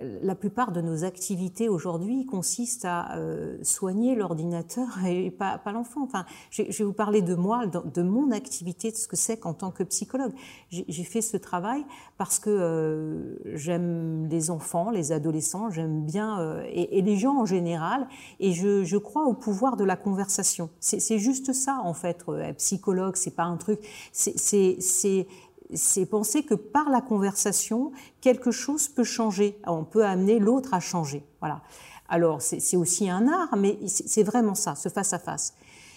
la 0.00 0.34
plupart 0.34 0.72
de 0.72 0.80
nos 0.80 1.04
activités 1.04 1.68
aujourd'hui 1.68 2.24
consistent 2.26 2.84
à 2.84 3.16
euh, 3.16 3.58
soigner 3.62 4.14
l'ordinateur 4.14 4.86
et 5.06 5.30
pas, 5.30 5.60
l'enfant. 5.66 6.02
Enfin, 6.02 6.24
je, 6.50 6.62
vais 6.62 6.84
vous 6.84 6.92
parler 6.92 7.22
de 7.22 7.34
moi, 7.34 7.66
de, 7.66 8.02
mon 8.02 8.30
activité, 8.30 8.90
de 8.90 8.96
ce 8.96 9.08
que 9.08 9.16
c'est 9.16 9.38
qu'en 9.38 9.54
tant 9.54 9.70
que 9.70 9.82
psychologue. 9.82 10.32
J'ai 10.70 11.04
fait 11.04 11.20
ce 11.20 11.36
travail 11.36 11.84
parce 12.16 12.38
que 12.38 12.50
euh, 12.50 13.56
j'aime 13.56 14.28
les 14.28 14.50
enfants, 14.50 14.90
les 14.90 15.12
adolescents, 15.12 15.70
j'aime 15.70 16.04
bien 16.04 16.40
euh, 16.40 16.64
et, 16.72 17.02
les 17.02 17.16
gens 17.16 17.40
en 17.40 17.46
général, 17.46 18.08
et 18.40 18.52
je, 18.52 18.96
crois 18.96 19.24
au 19.26 19.34
pouvoir 19.34 19.76
de 19.76 19.84
la 19.84 19.96
conversation. 19.96 20.70
C'est 20.80 21.18
juste 21.18 21.52
ça 21.52 21.80
en 21.82 21.94
fait. 21.94 22.08
Être 22.08 22.56
psychologue, 22.56 23.16
c'est 23.16 23.34
pas 23.34 23.44
un 23.44 23.56
truc. 23.56 23.80
C'est 24.12 25.26
c'est 25.74 26.06
penser 26.06 26.42
que 26.42 26.54
par 26.54 26.88
la 26.90 27.00
conversation, 27.00 27.92
quelque 28.20 28.50
chose 28.50 28.88
peut 28.88 29.04
changer. 29.04 29.58
On 29.66 29.84
peut 29.84 30.04
amener 30.04 30.38
l'autre 30.38 30.74
à 30.74 30.80
changer. 30.80 31.24
Voilà. 31.40 31.62
Alors, 32.08 32.40
c'est 32.40 32.76
aussi 32.76 33.10
un 33.10 33.28
art, 33.28 33.54
mais 33.56 33.78
c'est 33.86 34.22
vraiment 34.22 34.54
ça, 34.54 34.74
ce 34.74 34.88
face-à-face. 34.88 35.54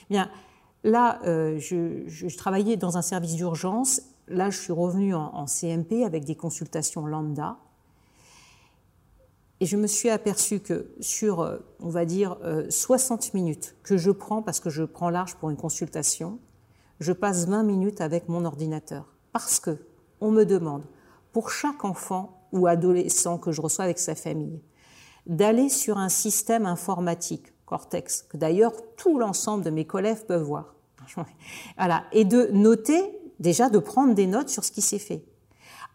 Bien, 0.10 0.29
là, 0.84 1.21
euh, 1.25 1.57
je, 1.57 2.36
travaillais 2.36 2.75
dans 2.75 2.97
un 2.97 3.01
service 3.01 3.36
d'urgence. 3.36 4.01
Là, 4.27 4.49
je 4.49 4.60
suis 4.60 4.73
revenue 4.73 5.15
en, 5.15 5.45
CMP 5.47 6.03
avec 6.03 6.25
des 6.25 6.36
consultations 6.36 7.05
lambda. 7.05 7.57
Et 9.62 9.65
je 9.65 9.77
me 9.77 9.88
suis 9.88 10.10
aperçue 10.10 10.60
que 10.60 10.91
sur, 10.99 11.41
euh, 11.41 11.60
on 11.79 11.89
va 11.89 12.03
dire, 12.03 12.38
60 12.67 13.21
euh, 13.23 13.29
minutes 13.34 13.75
que 13.84 13.95
je 13.95 14.12
prends, 14.12 14.41
parce 14.41 14.60
que 14.60 14.69
je 14.69 14.84
prends 14.84 15.10
large 15.10 15.36
pour 15.36 15.49
une 15.49 15.55
consultation, 15.55 16.39
je 16.99 17.13
passe 17.13 17.47
20 17.47 17.63
minutes 17.63 18.01
avec 18.01 18.27
mon 18.27 18.43
ordinateur 18.43 19.05
parce 19.34 19.60
que 19.60 19.78
on 20.20 20.32
me 20.32 20.46
demande, 20.46 20.84
pour 21.34 21.50
chaque 21.50 21.84
enfant 21.84 22.48
ou 22.52 22.67
adolescent 22.67 23.38
que 23.38 23.52
je 23.52 23.62
reçois 23.62 23.86
avec 23.86 24.00
sa 24.00 24.15
famille, 24.15 24.62
d'aller 25.26 25.70
sur 25.70 25.98
un 25.98 26.10
système 26.10 26.65
informatique, 26.65 27.54
Cortex, 27.65 28.24
que 28.24 28.38
d'ailleurs 28.38 28.74
tout 28.98 29.17
l'ensemble 29.17 29.63
de 29.63 29.70
mes 29.70 29.86
collègues 29.86 30.26
peuvent 30.28 30.44
voir. 30.44 30.76
Voilà. 31.78 32.04
Et 32.12 32.26
de 32.26 32.50
noter, 32.52 33.02
déjà 33.39 33.70
de 33.70 33.80
prendre 33.80 34.13
des 34.13 34.28
notes 34.28 34.50
sur 34.50 34.63
ce 34.63 34.72
qui 34.72 34.82
s'est 34.82 35.00
fait. 35.00 35.24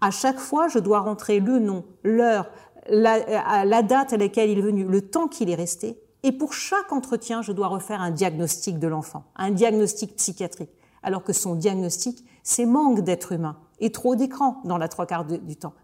À 0.00 0.10
chaque 0.10 0.38
fois, 0.38 0.68
je 0.68 0.78
dois 0.78 1.00
rentrer 1.00 1.40
le 1.40 1.58
nom, 1.58 1.84
l'heure, 2.02 2.50
la, 2.88 3.64
la, 3.64 3.82
date 3.82 4.12
à 4.12 4.16
laquelle 4.16 4.50
il 4.50 4.58
est 4.58 4.62
venu, 4.62 4.84
le 4.84 5.00
temps 5.00 5.28
qu'il 5.28 5.48
est 5.48 5.54
resté. 5.54 5.98
Et 6.22 6.32
pour 6.32 6.52
chaque 6.52 6.92
entretien, 6.92 7.40
je 7.42 7.52
dois 7.52 7.68
refaire 7.68 8.00
un 8.00 8.10
diagnostic 8.10 8.78
de 8.78 8.88
l'enfant, 8.88 9.24
un 9.36 9.50
diagnostic 9.50 10.16
psychiatrique. 10.16 10.70
Alors 11.02 11.22
que 11.22 11.32
son 11.32 11.54
diagnostic, 11.54 12.24
c'est 12.46 12.64
manque 12.64 13.00
d'être 13.00 13.32
humain 13.32 13.56
et 13.80 13.90
trop 13.90 14.14
d'écran 14.14 14.62
dans 14.64 14.78
la 14.78 14.88
trois 14.88 15.04
quarts 15.04 15.24
du 15.24 15.56
temps. 15.56 15.74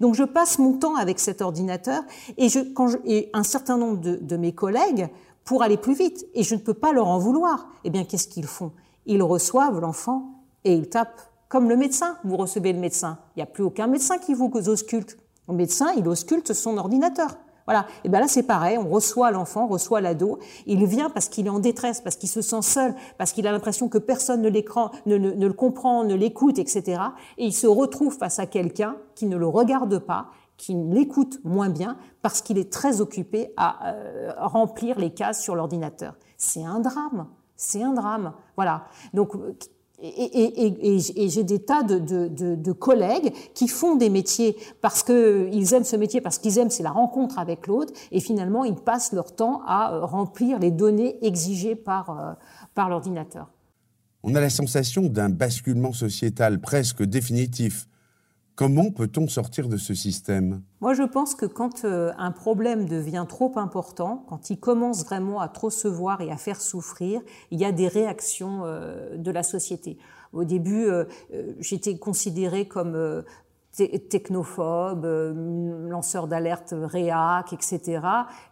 Donc 0.00 0.14
je 0.14 0.24
passe 0.24 0.58
mon 0.58 0.74
temps 0.74 0.96
avec 0.96 1.20
cet 1.20 1.40
ordinateur 1.40 2.02
et, 2.36 2.48
quand 2.74 2.88
un 3.32 3.42
certain 3.44 3.78
nombre 3.78 4.00
de, 4.00 4.16
de, 4.16 4.36
mes 4.36 4.52
collègues 4.52 5.08
pour 5.44 5.62
aller 5.62 5.76
plus 5.76 5.94
vite 5.94 6.26
et 6.34 6.42
je 6.42 6.56
ne 6.56 6.60
peux 6.60 6.74
pas 6.74 6.92
leur 6.92 7.06
en 7.06 7.18
vouloir. 7.18 7.68
Eh 7.84 7.90
bien, 7.90 8.04
qu'est-ce 8.04 8.26
qu'ils 8.26 8.46
font? 8.46 8.72
Ils 9.06 9.22
reçoivent 9.22 9.80
l'enfant 9.80 10.44
et 10.64 10.74
ils 10.74 10.88
tapent 10.88 11.22
comme 11.48 11.68
le 11.68 11.76
médecin. 11.76 12.18
Vous 12.24 12.36
recevez 12.36 12.72
le 12.72 12.80
médecin. 12.80 13.18
Il 13.36 13.38
n'y 13.38 13.44
a 13.44 13.46
plus 13.46 13.62
aucun 13.62 13.86
médecin 13.86 14.18
qui 14.18 14.34
vous 14.34 14.50
ausculte. 14.68 15.16
Le 15.48 15.54
médecin, 15.54 15.92
il 15.96 16.08
ausculte 16.08 16.52
son 16.52 16.78
ordinateur. 16.78 17.36
Voilà. 17.66 17.86
Et 18.04 18.08
ben 18.08 18.20
là, 18.20 18.28
c'est 18.28 18.42
pareil. 18.42 18.78
On 18.78 18.88
reçoit 18.88 19.30
l'enfant, 19.30 19.66
reçoit 19.66 20.00
l'ado. 20.00 20.38
Il 20.66 20.84
vient 20.86 21.10
parce 21.10 21.28
qu'il 21.28 21.46
est 21.46 21.50
en 21.50 21.58
détresse, 21.58 22.00
parce 22.00 22.16
qu'il 22.16 22.28
se 22.28 22.42
sent 22.42 22.62
seul, 22.62 22.94
parce 23.18 23.32
qu'il 23.32 23.46
a 23.46 23.52
l'impression 23.52 23.88
que 23.88 23.98
personne 23.98 24.42
ne, 24.42 24.48
ne, 24.50 25.16
ne 25.16 25.46
le 25.46 25.52
comprend, 25.52 26.04
ne 26.04 26.14
l'écoute, 26.14 26.58
etc. 26.58 27.02
Et 27.38 27.46
il 27.46 27.52
se 27.52 27.66
retrouve 27.66 28.16
face 28.16 28.38
à 28.38 28.46
quelqu'un 28.46 28.96
qui 29.14 29.26
ne 29.26 29.36
le 29.36 29.46
regarde 29.46 29.98
pas, 29.98 30.26
qui 30.56 30.74
l'écoute 30.74 31.40
moins 31.44 31.70
bien, 31.70 31.96
parce 32.22 32.40
qu'il 32.40 32.58
est 32.58 32.72
très 32.72 33.00
occupé 33.00 33.52
à 33.56 33.92
euh, 33.92 34.32
remplir 34.38 34.98
les 34.98 35.10
cases 35.10 35.42
sur 35.42 35.54
l'ordinateur. 35.54 36.14
C'est 36.36 36.64
un 36.64 36.80
drame. 36.80 37.26
C'est 37.56 37.82
un 37.82 37.92
drame. 37.92 38.32
Voilà. 38.56 38.84
Donc, 39.14 39.32
et, 40.02 41.28
j'ai 41.28 41.44
des 41.44 41.60
tas 41.60 41.82
de, 41.82 42.72
collègues 42.72 43.32
qui 43.54 43.68
font 43.68 43.96
des 43.96 44.10
métiers 44.10 44.56
parce 44.80 45.02
qu'ils 45.02 45.74
aiment 45.74 45.84
ce 45.84 45.96
métier, 45.96 46.20
parce 46.20 46.38
qu'ils 46.38 46.58
aiment, 46.58 46.70
c'est 46.70 46.82
la 46.82 46.90
rencontre 46.90 47.38
avec 47.38 47.66
l'autre, 47.66 47.92
et 48.10 48.20
finalement, 48.20 48.64
ils 48.64 48.74
passent 48.74 49.12
leur 49.12 49.34
temps 49.34 49.62
à 49.66 49.94
euh, 49.94 50.04
remplir 50.04 50.58
les 50.58 50.70
données 50.70 51.16
exigées 51.24 51.72
euh, 51.88 52.32
par 52.74 52.88
l'ordinateur. 52.88 53.48
On 54.24 54.34
a 54.34 54.40
la 54.40 54.50
sensation 54.50 55.02
d'un 55.02 55.28
basculement 55.28 55.92
sociétal 55.92 56.60
presque 56.60 57.02
définitif 57.02 57.86
Comment 58.54 58.90
peut-on 58.90 59.28
sortir 59.28 59.68
de 59.68 59.78
ce 59.78 59.94
système? 59.94 60.62
Moi, 60.80 60.92
je 60.92 61.04
pense 61.04 61.34
que 61.34 61.46
quand 61.46 61.84
euh, 61.84 62.12
un 62.18 62.32
problème 62.32 62.86
devient 62.86 63.24
trop 63.26 63.52
important, 63.56 64.24
quand 64.28 64.50
il 64.50 64.60
commence 64.60 65.04
vraiment 65.04 65.40
à 65.40 65.48
trop 65.48 65.70
se 65.70 65.88
voir 65.88 66.20
et 66.20 66.30
à 66.30 66.36
faire 66.36 66.60
souffrir, 66.60 67.22
il 67.50 67.58
y 67.58 67.64
a 67.64 67.72
des 67.72 67.88
réactions 67.88 68.62
euh, 68.64 69.16
de 69.16 69.30
la 69.30 69.42
société. 69.42 69.96
Au 70.34 70.44
début, 70.44 70.84
euh, 70.84 71.04
j'étais 71.60 71.96
considérée 71.98 72.68
comme 72.68 73.24
technophobes, 73.72 75.04
euh, 75.04 75.88
lanceurs 75.88 76.26
d'alerte 76.26 76.74
réac, 76.76 77.52
etc. 77.52 78.00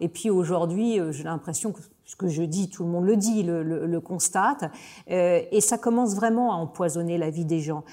Et 0.01 0.09
puis 0.09 0.31
aujourd'hui, 0.31 0.99
j'ai 1.11 1.25
l'impression 1.25 1.73
que 1.73 1.81
ce 2.11 2.17
que 2.17 2.27
je 2.27 2.43
dis, 2.43 2.69
tout 2.69 2.83
le 2.83 2.91
monde 2.91 3.05
le 3.05 3.17
dit, 3.17 3.45
le, 3.45 3.63
le, 3.63 4.01
constate, 4.01 4.65
euh, 5.13 5.43
et 5.53 5.61
ça 5.61 5.79
commence 5.79 6.17
vraiment 6.17 6.53
à 6.53 6.57
empoisonner 6.57 7.19
la 7.19 7.31
vie 7.31 7.45
des 7.45 7.61
gens, 7.61 7.85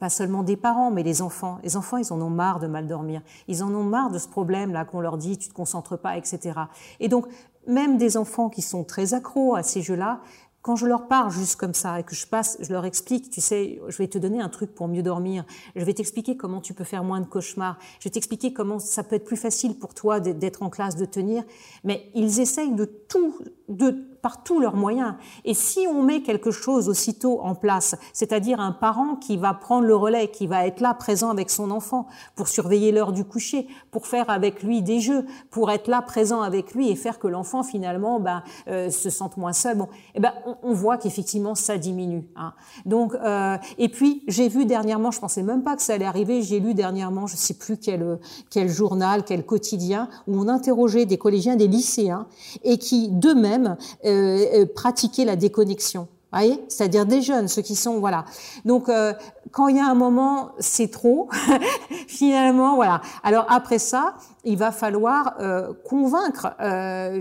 pas 0.00 0.08
seulement 0.08 0.42
des 0.42 0.56
parents, 0.56 0.90
mais 0.90 1.04
les 1.04 1.22
enfants. 1.22 1.58
Les 1.62 1.76
enfants, 1.76 1.96
ils 1.96 2.12
en 2.12 2.20
ont 2.20 2.30
marre 2.30 2.58
de 2.58 2.66
mal 2.66 2.88
dormir, 2.88 3.22
ils 3.46 3.62
en 3.62 3.72
ont 3.72 3.84
marre 3.84 4.10
de 4.10 4.18
ce 4.18 4.26
problème-là 4.26 4.84
qu'on 4.84 5.00
leur 5.00 5.18
dit, 5.18 5.38
tu 5.38 5.48
te 5.48 5.54
concentres 5.54 5.96
pas, 5.96 6.16
etc. 6.16 6.58
Et 6.98 7.06
donc, 7.06 7.28
même 7.68 7.96
des 7.96 8.16
enfants 8.16 8.48
qui 8.48 8.60
sont 8.60 8.82
très 8.82 9.14
accros 9.14 9.54
à 9.54 9.62
ces 9.62 9.82
jeux-là, 9.82 10.20
quand 10.62 10.76
je 10.76 10.86
leur 10.86 11.08
parle 11.08 11.30
juste 11.30 11.56
comme 11.56 11.72
ça 11.72 11.98
et 12.00 12.02
que 12.02 12.14
je 12.14 12.26
passe, 12.26 12.58
je 12.60 12.70
leur 12.72 12.84
explique, 12.84 13.30
tu 13.30 13.40
sais, 13.40 13.80
je 13.88 13.96
vais 13.96 14.08
te 14.08 14.18
donner 14.18 14.40
un 14.40 14.50
truc 14.50 14.74
pour 14.74 14.88
mieux 14.88 15.02
dormir, 15.02 15.44
je 15.74 15.84
vais 15.84 15.94
t'expliquer 15.94 16.36
comment 16.36 16.60
tu 16.60 16.74
peux 16.74 16.84
faire 16.84 17.02
moins 17.02 17.20
de 17.20 17.26
cauchemars, 17.26 17.78
je 17.98 18.04
vais 18.04 18.10
t'expliquer 18.10 18.52
comment 18.52 18.78
ça 18.78 19.02
peut 19.02 19.16
être 19.16 19.24
plus 19.24 19.38
facile 19.38 19.78
pour 19.78 19.94
toi 19.94 20.20
d'être 20.20 20.62
en 20.62 20.68
classe, 20.68 20.96
de 20.96 21.06
tenir, 21.06 21.44
mais 21.82 22.10
ils 22.14 22.40
essayent 22.40 22.74
de 22.74 22.84
tout, 22.84 23.38
de 23.70 24.10
par 24.22 24.42
tous 24.42 24.60
leurs 24.60 24.76
moyens. 24.76 25.14
Et 25.44 25.54
si 25.54 25.86
on 25.88 26.02
met 26.02 26.22
quelque 26.22 26.50
chose 26.50 26.88
aussitôt 26.88 27.40
en 27.40 27.54
place, 27.54 27.96
c'est-à-dire 28.12 28.60
un 28.60 28.72
parent 28.72 29.16
qui 29.16 29.36
va 29.36 29.54
prendre 29.54 29.86
le 29.86 29.96
relais, 29.96 30.28
qui 30.28 30.46
va 30.46 30.66
être 30.66 30.80
là 30.80 30.94
présent 30.94 31.30
avec 31.30 31.50
son 31.50 31.70
enfant 31.70 32.06
pour 32.34 32.48
surveiller 32.48 32.92
l'heure 32.92 33.12
du 33.12 33.24
coucher, 33.24 33.66
pour 33.90 34.06
faire 34.06 34.28
avec 34.28 34.62
lui 34.62 34.82
des 34.82 35.00
jeux, 35.00 35.24
pour 35.50 35.70
être 35.70 35.88
là 35.88 36.02
présent 36.02 36.42
avec 36.42 36.74
lui 36.74 36.90
et 36.90 36.96
faire 36.96 37.18
que 37.18 37.28
l'enfant 37.28 37.62
finalement 37.62 38.20
ben, 38.20 38.42
euh, 38.68 38.90
se 38.90 39.10
sente 39.10 39.36
moins 39.36 39.52
seul, 39.52 39.76
bon, 39.78 39.88
eh 40.14 40.20
ben, 40.20 40.32
on, 40.62 40.74
voit 40.74 40.98
qu'effectivement 40.98 41.54
ça 41.54 41.78
diminue. 41.78 42.24
Hein. 42.36 42.52
Donc, 42.86 43.14
euh, 43.14 43.56
et 43.78 43.88
puis 43.88 44.22
j'ai 44.28 44.48
vu 44.48 44.66
dernièrement, 44.66 45.10
je 45.10 45.20
pensais 45.20 45.42
même 45.42 45.62
pas 45.62 45.76
que 45.76 45.82
ça 45.82 45.94
allait 45.94 46.04
arriver, 46.04 46.42
j'ai 46.42 46.60
lu 46.60 46.74
dernièrement, 46.74 47.26
je 47.26 47.36
sais 47.36 47.54
plus 47.54 47.76
quel, 47.76 48.18
quel 48.50 48.68
journal, 48.68 49.24
quel 49.24 49.44
quotidien, 49.44 50.08
où 50.26 50.38
on 50.38 50.48
interrogeait 50.48 51.06
des 51.06 51.18
collégiens, 51.18 51.56
des 51.56 51.68
lycéens, 51.68 52.26
et 52.62 52.78
qui 52.78 53.08
d'eux-mêmes 53.08 53.59
euh, 53.66 53.78
euh, 54.04 54.66
pratiquer 54.74 55.24
la 55.24 55.36
déconnexion. 55.36 56.08
Voyez? 56.32 56.62
C'est-à-dire 56.68 57.06
des 57.06 57.22
jeunes, 57.22 57.48
ceux 57.48 57.62
qui 57.62 57.74
sont 57.74 57.98
voilà. 57.98 58.24
Donc 58.64 58.88
euh, 58.88 59.12
quand 59.50 59.66
il 59.66 59.76
y 59.76 59.80
a 59.80 59.86
un 59.86 59.94
moment, 59.94 60.52
c'est 60.60 60.90
trop. 60.90 61.28
finalement, 62.06 62.76
voilà. 62.76 63.00
Alors 63.24 63.46
après 63.48 63.78
ça, 63.78 64.14
il 64.44 64.56
va 64.56 64.70
falloir 64.70 65.36
convaincre 65.84 66.54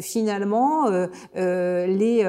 finalement 0.02 0.90
les 1.36 2.24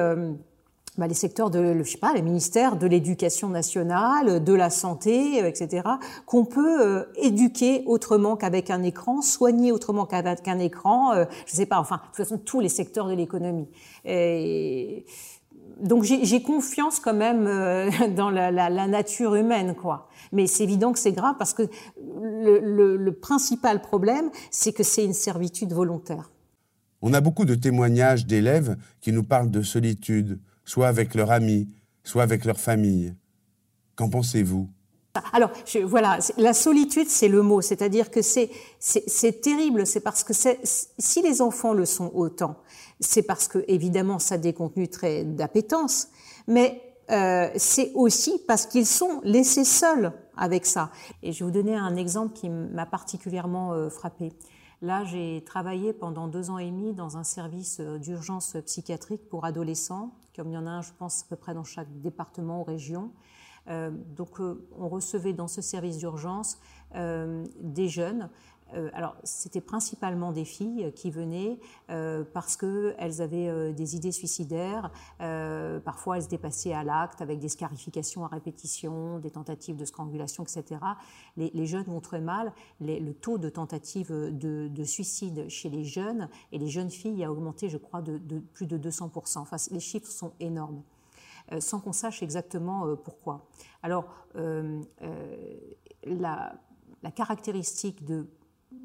bah, 1.01 1.07
les 1.07 1.15
secteurs 1.15 1.49
de, 1.49 1.79
je 1.79 1.89
sais 1.89 1.97
pas, 1.97 2.13
les 2.13 2.21
ministères 2.21 2.75
de 2.75 2.85
l'éducation 2.85 3.49
nationale, 3.49 4.43
de 4.43 4.53
la 4.53 4.69
santé, 4.69 5.39
etc., 5.47 5.81
qu'on 6.27 6.45
peut 6.45 7.07
éduquer 7.15 7.81
autrement 7.87 8.35
qu'avec 8.35 8.69
un 8.69 8.83
écran, 8.83 9.23
soigner 9.23 9.71
autrement 9.71 10.05
qu'avec 10.05 10.47
un 10.47 10.59
écran, 10.59 11.13
euh, 11.13 11.25
je 11.47 11.55
sais 11.55 11.65
pas, 11.65 11.79
enfin, 11.79 11.95
de 11.95 12.01
toute 12.05 12.17
façon, 12.17 12.37
tous 12.37 12.59
les 12.59 12.69
secteurs 12.69 13.07
de 13.07 13.13
l'économie. 13.13 13.67
Donc 15.81 16.03
j'ai 16.03 16.43
confiance 16.43 16.99
quand 16.99 17.15
même 17.15 17.47
euh, 17.47 17.89
dans 18.15 18.29
la, 18.29 18.51
nature 18.87 19.33
humaine, 19.33 19.73
quoi. 19.73 20.07
Mais 20.31 20.45
c'est 20.45 20.63
évident 20.63 20.93
que 20.93 20.99
c'est 20.99 21.13
grave 21.13 21.33
parce 21.39 21.55
que 21.55 21.63
le 21.97 23.09
principal 23.09 23.81
problème, 23.81 24.29
c'est 24.51 24.71
que 24.71 24.83
c'est 24.83 25.03
une 25.03 25.13
servitude 25.13 25.73
volontaire. 25.73 26.29
On 27.01 27.13
a 27.13 27.21
beaucoup 27.21 27.45
de 27.45 27.55
témoignages 27.55 28.27
d'élèves 28.27 28.77
qui 29.01 29.11
nous 29.11 29.23
parlent 29.23 29.49
de 29.49 29.63
solitude, 29.63 30.39
soit 30.71 30.87
avec 30.87 31.15
leurs 31.15 31.31
amis, 31.31 31.67
soit 32.01 32.23
avec 32.23 32.45
leur 32.45 32.57
famille. 32.57 33.13
Qu'en 33.97 34.09
pensez-vous? 34.09 34.69
Alors, 35.33 35.51
voilà, 35.83 36.19
la 36.37 36.53
solitude, 36.53 37.09
c'est 37.09 37.27
le 37.27 37.41
mot, 37.41 37.59
c'est-à-dire 37.59 38.09
que 38.09 38.21
c'est 38.21 38.49
c'est 38.79 39.41
terrible, 39.41 39.85
c'est 39.85 39.99
parce 39.99 40.23
que 40.23 40.31
si 40.33 41.21
les 41.21 41.41
enfants 41.41 41.73
le 41.73 41.85
sont 41.85 42.09
autant, 42.13 42.55
c'est 43.01 43.23
parce 43.23 43.49
que 43.49 43.65
évidemment 43.67 44.17
ça 44.19 44.35
a 44.35 44.37
des 44.37 44.53
contenus 44.53 44.89
très 44.89 45.25
d'appétence, 45.25 46.07
mais 46.47 46.81
euh, 47.09 47.49
c'est 47.57 47.91
aussi 47.93 48.41
parce 48.47 48.65
qu'ils 48.65 48.85
sont 48.85 49.19
laissés 49.25 49.65
seuls 49.65 50.13
avec 50.37 50.65
ça. 50.65 50.89
Et 51.21 51.33
je 51.33 51.39
vais 51.39 51.51
vous 51.51 51.57
donner 51.59 51.75
un 51.75 51.97
exemple 51.97 52.31
qui 52.33 52.47
m'a 52.47 52.85
particulièrement 52.85 53.73
euh, 53.73 53.89
frappé. 53.89 54.31
Là, 54.81 55.03
j'ai 55.03 55.43
travaillé 55.45 55.91
pendant 55.91 56.27
deux 56.29 56.49
ans 56.49 56.57
et 56.57 56.71
demi 56.71 56.93
dans 56.93 57.17
un 57.17 57.25
service 57.25 57.81
euh, 57.81 57.99
d'urgence 57.99 58.55
psychiatrique 58.65 59.27
pour 59.29 59.43
adolescents, 59.43 60.13
comme 60.35 60.49
il 60.49 60.53
y 60.53 60.57
en 60.57 60.67
a 60.67 60.71
un, 60.71 60.81
je 60.81 60.91
pense, 60.97 61.23
à 61.23 61.25
peu 61.29 61.35
près 61.35 61.53
dans 61.53 61.63
chaque 61.63 61.89
département 62.01 62.61
ou 62.61 62.63
région. 62.63 63.11
Euh, 63.67 63.91
donc, 63.91 64.39
euh, 64.39 64.67
on 64.77 64.87
recevait 64.89 65.33
dans 65.33 65.47
ce 65.47 65.61
service 65.61 65.97
d'urgence 65.97 66.59
euh, 66.95 67.45
des 67.59 67.89
jeunes 67.89 68.29
alors, 68.93 69.15
c'était 69.23 69.61
principalement 69.61 70.31
des 70.31 70.45
filles 70.45 70.91
qui 70.95 71.11
venaient 71.11 71.59
euh, 71.89 72.23
parce 72.33 72.55
qu'elles 72.55 73.21
avaient 73.21 73.49
euh, 73.49 73.73
des 73.73 73.95
idées 73.95 74.11
suicidaires. 74.11 74.91
parfois, 75.83 76.17
elles 76.17 76.25
étaient 76.25 76.37
passées 76.37 76.73
à 76.73 76.83
l'acte 76.83 77.21
avec 77.21 77.39
des 77.39 77.49
scarifications 77.49 78.25
à 78.25 78.27
répétition, 78.27 79.19
des 79.19 79.31
tentatives 79.31 79.75
de 79.75 79.85
strangulation, 79.85 80.43
etc. 80.43 80.79
Les, 81.37 81.65
jeunes 81.65 81.83
vont 81.83 82.01
très 82.01 82.21
mal. 82.21 82.53
le 82.79 83.11
taux 83.13 83.37
de 83.37 83.49
tentative 83.49 84.11
de, 84.11 84.83
suicide 84.83 85.47
chez 85.47 85.69
les 85.69 85.83
jeunes 85.83 86.27
et 86.51 86.57
les 86.57 86.67
jeunes 86.67 86.89
filles 86.89 87.23
a 87.23 87.31
augmenté, 87.31 87.69
je 87.69 87.77
crois, 87.77 88.01
de, 88.01 88.39
plus 88.39 88.65
de 88.65 88.77
200%. 88.77 89.39
Enfin, 89.39 89.57
les 89.71 89.79
chiffres 89.79 90.09
sont 90.09 90.33
énormes 90.39 90.81
sans 91.59 91.79
qu'on 91.79 91.91
sache 91.91 92.23
exactement 92.23 92.95
pourquoi. 93.03 93.47
Alors, 93.83 94.05
la, 96.03 96.53
caractéristique 97.15 98.05
de 98.05 98.27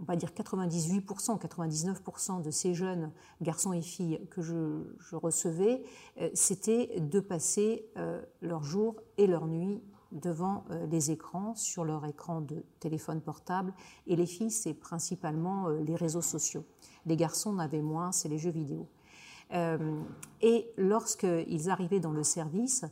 on 0.01 0.05
va 0.05 0.17
dire 0.17 0.31
98%, 0.31 1.39
99% 1.41 2.43
de 2.43 2.51
ces 2.51 2.75
jeunes 2.75 3.11
garçons 3.41 3.73
et 3.73 3.83
filles 3.83 4.21
que 4.31 4.43
je, 4.43 5.17
recevais, 5.17 5.83
euh, 6.21 6.31
c'était 6.35 7.01
de 7.01 7.21
passer 7.21 7.87
euh, 7.97 8.23
leur 8.43 8.63
jour 8.63 8.97
et 9.19 9.27
leur 9.27 9.47
nuit 9.47 9.83
devant 10.13 10.65
euh, 10.71 10.87
les 10.87 11.11
écrans, 11.11 11.55
sur 11.55 11.85
leur 11.85 12.05
écran 12.07 12.41
de 12.41 12.65
téléphone 12.81 13.21
portable. 13.21 13.73
Et 14.07 14.17
les 14.17 14.27
filles, 14.27 14.51
c'est 14.51 14.75
principalement 14.75 15.69
les 15.69 15.97
réseaux 15.97 16.23
sociaux. 16.23 16.65
Les 17.07 17.17
garçons 17.17 17.53
n'avaient 17.53 17.83
moins, 17.83 18.13
c'est 18.13 18.29
les 18.29 18.39
jeux 18.39 18.51
vidéo. 18.51 18.89
et 20.43 20.71
lorsqu'ils 20.77 21.71
arrivaient 21.71 22.01
dans 22.01 22.13
le 22.13 22.25
service, 22.25 22.85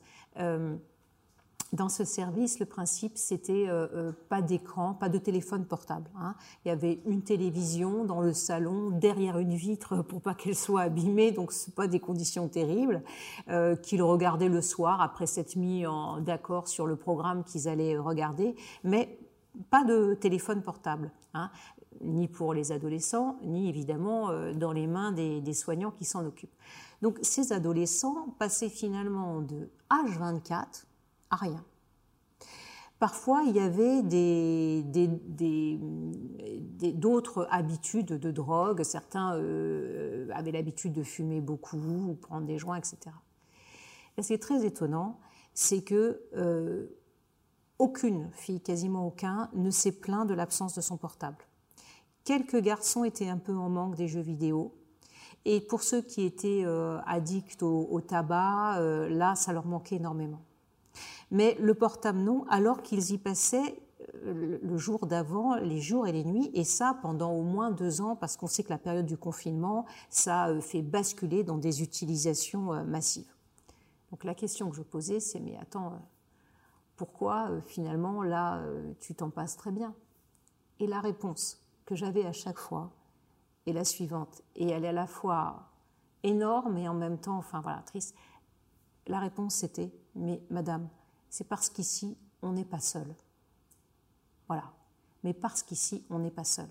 dans 1.73 1.89
ce 1.89 2.05
service, 2.05 2.61
le 2.61 2.67
principe, 2.67 3.13
c'était 3.17 3.69
euh, 3.69 3.89
euh, 3.95 4.13
pas 4.29 4.43
d'écran, 4.43 4.95
pas 4.95 5.09
de 5.09 5.19
téléphone 5.19 5.65
portable. 5.65 6.09
Hein. 6.17 6.35
Il 6.65 6.69
y 6.69 6.71
avait 6.71 7.01
une 7.07 7.23
télévision 7.23 8.05
dans 8.05 8.21
le 8.21 8.33
salon, 8.33 8.91
derrière 8.91 9.39
une 9.39 9.55
vitre 9.55 10.03
pour 10.03 10.21
pas 10.21 10.35
qu'elle 10.35 10.55
soit 10.55 10.83
abîmée, 10.83 11.33
donc 11.33 11.53
c'est 11.53 11.75
pas 11.75 11.89
des 11.89 12.01
conditions 12.01 12.49
terribles. 12.49 13.03
Euh, 13.49 13.77
qu'ils 13.77 14.03
regardaient 14.03 14.49
le 14.49 14.61
soir 14.61 15.01
après 15.01 15.27
s'être 15.27 15.57
mis 15.57 15.85
d'accord 16.21 16.69
sur 16.69 16.87
le 16.87 16.97
programme 16.97 17.45
qu'ils 17.45 17.69
allaient 17.69 17.99
regarder, 17.99 18.55
mais 18.83 19.19
pas 19.71 19.85
de 19.85 20.15
téléphone 20.15 20.63
portable, 20.63 21.11
hein, 21.35 21.51
ni 22.01 22.29
pour 22.29 22.55
les 22.55 22.73
adolescents, 22.73 23.37
ni 23.45 23.69
évidemment 23.69 24.31
euh, 24.31 24.53
dans 24.53 24.73
les 24.73 24.87
mains 24.87 25.13
des, 25.13 25.41
des 25.41 25.55
soignants 25.55 25.91
qui 25.91 26.05
s'en 26.05 26.25
occupent. 26.25 26.55
Donc 27.03 27.19
ces 27.23 27.53
adolescents 27.53 28.35
passaient 28.39 28.69
finalement 28.69 29.41
de 29.41 29.71
H24 29.91 30.85
rien. 31.31 31.65
Parfois, 33.05 33.43
il 33.47 33.55
y 33.57 33.61
avait 33.61 34.03
d'autres 36.93 37.47
habitudes 37.51 38.13
de 38.19 38.31
drogue. 38.31 38.83
Certains 38.83 39.35
euh, 39.37 40.29
avaient 40.33 40.53
l'habitude 40.53 40.93
de 40.93 41.03
fumer 41.03 41.41
beaucoup 41.41 41.77
ou 41.77 42.15
prendre 42.15 42.47
des 42.47 42.57
joints, 42.57 42.79
etc. 42.79 42.97
Et 44.17 44.23
ce 44.23 44.29
qui 44.29 44.33
est 44.33 44.39
très 44.39 44.65
étonnant, 44.65 45.19
c'est 45.53 45.83
que 45.83 46.23
euh, 46.37 46.87
aucune 47.79 48.31
fille, 48.33 48.63
quasiment 48.63 49.07
aucun, 49.07 49.51
ne 49.55 49.71
s'est 49.71 49.93
plaint 49.93 50.27
de 50.27 50.33
l'absence 50.33 50.75
de 50.75 50.81
son 50.81 50.97
portable. 50.97 51.45
Quelques 52.25 52.63
garçons 52.63 53.05
étaient 53.05 53.29
un 53.29 53.39
peu 53.39 53.55
en 53.55 53.69
manque 53.69 53.97
des 53.97 54.09
jeux 54.09 54.23
vidéo. 54.23 54.73
Et 55.45 55.61
pour 55.61 55.83
ceux 55.83 56.01
qui 56.01 56.23
étaient 56.23 56.63
euh, 56.65 57.01
addicts 57.07 57.63
au 57.63 58.01
tabac, 58.01 58.79
là, 59.11 59.35
ça 59.35 59.53
leur 59.53 59.67
manquait 59.67 59.97
énormément 59.97 60.41
mais 61.35 61.57
le 61.59 61.75
portable 61.75 62.21
non, 62.21 62.45
alors 62.49 62.81
qu'ils 62.81 63.11
y 63.11 63.19
passaient 63.19 63.83
euh, 64.25 64.59
le 64.63 64.79
jour 64.79 65.09
d'avant, 65.09 65.57
les 65.57 65.81
jours 65.81 66.07
et 66.07 66.13
les 66.13 66.25
nuits, 66.25 66.49
et 66.55 66.63
ça 66.63 66.97
pendant 67.03 67.33
au 67.33 67.43
moins 67.43 67.73
deux 67.73 68.01
ans, 68.01 68.15
parce 68.15 68.37
qu'on 68.37 68.47
sait 68.47 68.63
que 68.63 68.71
la 68.71 68.79
période 68.79 69.05
du 69.05 69.17
confinement, 69.17 69.85
ça 70.11 70.49
euh, 70.49 70.61
fait 70.61 70.81
basculer 70.81 71.43
dans 71.43 71.59
des 71.59 71.83
utilisations 71.83 72.73
euh, 72.73 72.85
massives. 72.85 73.35
Donc 74.13 74.23
la 74.23 74.37
question 74.37 74.71
que 74.71 74.77
je 74.77 74.83
posais, 74.83 75.19
c'est 75.19 75.41
mais 75.41 75.57
attends, 75.57 75.99
pourquoi 76.95 77.51
finalement 77.63 78.23
là 78.23 78.63
tu 79.01 79.13
t'en 79.17 79.29
passes 79.29 79.57
très 79.57 79.73
bien? 79.73 79.93
Et 80.79 80.87
la 80.87 81.01
réponse 81.01 81.61
que 81.85 81.97
j'avais 81.97 82.25
à 82.25 82.33
chaque 82.33 82.61
fois 82.61 82.93
est 83.67 83.73
la 83.73 83.85
suivante, 83.85 84.43
et 84.55 84.71
elle 84.71 84.85
est 84.85 84.89
à 84.89 84.93
la 84.93 85.09
fois 85.09 85.65
énorme 86.23 86.77
et 86.79 86.89
en 86.89 86.95
même 86.95 87.19
temps, 87.19 87.39
enfin 87.39 87.61
voilà, 87.61 87.83
triste. 87.83 88.15
La 89.09 89.19
réponse 89.19 89.57
c'était 89.57 89.91
mais 90.15 90.41
madame, 90.49 90.89
c'est 91.35 91.49
parce 91.49 91.69
qu'ici, 91.69 92.17
on 92.43 92.53
n'est 92.53 92.65
pas 92.65 92.79
seul. 92.79 93.13
Voilà. 94.47 94.63
mais 95.25 95.33
parce 95.33 95.65
qu'ici, 95.65 96.05
on 96.09 96.21
n'est 96.21 96.31
pas 96.31 96.45
seul. 96.45 96.69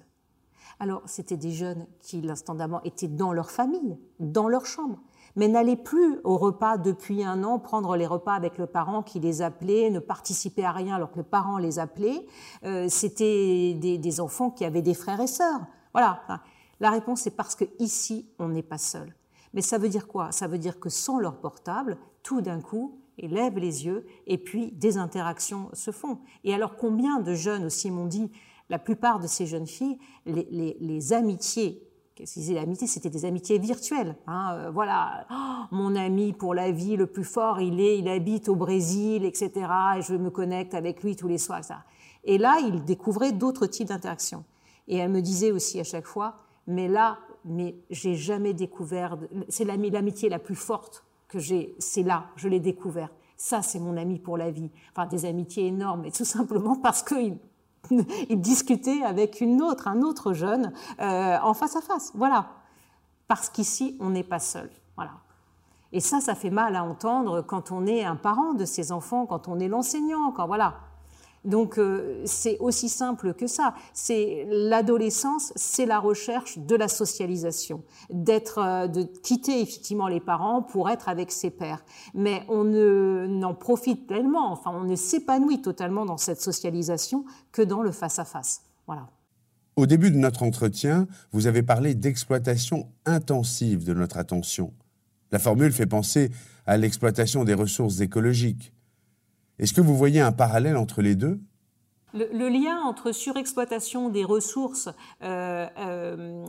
Alors, 0.80 1.02
c'était 1.06 1.36
des 1.36 1.52
jeunes 1.52 1.86
qui, 2.00 2.22
l'instant 2.22 2.56
étaient 2.86 3.10
dans 3.10 3.34
leur 3.34 3.52
famille, 3.52 4.00
dans 4.22 4.48
leur 4.48 4.66
chambre, 4.66 5.00
mais 5.36 5.50
n'allaient 5.50 5.76
plus 5.76 6.22
au 6.24 6.38
repas 6.38 6.78
depuis 6.78 7.26
un 7.26 7.44
an, 7.44 7.60
prendre 7.60 7.98
les 7.98 8.08
repas 8.08 8.36
avec 8.36 8.58
le 8.58 8.66
parent 8.66 9.04
qui 9.04 9.20
les 9.20 9.42
appelait, 9.42 9.90
ne 9.90 10.00
participer 10.00 10.64
à 10.64 10.72
rien 10.72 10.96
alors 10.96 11.12
que 11.12 11.18
le 11.18 11.24
parent 11.24 11.58
les 11.58 11.78
appelait. 11.78 12.26
Euh, 12.64 12.88
c'était 12.88 13.74
des, 13.74 13.98
des, 13.98 14.20
enfants 14.22 14.50
qui 14.50 14.64
avaient 14.64 14.82
des 14.82 14.94
frères 14.94 15.20
et 15.20 15.28
sœurs. 15.28 15.60
Voilà. 15.92 16.24
La 16.80 16.90
réponse, 16.90 17.20
c'est 17.20 17.36
parce 17.36 17.56
que 17.56 17.66
ici, 17.80 18.30
on 18.40 18.48
n'est 18.48 18.64
pas 18.64 18.78
seul. 18.78 19.14
Mais 19.54 19.62
ça 19.62 19.78
veut 19.78 19.90
dire 19.90 20.08
quoi? 20.08 20.32
Ça 20.32 20.48
veut 20.48 20.58
dire 20.58 20.80
que 20.80 20.88
sans 20.88 21.20
leur 21.20 21.42
portable, 21.42 21.98
tout 22.22 22.40
d'un 22.40 22.62
coup, 22.62 23.03
ils 23.18 23.32
lèvent 23.32 23.58
les 23.58 23.86
yeux 23.86 24.06
et 24.28 24.38
puis 24.38 24.72
des 24.72 24.98
interactions 24.98 25.70
se 25.74 25.92
font. 25.92 26.20
Et 26.44 26.54
alors 26.54 26.76
combien 26.76 27.20
de 27.20 27.34
jeunes 27.34 27.66
aussi 27.66 27.92
m'ont 27.92 28.08
dit, 28.08 28.32
la 28.70 28.80
plupart 28.80 29.20
de 29.20 29.28
ces 29.28 29.46
jeunes 29.46 29.68
filles, 29.68 29.98
les, 30.26 30.48
les, 30.52 30.78
les 30.80 31.14
amitiés 31.14 31.84
Qu'est-ce 32.16 32.36
qu'ils 32.36 32.54
l'amitié 32.54 32.86
C'était 32.86 33.10
des 33.10 33.26
amitiés 33.26 33.58
virtuelles. 33.58 34.16
Hein, 34.28 34.54
euh, 34.54 34.70
voilà, 34.70 35.26
oh, 35.32 35.66
mon 35.72 35.96
ami 35.96 36.32
pour 36.32 36.54
la 36.54 36.70
vie 36.70 36.96
le 36.96 37.08
plus 37.08 37.24
fort, 37.24 37.60
il 37.60 37.80
est, 37.80 37.98
il 37.98 38.08
habite 38.08 38.50
au 38.50 38.56
Brésil, 38.56 39.26
etc. 39.26 39.52
Et 39.98 40.02
je 40.04 40.14
me 40.14 40.30
connecte 40.30 40.76
avec 40.76 41.02
lui 41.02 41.16
tous 41.16 41.28
les 41.28 41.40
soirs. 41.40 41.60
Etc. 41.60 41.74
Et 42.24 42.38
là, 42.38 42.60
il 42.60 42.86
découvrait 42.86 43.32
d'autres 43.32 43.66
types 43.66 43.88
d'interactions. 43.88 44.44
Et 44.88 44.98
elle 44.98 45.10
me 45.10 45.22
disait 45.22 45.52
aussi 45.52 45.80
à 45.80 45.84
chaque 45.84 46.06
fois, 46.06 46.36
mais 46.68 46.88
là, 46.88 47.18
mais 47.46 47.76
j'ai 47.90 48.14
jamais 48.14 48.54
découvert. 48.54 49.18
C'est 49.50 49.66
l'amitié 49.66 50.30
la 50.30 50.40
plus 50.40 50.56
forte 50.56 51.04
C'est 51.40 52.04
là, 52.04 52.26
je 52.36 52.48
l'ai 52.48 52.60
découvert. 52.60 53.10
Ça, 53.38 53.62
c'est 53.62 53.80
mon 53.80 53.98
ami 53.98 54.20
pour 54.20 54.38
la 54.38 54.52
vie. 54.52 54.70
Enfin, 54.92 55.08
des 55.08 55.26
amitiés 55.26 55.68
énormes, 55.68 56.02
mais 56.02 56.12
tout 56.12 56.26
simplement 56.26 56.76
parce 56.76 57.04
qu'il 57.04 57.38
il 58.30 58.42
discutait 58.42 59.04
avec 59.04 59.42
une 59.42 59.62
autre, 59.62 59.88
un 59.88 60.02
autre 60.02 60.34
jeune, 60.34 60.72
euh, 61.00 61.38
en 61.42 61.54
face 61.54 61.76
à 61.76 61.82
face. 61.82 62.12
Voilà. 62.16 62.48
Parce 63.28 63.50
qu'ici, 63.50 63.98
on 64.00 64.10
n'est 64.12 64.24
pas 64.24 64.40
seul. 64.40 64.70
Voilà. 64.96 65.12
Et 65.92 66.00
ça, 66.00 66.22
ça 66.22 66.36
fait 66.36 66.50
mal 66.50 66.76
à 66.76 66.84
entendre 66.84 67.42
quand 67.42 67.72
on 67.72 67.86
est 67.86 68.04
un 68.04 68.16
parent 68.16 68.54
de 68.54 68.66
ces 68.66 68.92
enfants, 68.92 69.26
quand 69.26 69.48
on 69.48 69.60
est 69.60 69.68
l'enseignant, 69.68 70.32
quand 70.32 70.48
voilà. 70.48 70.76
Donc 71.46 71.78
euh, 71.78 72.22
c'est 72.26 72.58
aussi 72.60 72.90
simple 72.90 73.34
que 73.34 73.48
ça. 73.48 73.76
C'est 73.94 74.48
l'adolescence, 74.50 75.52
c'est 75.56 75.86
la 75.86 76.00
recherche 76.00 76.58
de 76.58 76.76
la 76.76 76.88
socialisation, 76.88 77.84
d'être, 78.10 78.60
euh, 78.60 78.88
de 78.88 79.04
quitter 79.04 79.62
effectivement 79.62 80.08
les 80.08 80.22
parents 80.22 80.62
pour 80.62 80.90
être 80.90 81.10
avec 81.10 81.32
ses 81.32 81.50
pères. 81.50 81.84
Mais 82.14 82.44
on 82.48 82.64
ne 82.64 83.28
n'en 83.28 83.54
profite 83.54 84.08
pleinement. 84.08 84.52
Enfin, 84.52 84.72
on 84.74 84.86
ne 84.86 84.96
s'épanouit 84.96 85.62
totalement 85.62 86.06
dans 86.06 86.18
cette 86.18 86.42
socialisation 86.42 87.26
que 87.52 87.62
dans 87.62 87.82
le 87.82 87.92
face 87.92 88.20
à 88.20 88.26
face. 88.26 88.62
Voilà. 88.88 89.08
Au 89.76 89.86
début 89.86 90.12
de 90.12 90.18
notre 90.18 90.44
entretien, 90.44 91.08
vous 91.32 91.48
avez 91.48 91.64
parlé 91.64 91.96
d'exploitation 91.96 92.88
intensive 93.06 93.84
de 93.84 93.94
notre 93.94 94.18
attention. 94.18 94.72
La 95.32 95.40
formule 95.40 95.72
fait 95.72 95.88
penser 95.88 96.30
à 96.68 96.78
l'exploitation 96.78 97.44
des 97.44 97.56
ressources 97.56 98.00
écologiques. 98.00 98.72
Est-ce 99.60 99.74
que 99.74 99.82
vous 99.82 99.96
voyez 99.96 100.20
un 100.20 100.32
parallèle 100.32 100.78
entre 100.78 101.02
les 101.02 101.16
deux? 101.16 101.40
Le, 102.16 102.48
lien 102.48 102.80
entre 102.84 103.12
surexploitation 103.12 104.10
des 104.10 104.24
ressources 104.24 104.88
euh, 105.24 105.68
euh, 105.80 106.46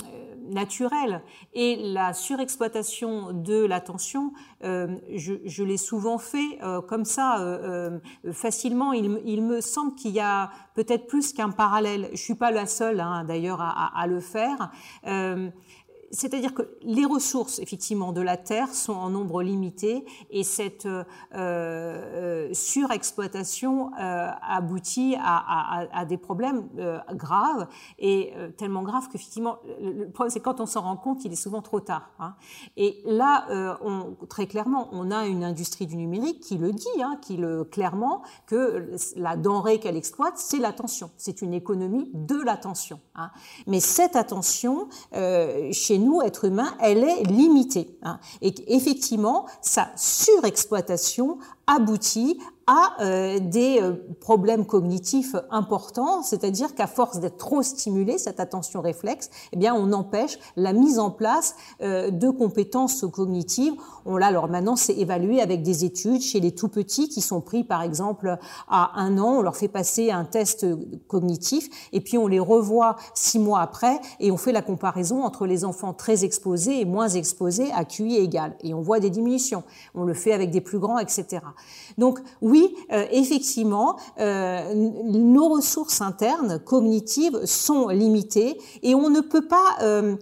naturelles 0.50 1.22
et 1.54 1.76
la 1.76 2.12
surexploitation 2.12 3.32
de 3.32 3.64
l'attention, 3.64 4.34
euh, 4.62 4.88
je, 5.14 5.62
l'ai 5.62 5.78
souvent 5.78 6.18
fait 6.18 6.58
comme 6.86 7.06
ça, 7.06 7.58
facilement. 8.30 8.92
Il, 8.92 9.42
me 9.42 9.62
semble 9.62 9.94
qu'il 9.94 10.10
y 10.10 10.20
a 10.20 10.50
peut-être 10.74 11.06
plus 11.06 11.32
qu'un 11.32 11.50
parallèle. 11.50 12.10
Je 12.12 12.20
suis 12.20 12.34
pas 12.34 12.50
la 12.50 12.66
seule, 12.66 13.00
hein, 13.00 13.24
d'ailleurs, 13.24 13.62
à, 13.62 14.06
le 14.06 14.20
faire 14.20 14.70
c'est-à-dire 16.10 16.54
que 16.54 16.62
les 16.82 17.04
ressources, 17.04 17.58
effectivement, 17.58 18.12
de 18.12 18.20
la 18.20 18.36
Terre 18.36 18.68
sont 18.74 18.92
en 18.92 19.10
nombre 19.10 19.42
limité 19.42 20.04
et 20.30 20.44
cette 20.44 20.86
euh, 20.86 21.04
euh 21.34 22.50
surexploitation 22.52 23.90
euh, 23.94 24.28
aboutit 24.42 25.16
à, 25.20 26.04
des 26.08 26.18
problèmes 26.18 26.68
graves 27.12 27.66
et 27.98 28.32
tellement 28.56 28.82
graves 28.82 29.08
qu'effectivement, 29.08 29.58
le, 29.80 30.08
problème, 30.10 30.30
c'est 30.30 30.40
quand 30.40 30.60
on 30.60 30.66
s'en 30.66 30.82
rend 30.82 30.96
compte, 30.96 31.24
il 31.24 31.32
est 31.32 31.36
souvent 31.36 31.62
trop 31.62 31.80
tard. 31.80 32.10
Hein. 32.18 32.34
Et 32.76 33.02
là, 33.04 33.76
on, 33.82 34.14
très 34.28 34.46
clairement, 34.46 34.88
on 34.92 35.10
a 35.10 35.26
une 35.26 35.42
industrie 35.44 35.86
du 35.86 35.96
numérique 35.96 36.40
qui 36.40 36.58
le 36.58 36.72
dit, 36.72 37.02
hein, 37.02 37.18
qui 37.20 37.36
le 37.36 37.64
clairement, 37.64 38.22
que 38.46 38.90
la 39.16 39.36
denrée 39.36 39.80
qu'elle 39.80 39.96
exploite, 39.96 40.34
c'est 40.36 40.58
l'attention. 40.58 41.10
C'est 41.16 41.42
une 41.42 41.54
économie 41.54 42.10
de 42.14 42.40
l'attention. 42.40 43.00
Hein. 43.14 43.30
Mais 43.66 43.80
cette 43.80 44.16
attention, 44.16 44.88
chez 45.12 45.98
nous, 46.04 46.22
êtres 46.22 46.44
humains, 46.44 46.74
elle 46.80 47.04
est 47.04 47.22
limitée. 47.24 47.98
Hein. 48.02 48.18
Et 48.42 48.54
effectivement, 48.68 49.46
sa 49.60 49.88
surexploitation 49.96 51.38
aboutit 51.66 52.38
à 52.66 52.94
euh, 53.00 53.38
des 53.40 53.78
euh, 53.80 53.92
problèmes 54.20 54.64
cognitifs 54.64 55.36
importants, 55.50 56.22
c'est-à-dire 56.22 56.74
qu'à 56.74 56.86
force 56.86 57.20
d'être 57.20 57.36
trop 57.36 57.62
stimulé, 57.62 58.16
cette 58.18 58.40
attention 58.40 58.80
réflexe, 58.80 59.30
eh 59.52 59.56
bien, 59.56 59.74
on 59.74 59.92
empêche 59.92 60.38
la 60.56 60.72
mise 60.72 60.98
en 60.98 61.10
place 61.10 61.56
euh, 61.82 62.10
de 62.10 62.30
compétences 62.30 63.04
cognitives. 63.12 63.74
On 64.06 64.16
l'a 64.16 64.26
alors 64.26 64.48
maintenant, 64.48 64.76
c'est 64.76 64.96
évalué 64.96 65.40
avec 65.40 65.62
des 65.62 65.84
études 65.84 66.22
chez 66.22 66.40
les 66.40 66.52
tout 66.52 66.68
petits 66.68 67.08
qui 67.08 67.20
sont 67.20 67.40
pris, 67.40 67.64
par 67.64 67.82
exemple, 67.82 68.38
à 68.68 69.00
un 69.00 69.18
an, 69.18 69.38
on 69.38 69.42
leur 69.42 69.56
fait 69.56 69.68
passer 69.68 70.10
un 70.10 70.24
test 70.24 70.66
cognitif 71.06 71.68
et 71.92 72.00
puis 72.00 72.18
on 72.18 72.26
les 72.26 72.40
revoit 72.40 72.96
six 73.14 73.38
mois 73.38 73.60
après 73.60 74.00
et 74.20 74.30
on 74.30 74.36
fait 74.36 74.52
la 74.52 74.62
comparaison 74.62 75.22
entre 75.24 75.46
les 75.46 75.64
enfants 75.64 75.92
très 75.92 76.24
exposés 76.24 76.80
et 76.80 76.84
moins 76.84 77.08
exposés 77.08 77.70
à 77.72 77.84
QI 77.84 78.16
égal 78.16 78.56
et 78.62 78.74
on 78.74 78.80
voit 78.80 79.00
des 79.00 79.10
diminutions. 79.10 79.64
On 79.94 80.04
le 80.04 80.14
fait 80.14 80.32
avec 80.32 80.50
des 80.50 80.60
plus 80.60 80.78
grands, 80.78 80.98
etc. 80.98 81.40
Donc 81.98 82.20
oui, 82.40 82.53
euh, 82.92 83.06
effectivement, 83.10 83.96
euh, 84.20 84.74
nos 84.74 85.48
ressources 85.48 86.00
internes 86.00 86.58
cognitives 86.58 87.44
sont 87.44 87.88
limitées 87.88 88.58
et 88.82 88.94
on 88.94 89.10
ne 89.10 89.20
peut 89.20 89.46
pas, 89.46 89.76
euh, 89.82 90.16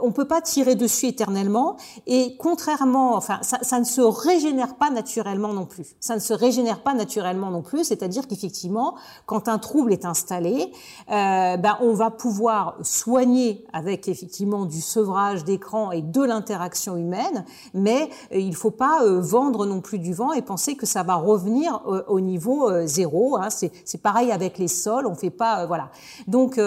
on 0.00 0.12
peut 0.12 0.26
pas 0.26 0.40
tirer 0.40 0.74
dessus 0.74 1.06
éternellement. 1.06 1.76
Et 2.06 2.36
contrairement, 2.38 3.14
enfin, 3.14 3.40
ça, 3.42 3.78
ne 3.78 3.84
se 3.84 4.00
régénère 4.00 4.76
pas 4.76 4.90
naturellement 4.90 5.52
non 5.52 5.66
plus. 5.66 5.96
Ça 6.00 6.14
ne 6.14 6.20
se 6.20 6.32
régénère 6.32 6.82
pas 6.82 6.94
naturellement 6.94 7.50
non 7.50 7.62
plus. 7.62 7.84
C'est-à-dire 7.84 8.26
qu'effectivement, 8.26 8.96
quand 9.26 9.48
un 9.48 9.58
trouble 9.58 9.92
est 9.92 10.04
installé, 10.04 10.72
ben 11.08 11.78
on 11.80 11.92
va 11.92 12.10
pouvoir 12.10 12.76
soigner 12.82 13.64
avec 13.72 14.08
effectivement 14.08 14.64
du 14.64 14.80
sevrage 14.80 15.44
d'écran 15.44 15.92
et 15.92 16.02
de 16.02 16.22
l'interaction 16.22 16.96
humaine, 16.96 17.44
mais 17.74 18.08
il 18.32 18.54
faut 18.54 18.70
pas 18.70 19.04
vendre 19.04 19.66
non 19.66 19.80
plus 19.80 19.98
du 19.98 20.14
vent 20.14 20.32
et 20.32 20.42
penser 20.42 20.76
que 20.76 20.86
ça 20.86 21.02
va 21.02 21.16
revenir 21.28 21.80
euh, 21.86 22.02
au 22.08 22.20
niveau 22.20 22.70
euh, 22.70 22.86
zéro. 22.86 23.36
Hein. 23.36 23.48
C'est 23.50 24.02
pareil 24.02 24.32
avec 24.32 24.58
les 24.58 24.68
sols, 24.68 25.06
on 25.06 25.14
fait 25.14 25.30
pas, 25.30 25.62
euh, 25.62 25.66
voilà. 25.66 25.90
Donc 26.26 26.60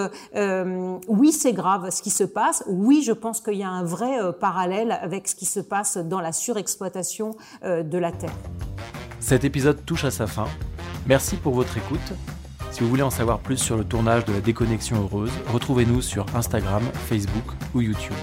oui, 1.07 1.32
c'est 1.32 1.53
grave 1.53 1.89
ce 1.89 2.01
qui 2.01 2.09
se 2.09 2.24
passe. 2.24 2.64
Oui, 2.68 3.01
je 3.03 3.12
pense 3.12 3.41
qu'il 3.41 3.55
y 3.55 3.64
a 3.64 3.70
un 3.70 3.84
vrai 3.84 4.34
parallèle 4.39 4.91
avec 5.01 5.28
ce 5.28 5.36
qui 5.36 5.45
se 5.45 5.59
passe 5.59 5.97
dans 5.97 6.22
la 6.22 6.32
surexploitation 6.32 7.36
de 7.64 7.97
la 7.97 8.12
terre. 8.12 8.34
Cet 9.20 9.43
épisode 9.43 9.86
touche 9.86 10.05
à 10.05 10.12
sa 10.12 10.28
fin. 10.28 10.45
Merci 11.07 11.36
pour 11.36 11.53
votre 11.53 11.78
écoute. 11.78 12.14
Si 12.72 12.82
vous 12.82 12.89
voulez 12.89 13.03
en 13.03 13.09
savoir 13.09 13.39
plus 13.39 13.57
sur 13.57 13.78
le 13.78 13.84
tournage 13.84 14.26
de 14.26 14.34
la 14.34 14.41
déconnexion 14.41 15.01
heureuse, 15.01 15.32
retrouvez-nous 15.51 16.01
sur 16.01 16.26
Instagram, 16.36 16.84
Facebook 17.07 17.45
ou 17.76 17.82
YouTube. 17.82 18.16